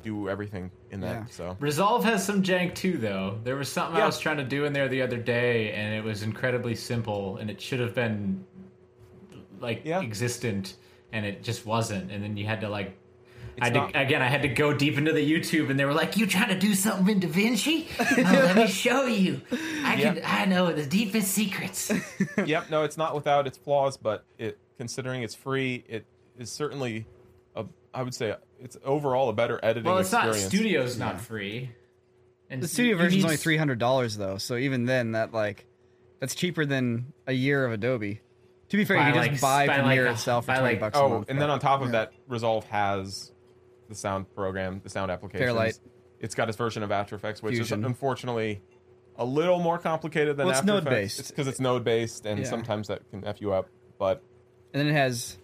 do 0.03 0.31
everything 0.31 0.71
in 0.91 1.01
that. 1.03 1.13
Yeah. 1.17 1.25
So 1.29 1.57
Resolve 1.61 2.03
has 2.05 2.25
some 2.25 2.43
jank 2.43 2.75
too, 2.75 2.97
though. 2.97 3.39
There 3.45 3.57
was 3.57 3.71
something 3.71 4.01
I 4.01 4.07
was 4.07 4.19
trying 4.19 4.39
to 4.39 4.45
do 4.45 4.65
in 4.65 4.73
there 4.73 4.89
the 4.89 5.03
other 5.03 5.19
day, 5.19 5.73
and 5.73 5.95
it 5.95 6.03
was 6.03 6.23
incredibly 6.23 6.75
simple, 6.75 7.37
and 7.37 7.51
it 7.51 7.61
should 7.61 7.81
have 7.81 7.95
been 7.95 8.43
like 9.61 9.83
Yeah. 9.85 10.01
existent, 10.01 10.77
and 11.13 11.25
it 11.27 11.43
just 11.43 11.67
wasn't. 11.67 12.11
And 12.11 12.23
then 12.23 12.37
you 12.37 12.47
had 12.47 12.61
to 12.63 12.69
like, 12.69 12.97
I 13.61 13.67
had 13.67 13.75
not- 13.75 13.93
to, 13.93 14.01
again, 14.01 14.23
I 14.23 14.27
had 14.29 14.43
to 14.43 14.49
go 14.49 14.73
deep 14.73 14.97
into 14.97 15.13
the 15.13 15.21
YouTube, 15.29 15.71
and 15.71 15.79
they 15.79 15.85
were 15.85 15.93
like, 15.93 16.17
"You 16.17 16.27
trying 16.27 16.49
to 16.49 16.59
do 16.59 16.75
something 16.75 17.21
in 17.21 17.21
DaVinci? 17.21 17.87
Oh, 18.19 18.33
let 18.33 18.57
me 18.57 18.67
show 18.67 19.05
you. 19.07 19.41
I 19.85 19.97
can, 19.97 20.17
Yeah. 20.17 20.23
I 20.41 20.45
know 20.47 20.73
the 20.73 20.87
deepest 20.87 21.29
secrets." 21.33 21.93
yep, 22.47 22.71
no, 22.71 22.85
it's 22.85 22.97
not 22.97 23.15
without 23.15 23.47
its 23.47 23.59
flaws, 23.59 23.97
but 23.97 24.25
it 24.39 24.59
considering 24.79 25.23
it's 25.23 25.35
free, 25.35 25.85
it 25.89 26.07
is 26.39 26.51
certainly 26.51 27.07
a 27.55 27.67
I 27.93 28.03
would 28.03 28.15
say 28.15 28.35
it's 28.61 28.79
overall 28.85 29.29
a 29.29 29.33
better 29.35 29.61
editing 29.63 29.91
well, 29.91 29.99
it's 29.99 30.13
not. 30.13 30.29
experience. 30.29 30.55
Studio's 30.55 30.99
not 30.99 31.21
free. 31.21 31.71
And 32.49 32.63
the 32.63 32.69
studio 32.69 32.97
version 32.97 33.19
is 33.19 33.25
only 33.25 33.37
three 33.37 33.57
hundred 33.59 33.79
dollars 33.79 34.17
though, 34.17 34.39
so 34.39 34.57
even 34.57 34.87
then, 34.87 35.13
that 35.13 35.35
like 35.35 35.67
that's 36.19 36.35
cheaper 36.35 36.65
than 36.65 37.13
a 37.27 37.33
year 37.33 37.67
of 37.67 37.73
Adobe. 37.73 38.21
To 38.71 38.77
be 38.77 38.85
fair, 38.85 38.97
By 38.99 39.07
you 39.09 39.13
can 39.13 39.21
like- 39.23 39.31
just 39.33 39.43
buy 39.43 39.67
by 39.67 39.79
Premiere 39.81 40.05
like 40.07 40.15
itself 40.15 40.47
for 40.47 40.53
twenty 40.55 40.69
like- 40.69 40.81
bucks 40.81 40.97
a 40.99 41.03
Oh, 41.03 41.09
month. 41.09 41.31
and 41.31 41.41
then 41.41 41.51
on 41.51 41.59
top 41.59 41.83
of 41.83 41.93
that, 41.93 42.13
Resolve 42.29 42.65
has 42.67 43.33
the 43.89 43.95
sound 43.95 44.33
program, 44.35 44.81
the 44.83 44.89
sound 44.91 45.11
application. 45.11 45.45
Fairlight. 45.45 45.79
It's 46.21 46.35
got 46.35 46.49
its 46.49 46.57
version 46.57 46.83
of 46.83 46.93
After 46.93 47.17
Effects, 47.17 47.43
which 47.43 47.55
Fusion. 47.57 47.81
is 47.81 47.87
unfortunately 47.87 48.63
a 49.17 49.25
little 49.25 49.59
more 49.59 49.79
complicated 49.79 50.37
than 50.37 50.47
Well, 50.47 50.51
it's 50.53 50.61
After 50.61 50.73
Effects. 50.73 50.85
node-based. 50.85 51.19
It's 51.21 51.31
because 51.31 51.49
it's 51.49 51.61
node 51.61 51.83
based, 51.83 52.27
and 52.27 52.39
Yeah. 52.41 52.45
sometimes 52.47 52.89
that 52.89 53.09
can 53.11 53.25
f 53.25 53.41
you 53.41 53.53
up. 53.53 53.67
But 53.99 54.23
and 54.73 54.81
then 54.81 54.87
it 54.87 54.97
has 54.97 55.37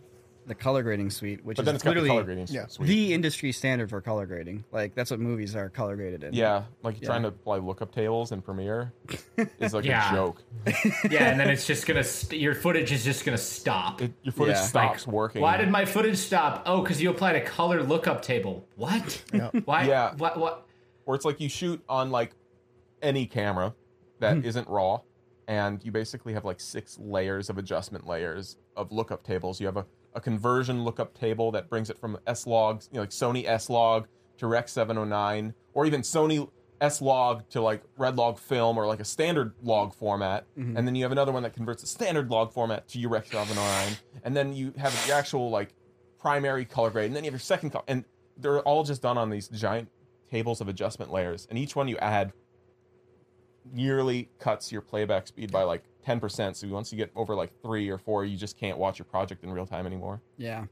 the 0.46 0.54
color 0.54 0.82
grading 0.82 1.10
suite, 1.10 1.44
which 1.44 1.56
but 1.56 1.62
is 1.62 1.66
then 1.66 1.74
it's 1.74 1.82
got 1.84 1.90
the 1.90 1.94
literally 2.00 2.08
color 2.10 2.22
grading 2.22 2.46
Yeah. 2.50 2.66
suite. 2.68 2.88
the 2.88 3.12
industry 3.12 3.50
standard 3.52 3.90
for 3.90 4.00
color 4.00 4.26
grading. 4.26 4.64
Like 4.72 4.94
that's 4.94 5.10
what 5.10 5.18
movies 5.20 5.56
are 5.56 5.68
color 5.68 5.96
graded 5.96 6.22
in. 6.24 6.32
yeah, 6.34 6.62
like 6.82 7.00
Yeah. 7.00 7.06
trying 7.08 7.22
to 7.22 7.28
apply 7.28 7.58
lookup 7.58 7.92
tables 7.92 8.30
in 8.32 8.40
Premiere 8.42 8.92
is 9.60 9.74
like 9.74 9.84
Yeah. 9.84 10.12
a 10.12 10.14
joke. 10.14 10.42
Yeah, 11.10 11.30
and 11.30 11.40
then 11.40 11.50
it's 11.50 11.66
just 11.66 11.86
gonna 11.86 12.04
st- 12.04 12.40
your 12.40 12.54
footage 12.54 12.92
is 12.92 13.04
just 13.04 13.24
gonna 13.24 13.36
stop. 13.36 14.00
It, 14.02 14.12
your 14.22 14.32
footage 14.32 14.54
Yeah. 14.56 14.62
stops 14.62 15.06
working. 15.06 15.42
Why 15.42 15.56
did 15.56 15.68
my 15.70 15.84
footage 15.84 16.16
stop? 16.18 16.62
Oh, 16.66 16.80
because 16.82 17.02
you 17.02 17.10
applied 17.10 17.36
a 17.36 17.40
color 17.44 17.82
lookup 17.82 18.22
table. 18.22 18.66
What? 18.76 19.22
Why? 19.64 19.84
Yeah. 19.84 20.14
What? 20.16 20.38
What? 20.38 20.62
or 21.06 21.14
it's 21.14 21.24
like 21.24 21.38
you 21.40 21.48
shoot 21.48 21.80
on 21.88 22.10
like 22.10 22.32
any 23.02 23.26
camera 23.26 23.74
that 24.20 24.38
Hmm. 24.38 24.48
not 24.48 24.68
raw 24.70 25.00
and 25.48 25.84
you 25.84 25.92
basically 25.92 26.32
have 26.32 26.44
like 26.44 26.58
six 26.58 26.98
layers 26.98 27.48
of 27.48 27.58
adjustment 27.58 28.06
layers 28.08 28.56
of 28.76 28.90
lookup 28.90 29.22
tables 29.22 29.60
you 29.60 29.66
have 29.66 29.76
a, 29.76 29.86
a 30.16 30.20
conversion 30.20 30.82
lookup 30.82 31.16
table 31.18 31.52
that 31.52 31.68
brings 31.68 31.90
it 31.90 31.98
from 31.98 32.18
s 32.26 32.46
logs 32.46 32.88
you 32.90 32.96
know 32.96 33.02
like 33.02 33.10
sony 33.10 33.46
s 33.46 33.70
log 33.70 34.06
to 34.38 34.46
rec 34.46 34.68
709 34.68 35.54
or 35.74 35.86
even 35.86 36.00
sony 36.02 36.48
s 36.80 37.00
log 37.00 37.48
to 37.48 37.60
like 37.60 37.82
red 37.96 38.16
log 38.16 38.38
film 38.38 38.76
or 38.76 38.86
like 38.86 39.00
a 39.00 39.04
standard 39.04 39.54
log 39.62 39.94
format. 39.94 40.44
Mm-hmm. 40.58 40.76
and 40.76 40.86
then 40.86 40.94
you 40.94 41.04
have 41.04 41.12
another 41.12 41.32
one 41.32 41.42
that 41.42 41.54
converts 41.54 41.82
a 41.82 41.86
standard 41.86 42.30
log 42.30 42.52
format 42.52 42.88
to 42.88 42.98
your 42.98 43.10
rec 43.10 43.26
709 43.26 43.96
and 44.24 44.36
then 44.36 44.52
you 44.52 44.72
have 44.76 44.92
the 45.06 45.12
actual 45.14 45.50
like 45.50 45.74
primary 46.26 46.64
color 46.64 46.90
grade. 46.90 47.06
And 47.06 47.14
then 47.14 47.22
you 47.22 47.28
have 47.28 47.34
your 47.34 47.40
second 47.40 47.70
color 47.70 47.84
and 47.86 48.04
they're 48.36 48.60
all 48.60 48.82
just 48.82 49.00
done 49.00 49.16
on 49.16 49.30
these 49.30 49.46
giant 49.46 49.88
tables 50.28 50.60
of 50.60 50.66
adjustment 50.68 51.12
layers. 51.12 51.46
And 51.48 51.56
each 51.56 51.76
one 51.76 51.86
you 51.86 51.96
add 51.98 52.32
nearly 53.72 54.28
cuts 54.40 54.72
your 54.72 54.80
playback 54.80 55.28
speed 55.28 55.52
by 55.52 55.62
like 55.62 55.84
10% 56.06 56.56
so 56.56 56.68
once 56.68 56.92
you 56.92 56.98
get 56.98 57.10
over 57.16 57.34
like 57.34 57.50
three 57.62 57.88
or 57.88 57.98
four 57.98 58.24
you 58.24 58.36
just 58.36 58.56
can't 58.58 58.78
watch 58.78 58.98
your 58.98 59.06
project 59.06 59.42
in 59.44 59.50
real 59.50 59.66
time 59.66 59.86
anymore 59.86 60.20
Yeah. 60.38 60.66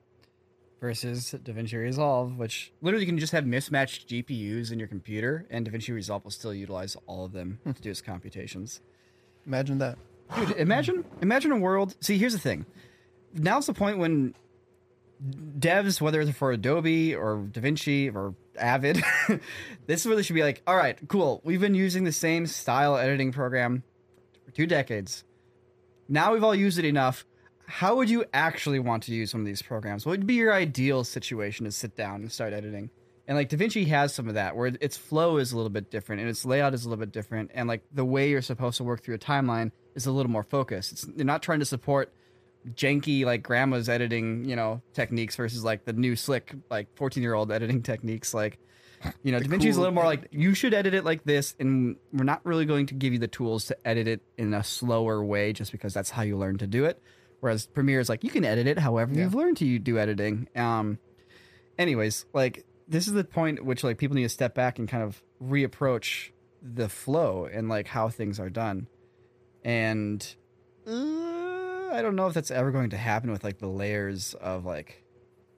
Versus 0.80 1.34
DaVinci 1.42 1.78
Resolve, 1.78 2.36
which 2.36 2.70
literally 2.82 3.06
you 3.06 3.10
can 3.10 3.18
just 3.18 3.32
have 3.32 3.46
mismatched 3.46 4.06
GPUs 4.06 4.70
in 4.70 4.78
your 4.78 4.88
computer, 4.88 5.46
and 5.48 5.66
DaVinci 5.66 5.94
Resolve 5.94 6.24
will 6.24 6.30
still 6.30 6.52
utilize 6.52 6.94
all 7.06 7.24
of 7.24 7.32
them 7.32 7.58
hmm. 7.64 7.72
to 7.72 7.80
do 7.80 7.90
its 7.90 8.02
computations. 8.02 8.82
Imagine 9.46 9.78
that. 9.78 9.96
Dude, 10.36 10.50
imagine 10.52 11.04
imagine 11.22 11.52
a 11.52 11.56
world. 11.56 11.94
See, 12.00 12.18
here's 12.18 12.34
the 12.34 12.38
thing. 12.38 12.66
Now's 13.32 13.66
the 13.66 13.72
point 13.72 13.98
when 13.98 14.34
devs, 15.58 16.00
whether 16.00 16.20
it's 16.20 16.30
for 16.32 16.52
Adobe 16.52 17.14
or 17.14 17.36
DaVinci 17.50 18.14
or 18.14 18.34
Avid, 18.58 19.02
this 19.86 20.00
is 20.00 20.06
where 20.06 20.16
they 20.16 20.22
should 20.22 20.34
be 20.34 20.42
like, 20.42 20.62
all 20.66 20.76
right, 20.76 20.98
cool. 21.08 21.40
We've 21.44 21.60
been 21.60 21.74
using 21.74 22.04
the 22.04 22.12
same 22.12 22.46
style 22.46 22.96
editing 22.96 23.32
program 23.32 23.82
for 23.82 23.93
two 24.54 24.66
decades. 24.66 25.24
Now 26.08 26.32
we've 26.32 26.44
all 26.44 26.54
used 26.54 26.78
it 26.78 26.84
enough. 26.84 27.26
How 27.66 27.96
would 27.96 28.10
you 28.10 28.24
actually 28.32 28.78
want 28.78 29.04
to 29.04 29.14
use 29.14 29.34
one 29.34 29.40
of 29.40 29.46
these 29.46 29.62
programs? 29.62 30.04
What 30.04 30.12
would 30.12 30.26
be 30.26 30.34
your 30.34 30.52
ideal 30.52 31.02
situation 31.02 31.64
to 31.64 31.72
sit 31.72 31.96
down 31.96 32.22
and 32.22 32.30
start 32.30 32.52
editing? 32.52 32.90
And 33.26 33.36
like 33.38 33.48
DaVinci 33.48 33.86
has 33.86 34.14
some 34.14 34.28
of 34.28 34.34
that 34.34 34.54
where 34.54 34.72
its 34.80 34.98
flow 34.98 35.38
is 35.38 35.52
a 35.52 35.56
little 35.56 35.70
bit 35.70 35.90
different 35.90 36.20
and 36.20 36.28
its 36.28 36.44
layout 36.44 36.74
is 36.74 36.84
a 36.84 36.90
little 36.90 37.00
bit 37.00 37.12
different 37.12 37.50
and 37.54 37.66
like 37.66 37.82
the 37.92 38.04
way 38.04 38.28
you're 38.28 38.42
supposed 38.42 38.76
to 38.76 38.84
work 38.84 39.02
through 39.02 39.14
a 39.14 39.18
timeline 39.18 39.72
is 39.94 40.04
a 40.06 40.12
little 40.12 40.30
more 40.30 40.42
focused. 40.42 40.92
It's 40.92 41.02
they're 41.02 41.24
not 41.24 41.42
trying 41.42 41.60
to 41.60 41.64
support 41.64 42.12
janky 42.74 43.24
like 43.24 43.42
grandma's 43.42 43.88
editing, 43.88 44.44
you 44.44 44.56
know, 44.56 44.82
techniques 44.92 45.36
versus 45.36 45.64
like 45.64 45.86
the 45.86 45.94
new 45.94 46.16
slick 46.16 46.54
like 46.70 46.94
14-year-old 46.96 47.50
editing 47.50 47.82
techniques 47.82 48.34
like 48.34 48.58
you 49.22 49.32
know, 49.32 49.38
da 49.38 49.46
DaVinci's 49.46 49.76
a 49.76 49.80
little 49.80 49.94
more 49.94 50.04
like 50.04 50.28
you 50.30 50.54
should 50.54 50.74
edit 50.74 50.94
it 50.94 51.04
like 51.04 51.24
this 51.24 51.54
and 51.58 51.96
we're 52.12 52.24
not 52.24 52.44
really 52.44 52.64
going 52.64 52.86
to 52.86 52.94
give 52.94 53.12
you 53.12 53.18
the 53.18 53.28
tools 53.28 53.66
to 53.66 53.86
edit 53.86 54.08
it 54.08 54.20
in 54.38 54.54
a 54.54 54.64
slower 54.64 55.24
way 55.24 55.52
just 55.52 55.72
because 55.72 55.94
that's 55.94 56.10
how 56.10 56.22
you 56.22 56.36
learn 56.36 56.58
to 56.58 56.66
do 56.66 56.84
it. 56.84 57.00
Whereas 57.40 57.66
Premiere 57.66 58.00
is 58.00 58.08
like 58.08 58.24
you 58.24 58.30
can 58.30 58.44
edit 58.44 58.66
it 58.66 58.78
however 58.78 59.12
you've 59.12 59.34
learned 59.34 59.58
to 59.58 59.78
do 59.78 59.98
editing. 59.98 60.48
Um 60.56 60.98
anyways, 61.78 62.26
like 62.32 62.64
this 62.88 63.06
is 63.06 63.14
the 63.14 63.24
point 63.24 63.58
at 63.58 63.64
which 63.64 63.84
like 63.84 63.98
people 63.98 64.16
need 64.16 64.22
to 64.22 64.28
step 64.28 64.54
back 64.54 64.78
and 64.78 64.88
kind 64.88 65.02
of 65.02 65.22
reapproach 65.42 66.30
the 66.62 66.88
flow 66.88 67.46
and 67.50 67.68
like 67.68 67.86
how 67.88 68.08
things 68.08 68.40
are 68.40 68.50
done. 68.50 68.88
And 69.64 70.26
uh, 70.86 70.90
I 71.92 72.00
don't 72.02 72.16
know 72.16 72.26
if 72.26 72.34
that's 72.34 72.50
ever 72.50 72.70
going 72.70 72.90
to 72.90 72.96
happen 72.96 73.30
with 73.30 73.44
like 73.44 73.58
the 73.58 73.68
layers 73.68 74.34
of 74.34 74.64
like 74.64 75.03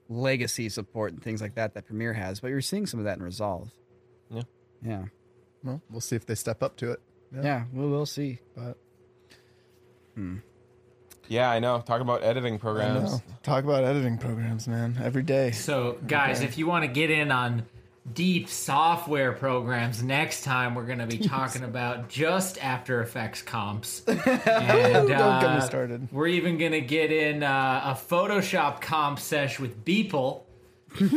legacy 0.09 0.69
support 0.69 1.13
and 1.13 1.21
things 1.21 1.41
like 1.41 1.55
that 1.55 1.73
that 1.73 1.85
Premiere 1.85 2.13
has, 2.13 2.39
but 2.39 2.47
you're 2.47 2.61
seeing 2.61 2.85
some 2.85 2.99
of 2.99 3.05
that 3.05 3.17
in 3.17 3.23
Resolve. 3.23 3.71
Yeah. 4.29 4.43
Yeah. 4.83 5.05
Well, 5.63 5.81
we'll 5.89 6.01
see 6.01 6.15
if 6.15 6.25
they 6.25 6.35
step 6.35 6.63
up 6.63 6.77
to 6.77 6.91
it. 6.91 7.01
Yeah, 7.33 7.65
we 7.73 7.85
will 7.85 8.05
see. 8.05 8.39
But 8.55 8.77
hmm. 10.15 10.37
yeah 11.27 11.51
i 11.51 11.59
know 11.59 11.81
talk 11.81 12.01
about 12.01 12.23
editing 12.23 12.57
programs. 12.57 13.21
Talk 13.43 13.63
about 13.63 13.83
editing 13.83 14.17
programs, 14.17 14.67
man. 14.67 14.97
Every 15.03 15.23
day. 15.23 15.51
So, 15.51 15.97
guys, 16.07 16.41
if 16.41 16.57
you 16.57 16.67
want 16.67 16.83
to 16.83 16.87
get 16.87 17.09
in 17.09 17.31
on 17.31 17.65
deep 18.13 18.47
software 18.47 19.33
programs. 19.33 20.01
Next 20.01 20.43
time, 20.43 20.75
we're 20.75 20.85
going 20.85 20.99
to 20.99 21.07
be 21.07 21.17
talking 21.17 21.63
about 21.63 22.09
just 22.09 22.63
After 22.63 23.01
Effects 23.01 23.41
comps. 23.41 24.03
and, 24.07 24.17
Don't 24.25 25.07
get 25.07 25.09
me 25.09 25.17
uh, 25.17 25.59
started. 25.61 26.07
We're 26.11 26.27
even 26.27 26.57
going 26.57 26.71
to 26.71 26.81
get 26.81 27.11
in 27.11 27.43
uh, 27.43 27.81
a 27.85 27.93
Photoshop 27.93 28.81
comp 28.81 29.19
sesh 29.19 29.59
with 29.59 29.83
Beeple. 29.83 30.43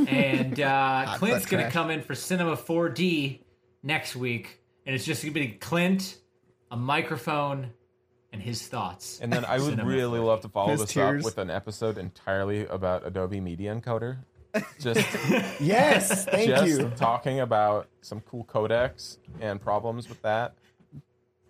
and 0.09 0.61
uh, 0.61 1.15
Clint's 1.19 1.45
butt 1.45 1.51
going 1.51 1.65
to 1.65 1.71
crash. 1.71 1.73
come 1.73 1.91
in 1.91 2.03
for 2.03 2.15
Cinema 2.15 2.57
4D 2.57 3.39
next 3.83 4.17
week. 4.17 4.59
And 4.87 4.95
it's 4.95 5.05
just 5.05 5.23
going 5.23 5.35
to 5.35 5.41
be 5.41 5.49
Clint, 5.49 6.17
a 6.71 6.77
microphone, 6.77 7.71
and 8.33 8.43
his 8.43 8.67
thoughts. 8.67 9.21
And 9.23 9.33
then 9.33 9.45
I 9.45 9.59
would 9.59 9.71
Cinema 9.71 9.89
really 9.89 10.19
4D. 10.19 10.25
love 10.27 10.41
to 10.43 10.49
follow 10.49 10.71
His 10.73 10.81
this 10.81 10.93
tears. 10.93 11.21
up 11.23 11.25
with 11.25 11.39
an 11.39 11.51
episode 11.51 11.99
entirely 11.99 12.67
about 12.67 13.07
Adobe 13.07 13.41
Media 13.41 13.75
Encoder. 13.75 14.19
Just, 14.81 15.07
Yes, 15.61 16.25
thank 16.25 16.49
just 16.49 16.67
you. 16.67 16.91
talking 16.97 17.41
about 17.41 17.87
some 18.01 18.21
cool 18.23 18.45
codecs 18.45 19.19
and 19.41 19.61
problems 19.61 20.09
with 20.09 20.21
that. 20.23 20.55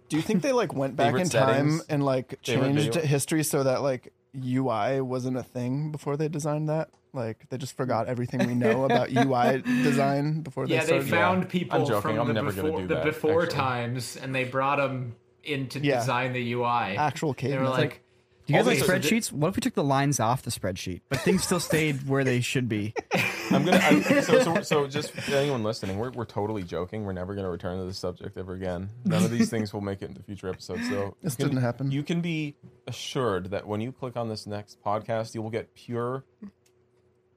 Do 0.09 0.17
you 0.17 0.23
think 0.23 0.43
they 0.43 0.53
like 0.53 0.75
went 0.75 0.97
back 0.97 1.07
Favorite 1.07 1.23
in 1.23 1.29
time 1.29 1.49
settings? 1.71 1.87
and 1.89 2.05
like 2.05 2.39
Favorite 2.45 2.67
changed 2.75 2.95
video? 2.95 3.03
history 3.09 3.43
so 3.45 3.63
that 3.63 3.83
like 3.83 4.13
UI 4.37 5.01
wasn't 5.01 5.37
a 5.37 5.43
thing 5.43 5.93
before 5.93 6.17
they 6.17 6.29
designed 6.29 6.69
that? 6.69 6.91
Like 7.13 7.49
they 7.49 7.59
just 7.59 7.77
forgot 7.77 8.07
everything 8.09 8.47
we 8.47 8.55
know 8.55 8.85
about 8.85 9.11
UI 9.13 9.63
design 9.83 10.43
before 10.43 10.67
they 10.67 10.75
Yeah, 10.75 10.81
they 10.81 10.87
started. 11.01 11.09
found 11.11 11.43
I'm 11.45 11.49
people 11.49 11.85
joking. 11.87 12.03
from 12.03 12.21
I'm 12.21 12.27
the 12.29 12.33
never 12.35 12.51
gonna 12.53 12.63
before, 12.65 12.81
do 12.83 12.87
the 12.89 12.95
that, 12.97 13.05
before 13.05 13.43
actually. 13.45 13.57
times, 13.57 14.17
and 14.17 14.35
they 14.35 14.45
brought 14.45 14.77
them 14.79 15.15
in 15.45 15.69
to 15.69 15.79
Yeah. 15.81 16.01
design 16.01 16.33
the 16.33 16.53
UI. 16.55 16.97
Actual 16.97 17.33
They 17.33 17.49
were 17.49 17.53
cavemen. 17.65 17.71
like, 17.71 18.03
Do 18.51 18.57
you 18.57 18.65
guys 18.65 18.67
All 18.67 18.73
like 18.89 19.03
these- 19.03 19.11
spreadsheets? 19.13 19.33
What 19.33 19.49
if 19.49 19.57
we 19.57 19.61
took 19.61 19.75
the 19.75 19.85
lines 19.85 20.19
off 20.19 20.43
the 20.43 20.51
spreadsheet, 20.51 21.03
but 21.09 21.21
things 21.21 21.45
still 21.45 21.61
stayed 21.61 22.09
where 22.09 22.25
they 22.25 22.41
should 22.41 22.69
be? 22.69 22.95
I'm 23.53 23.65
gonna. 23.65 23.79
I, 23.83 24.01
so, 24.23 24.43
so, 24.43 24.63
so, 24.63 24.87
just 24.87 25.13
anyone 25.31 25.63
listening, 25.63 25.99
we're, 25.99 26.11
we're 26.11 26.25
totally 26.25 26.63
joking. 26.63 27.05
We're 27.05 27.13
never 27.13 27.35
gonna 27.35 27.51
return 27.51 27.79
to 27.79 27.85
this 27.85 27.99
subject 27.99 28.37
ever 28.37 28.55
again. 28.55 28.91
None 29.05 29.25
of 29.25 29.31
these 29.31 29.51
things 29.51 29.73
will 29.73 29.81
make 29.81 30.03
it 30.03 30.09
into 30.11 30.23
future 30.23 30.49
episodes. 30.49 30.89
So 30.89 31.17
This 31.23 31.35
you 31.35 31.45
can- 31.45 31.49
didn't 31.55 31.63
happen. 31.63 31.91
You 31.93 32.03
can 32.03 32.21
be 32.21 32.57
assured 32.87 33.51
that 33.53 33.67
when 33.67 33.81
you 33.81 33.93
click 33.93 34.17
on 34.17 34.29
this 34.29 34.47
next 34.47 34.83
podcast, 34.85 35.35
you 35.35 35.43
will 35.43 35.51
get 35.51 35.75
pure 35.75 36.25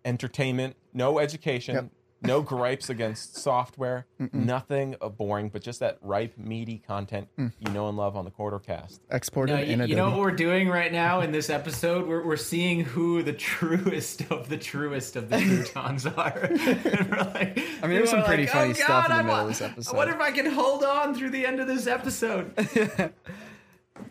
entertainment, 0.06 0.76
no 0.94 1.20
education, 1.20 1.76
Yep. 1.76 1.86
No 2.26 2.42
gripes 2.42 2.90
against 2.90 3.36
software, 3.38 4.06
nothing 4.32 4.96
uh, 5.02 5.10
boring, 5.10 5.50
but 5.50 5.62
just 5.62 5.80
that 5.82 5.98
ripe, 6.02 6.38
meaty 6.38 6.78
content 6.88 7.28
Mm. 7.38 7.52
you 7.60 7.72
know 7.74 7.88
and 7.90 7.98
love 7.98 8.16
on 8.16 8.24
the 8.26 8.32
Corridorcast. 8.32 9.00
exported 9.12 9.56
no, 9.56 9.62
in 9.62 9.80
you, 9.82 9.86
you 9.88 9.96
know 9.96 10.10
what 10.12 10.20
we're 10.20 10.32
doing 10.32 10.70
right 10.70 10.92
now 10.92 11.20
in 11.22 11.32
this 11.32 11.50
episode? 11.60 12.08
We're, 12.08 12.26
we're 12.26 12.38
seeing 12.38 12.82
who 12.86 13.24
the 13.24 13.34
truest 13.34 14.22
of 14.32 14.48
the 14.50 14.58
truest 14.58 15.16
of 15.16 15.30
the 15.30 15.38
croutons 15.38 16.06
are. 16.18 16.38
And 16.94 17.10
we're 17.10 17.18
like, 17.34 17.60
I 17.82 17.88
mean, 17.88 17.98
there's 17.98 18.10
some 18.12 18.24
pretty 18.24 18.44
like, 18.44 18.52
funny 18.54 18.70
"Oh, 18.72 18.74
stuff 18.74 19.06
in 19.06 19.12
the 19.12 19.18
God, 19.18 19.20
I 19.20 19.22
middle 19.24 19.40
of 19.42 19.48
this 19.48 19.62
episode." 19.62 19.94
I 19.94 19.98
wonder 19.98 20.14
if 20.16 20.22
I 20.22 20.32
can 20.32 20.46
hold 20.46 20.84
on 20.84 21.14
through 21.16 21.32
the 21.32 21.46
end 21.46 21.60
of 21.60 21.68
this 21.68 21.88
episode. 21.88 22.54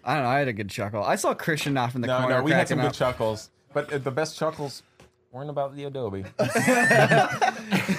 I 0.05 0.15
don't 0.15 0.23
know. 0.25 0.29
I 0.29 0.39
had 0.39 0.49
a 0.49 0.53
good 0.53 0.69
chuckle. 0.71 1.03
I 1.03 1.17
saw 1.17 1.35
Christian 1.35 1.77
off 1.77 1.95
in 1.95 2.01
the 2.01 2.07
No, 2.09 2.19
corner. 2.21 2.37
no, 2.39 2.43
we 2.43 2.51
had 2.53 2.69
some 2.69 2.79
cracking 2.79 2.91
good 2.91 2.97
chuckles, 2.97 3.51
but 3.73 3.93
uh, 3.93 3.99
the 3.99 4.11
best 4.11 4.37
chuckles 4.39 4.83
weren't 5.33 5.51
about 5.51 5.74
the 5.74 5.85
Adobe. 5.85 6.24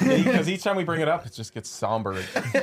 Because 0.04 0.48
each 0.50 0.64
time 0.64 0.76
we 0.76 0.84
bring 0.84 1.02
it 1.02 1.08
up, 1.08 1.26
it 1.26 1.34
just 1.34 1.54
gets 1.54 1.70
somber. 1.70 2.22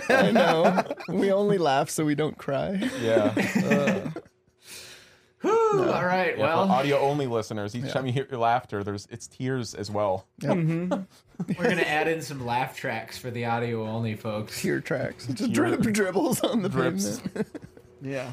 I 0.09 0.31
know. 0.31 0.85
we 1.09 1.33
only 1.33 1.59
laugh 1.59 1.91
so 1.91 2.05
we 2.05 2.15
don't 2.15 2.37
cry. 2.39 2.73
Yeah. 3.01 3.33
Whew, 5.43 5.91
All 5.91 6.05
right, 6.05 6.37
Yeah, 6.37 6.45
well, 6.45 6.71
audio 6.71 6.99
only 6.99 7.27
listeners, 7.27 7.75
each 7.75 7.91
time 7.93 8.05
you 8.07 8.13
hear 8.13 8.27
your 8.31 8.39
laughter, 8.39 8.85
there's 8.85 9.07
it's 9.11 9.27
tears 9.27 9.75
as 9.75 9.91
well. 9.91 10.27
Mm-hmm. 10.43 10.93
we're 11.59 11.69
gonna 11.71 11.81
add 11.83 12.09
in 12.09 12.21
some 12.21 12.45
laugh 12.45 12.77
tracks 12.77 13.17
for 13.17 13.31
the 13.31 13.47
audio 13.47 13.87
only 13.87 14.15
folks. 14.17 14.61
Tear 14.61 14.81
tracks. 14.81 15.27
Just 15.29 15.55
Tear- 15.55 15.77
drip 15.77 15.81
dribbles 15.95 16.43
on 16.43 16.61
the 16.61 16.69
Drips. 16.69 17.21
pavement. 17.21 17.47
Yeah. 18.03 18.33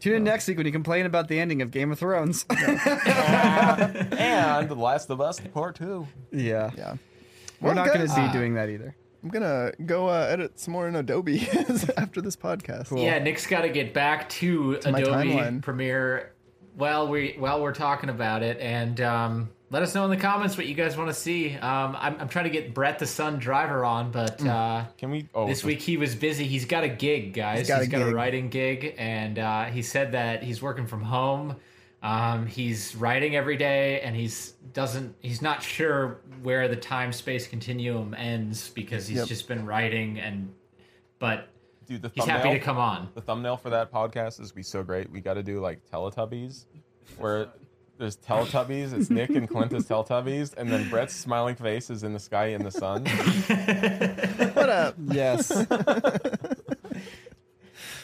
Tune 0.00 0.14
in 0.14 0.24
next 0.24 0.48
week 0.48 0.56
when 0.56 0.66
you 0.66 0.72
complain 0.72 1.06
about 1.06 1.28
the 1.28 1.38
ending 1.38 1.62
of 1.62 1.70
Game 1.70 1.92
of 1.92 1.98
Thrones. 1.98 2.44
and 2.50 4.68
The 4.68 4.74
Last 4.76 5.10
of 5.10 5.20
Us 5.20 5.38
Part 5.52 5.76
Two. 5.76 6.06
yeah. 6.32 6.70
Yeah. 6.76 6.94
We're 7.60 7.68
Well, 7.68 7.74
not 7.74 7.88
going 7.88 8.06
guys, 8.06 8.14
to 8.14 8.26
be 8.26 8.32
doing 8.32 8.54
that 8.54 8.70
either. 8.70 8.96
I'm 9.22 9.28
gonna 9.28 9.72
go 9.84 10.08
uh, 10.08 10.26
edit 10.30 10.58
some 10.58 10.72
more 10.72 10.88
in 10.88 10.96
Adobe 10.96 11.46
after 11.98 12.22
this 12.22 12.36
podcast. 12.36 12.98
Yeah, 12.98 13.18
Nick's 13.18 13.46
got 13.46 13.62
to 13.62 13.68
get 13.68 13.92
back 13.92 14.30
to, 14.30 14.80
my 14.90 15.00
Adobe 15.00 15.28
timeline. 15.30 15.62
Premiere 15.62 16.32
while 16.74 17.06
we 17.06 17.34
while 17.38 17.60
we're 17.60 17.74
talking 17.74 18.08
about 18.08 18.42
it, 18.42 18.58
and 18.60 18.98
um, 19.02 19.50
let 19.70 19.82
us 19.82 19.94
know 19.94 20.04
in 20.04 20.10
the 20.10 20.16
comments 20.16 20.56
what 20.56 20.66
you 20.66 20.74
guys 20.74 20.96
want 20.96 21.08
to 21.08 21.14
see. 21.14 21.54
Um, 21.54 21.96
I'm, 21.98 22.16
I'm 22.20 22.28
trying 22.28 22.44
to 22.44 22.50
get 22.50 22.74
Brett 22.74 22.98
the 22.98 23.06
Sun 23.06 23.38
Driver 23.38 23.84
on, 23.84 24.10
but 24.10 24.38
Mm. 24.38 24.48
uh, 24.48 24.86
Can 24.98 25.10
we? 25.10 25.28
Oh, 25.34 25.46
this 25.46 25.62
week 25.64 25.80
he 25.80 25.96
was 25.96 26.14
busy. 26.14 26.44
He's 26.44 26.64
got 26.64 26.82
a 26.84 26.88
gig, 26.88 27.32
guys. 27.34 27.60
He's 27.60 27.68
got 27.68 27.80
a 27.80 27.84
a 27.84 27.86
gig. 27.86 28.14
writing 28.14 28.48
gig, 28.48 28.94
and 28.98 29.38
uh, 29.38 29.64
he 29.66 29.82
said 29.82 30.12
that 30.12 30.42
he's 30.42 30.60
working 30.60 30.86
from 30.86 31.02
home. 31.02 31.56
Um, 32.02 32.46
he's 32.46 32.96
writing 32.96 33.36
every 33.36 33.56
day, 33.58 34.00
and 34.00 34.16
he's 34.16 34.52
doesn't. 34.72 35.14
He's 35.20 35.42
not 35.42 35.62
sure 35.62 36.20
where 36.42 36.66
the 36.66 36.76
time 36.76 37.12
space 37.12 37.46
continuum 37.46 38.14
ends 38.14 38.70
because 38.70 39.06
he's 39.06 39.18
Yep. 39.18 39.28
just 39.28 39.46
been 39.48 39.66
writing, 39.66 40.18
and 40.18 40.52
but 41.18 41.48
dude, 41.86 42.00
the 42.02 42.10
he's 42.14 42.24
happy 42.24 42.50
to 42.50 42.58
come 42.58 42.78
on. 42.78 43.08
The 43.14 43.20
thumbnail 43.20 43.58
for 43.58 43.68
that 43.70 43.92
podcast 43.92 44.40
is 44.40 44.50
be 44.50 44.62
so 44.62 44.82
great. 44.82 45.10
We 45.10 45.20
got 45.20 45.34
to 45.34 45.42
do 45.42 45.60
like 45.60 45.78
Teletubbies, 45.92 46.64
where 47.18 47.48
there's 48.00 48.16
Teletubbies. 48.16 48.92
It's 48.94 49.10
Nick 49.10 49.28
and 49.30 49.46
Clint 49.48 49.74
as 49.74 49.86
Teletubbies, 49.86 50.54
and 50.56 50.72
then 50.72 50.88
Brett's 50.88 51.14
smiling 51.14 51.54
face 51.54 51.90
is 51.90 52.02
in 52.02 52.14
the 52.14 52.18
sky 52.18 52.46
in 52.46 52.64
the 52.64 52.70
sun. 52.70 53.04
What 54.54 54.68
up? 54.68 54.94
Yes. 55.06 55.50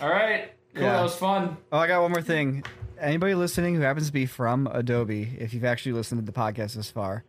All 0.00 0.08
right, 0.08 0.52
cool. 0.74 0.82
Yeah. 0.82 0.92
That 0.92 1.02
was 1.02 1.16
fun. 1.16 1.56
Oh, 1.72 1.78
I 1.78 1.86
got 1.86 2.02
one 2.02 2.12
more 2.12 2.22
thing. 2.22 2.62
Anybody 3.00 3.34
listening 3.34 3.74
who 3.74 3.80
happens 3.80 4.06
to 4.08 4.12
be 4.12 4.26
from 4.26 4.66
Adobe, 4.70 5.36
if 5.38 5.54
you've 5.54 5.64
actually 5.64 5.92
listened 5.92 6.20
to 6.24 6.30
the 6.30 6.38
podcast 6.38 6.74
this 6.74 6.90
far, 6.90 7.24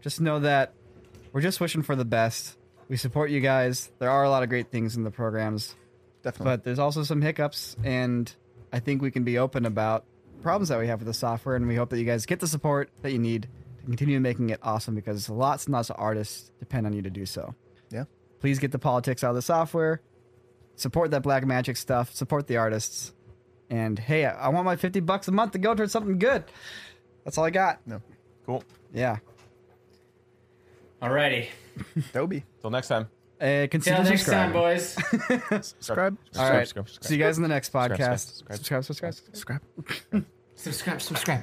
just 0.00 0.20
know 0.20 0.38
that 0.40 0.72
we're 1.32 1.40
just 1.40 1.60
wishing 1.60 1.82
for 1.82 1.96
the 1.96 2.04
best. 2.04 2.56
We 2.88 2.96
support 2.96 3.30
you 3.30 3.40
guys. 3.40 3.90
There 3.98 4.10
are 4.10 4.22
a 4.24 4.30
lot 4.30 4.42
of 4.42 4.48
great 4.48 4.70
things 4.70 4.96
in 4.96 5.02
the 5.02 5.10
programs, 5.10 5.74
Definitely. 6.22 6.44
but 6.44 6.64
there's 6.64 6.78
also 6.78 7.02
some 7.02 7.22
hiccups, 7.22 7.76
and 7.82 8.32
I 8.72 8.78
think 8.78 9.02
we 9.02 9.10
can 9.10 9.24
be 9.24 9.38
open 9.38 9.66
about 9.66 10.04
problems 10.44 10.68
that 10.68 10.78
we 10.78 10.86
have 10.86 11.00
with 11.00 11.06
the 11.08 11.14
software, 11.14 11.56
and 11.56 11.66
we 11.66 11.74
hope 11.74 11.90
that 11.90 11.98
you 11.98 12.04
guys 12.04 12.26
get 12.26 12.38
the 12.38 12.46
support 12.46 12.90
that 13.02 13.10
you 13.10 13.18
need 13.18 13.48
to 13.80 13.86
continue 13.86 14.20
making 14.20 14.50
it 14.50 14.60
awesome 14.62 14.94
because 14.94 15.28
lots 15.28 15.64
and 15.64 15.72
lots 15.72 15.90
of 15.90 15.96
artists 15.98 16.52
depend 16.60 16.86
on 16.86 16.92
you 16.92 17.02
to 17.02 17.10
do 17.10 17.26
so. 17.26 17.54
yeah. 17.90 18.04
Please 18.40 18.58
get 18.58 18.70
the 18.72 18.78
politics 18.78 19.24
out 19.24 19.30
of 19.30 19.36
the 19.36 19.42
software. 19.42 20.00
Support 20.76 21.10
that 21.12 21.22
black 21.22 21.46
magic 21.46 21.76
stuff. 21.78 22.14
Support 22.14 22.46
the 22.46 22.58
artists. 22.58 23.12
And 23.70 23.98
hey, 23.98 24.26
I 24.26 24.46
I 24.46 24.48
want 24.50 24.66
my 24.66 24.76
50 24.76 25.00
bucks 25.00 25.28
a 25.28 25.32
month 25.32 25.52
to 25.52 25.58
go 25.58 25.74
towards 25.74 25.92
something 25.92 26.18
good. 26.18 26.44
That's 27.24 27.38
all 27.38 27.44
I 27.44 27.50
got. 27.50 27.80
No. 27.86 28.02
Cool. 28.44 28.62
Yeah. 28.92 29.16
Alrighty. 31.00 31.48
Adobe. 32.10 32.44
Till 32.60 32.70
next 32.70 32.88
time. 32.88 33.08
Uh, 33.44 33.46
Till 33.46 33.68
consider 33.68 34.02
next 34.04 34.24
time, 34.24 34.52
subscribing. 34.52 34.52
boys. 34.52 34.96
Subscribe. 35.66 36.16
All 36.38 36.50
right. 36.50 36.60
subscribe, 36.60 36.88
subscribe. 36.88 37.04
See 37.04 37.16
you 37.16 37.22
guys 37.22 37.36
in 37.36 37.42
the 37.42 37.48
next 37.48 37.70
Subscribe, 37.72 37.90
podcast. 37.98 38.18
subscribe, 38.56 38.84
Subscribe, 38.84 38.84
subscribe. 38.84 39.14
Subscribe. 39.14 40.24
subscribe, 40.56 41.02
subscribe. 41.02 41.42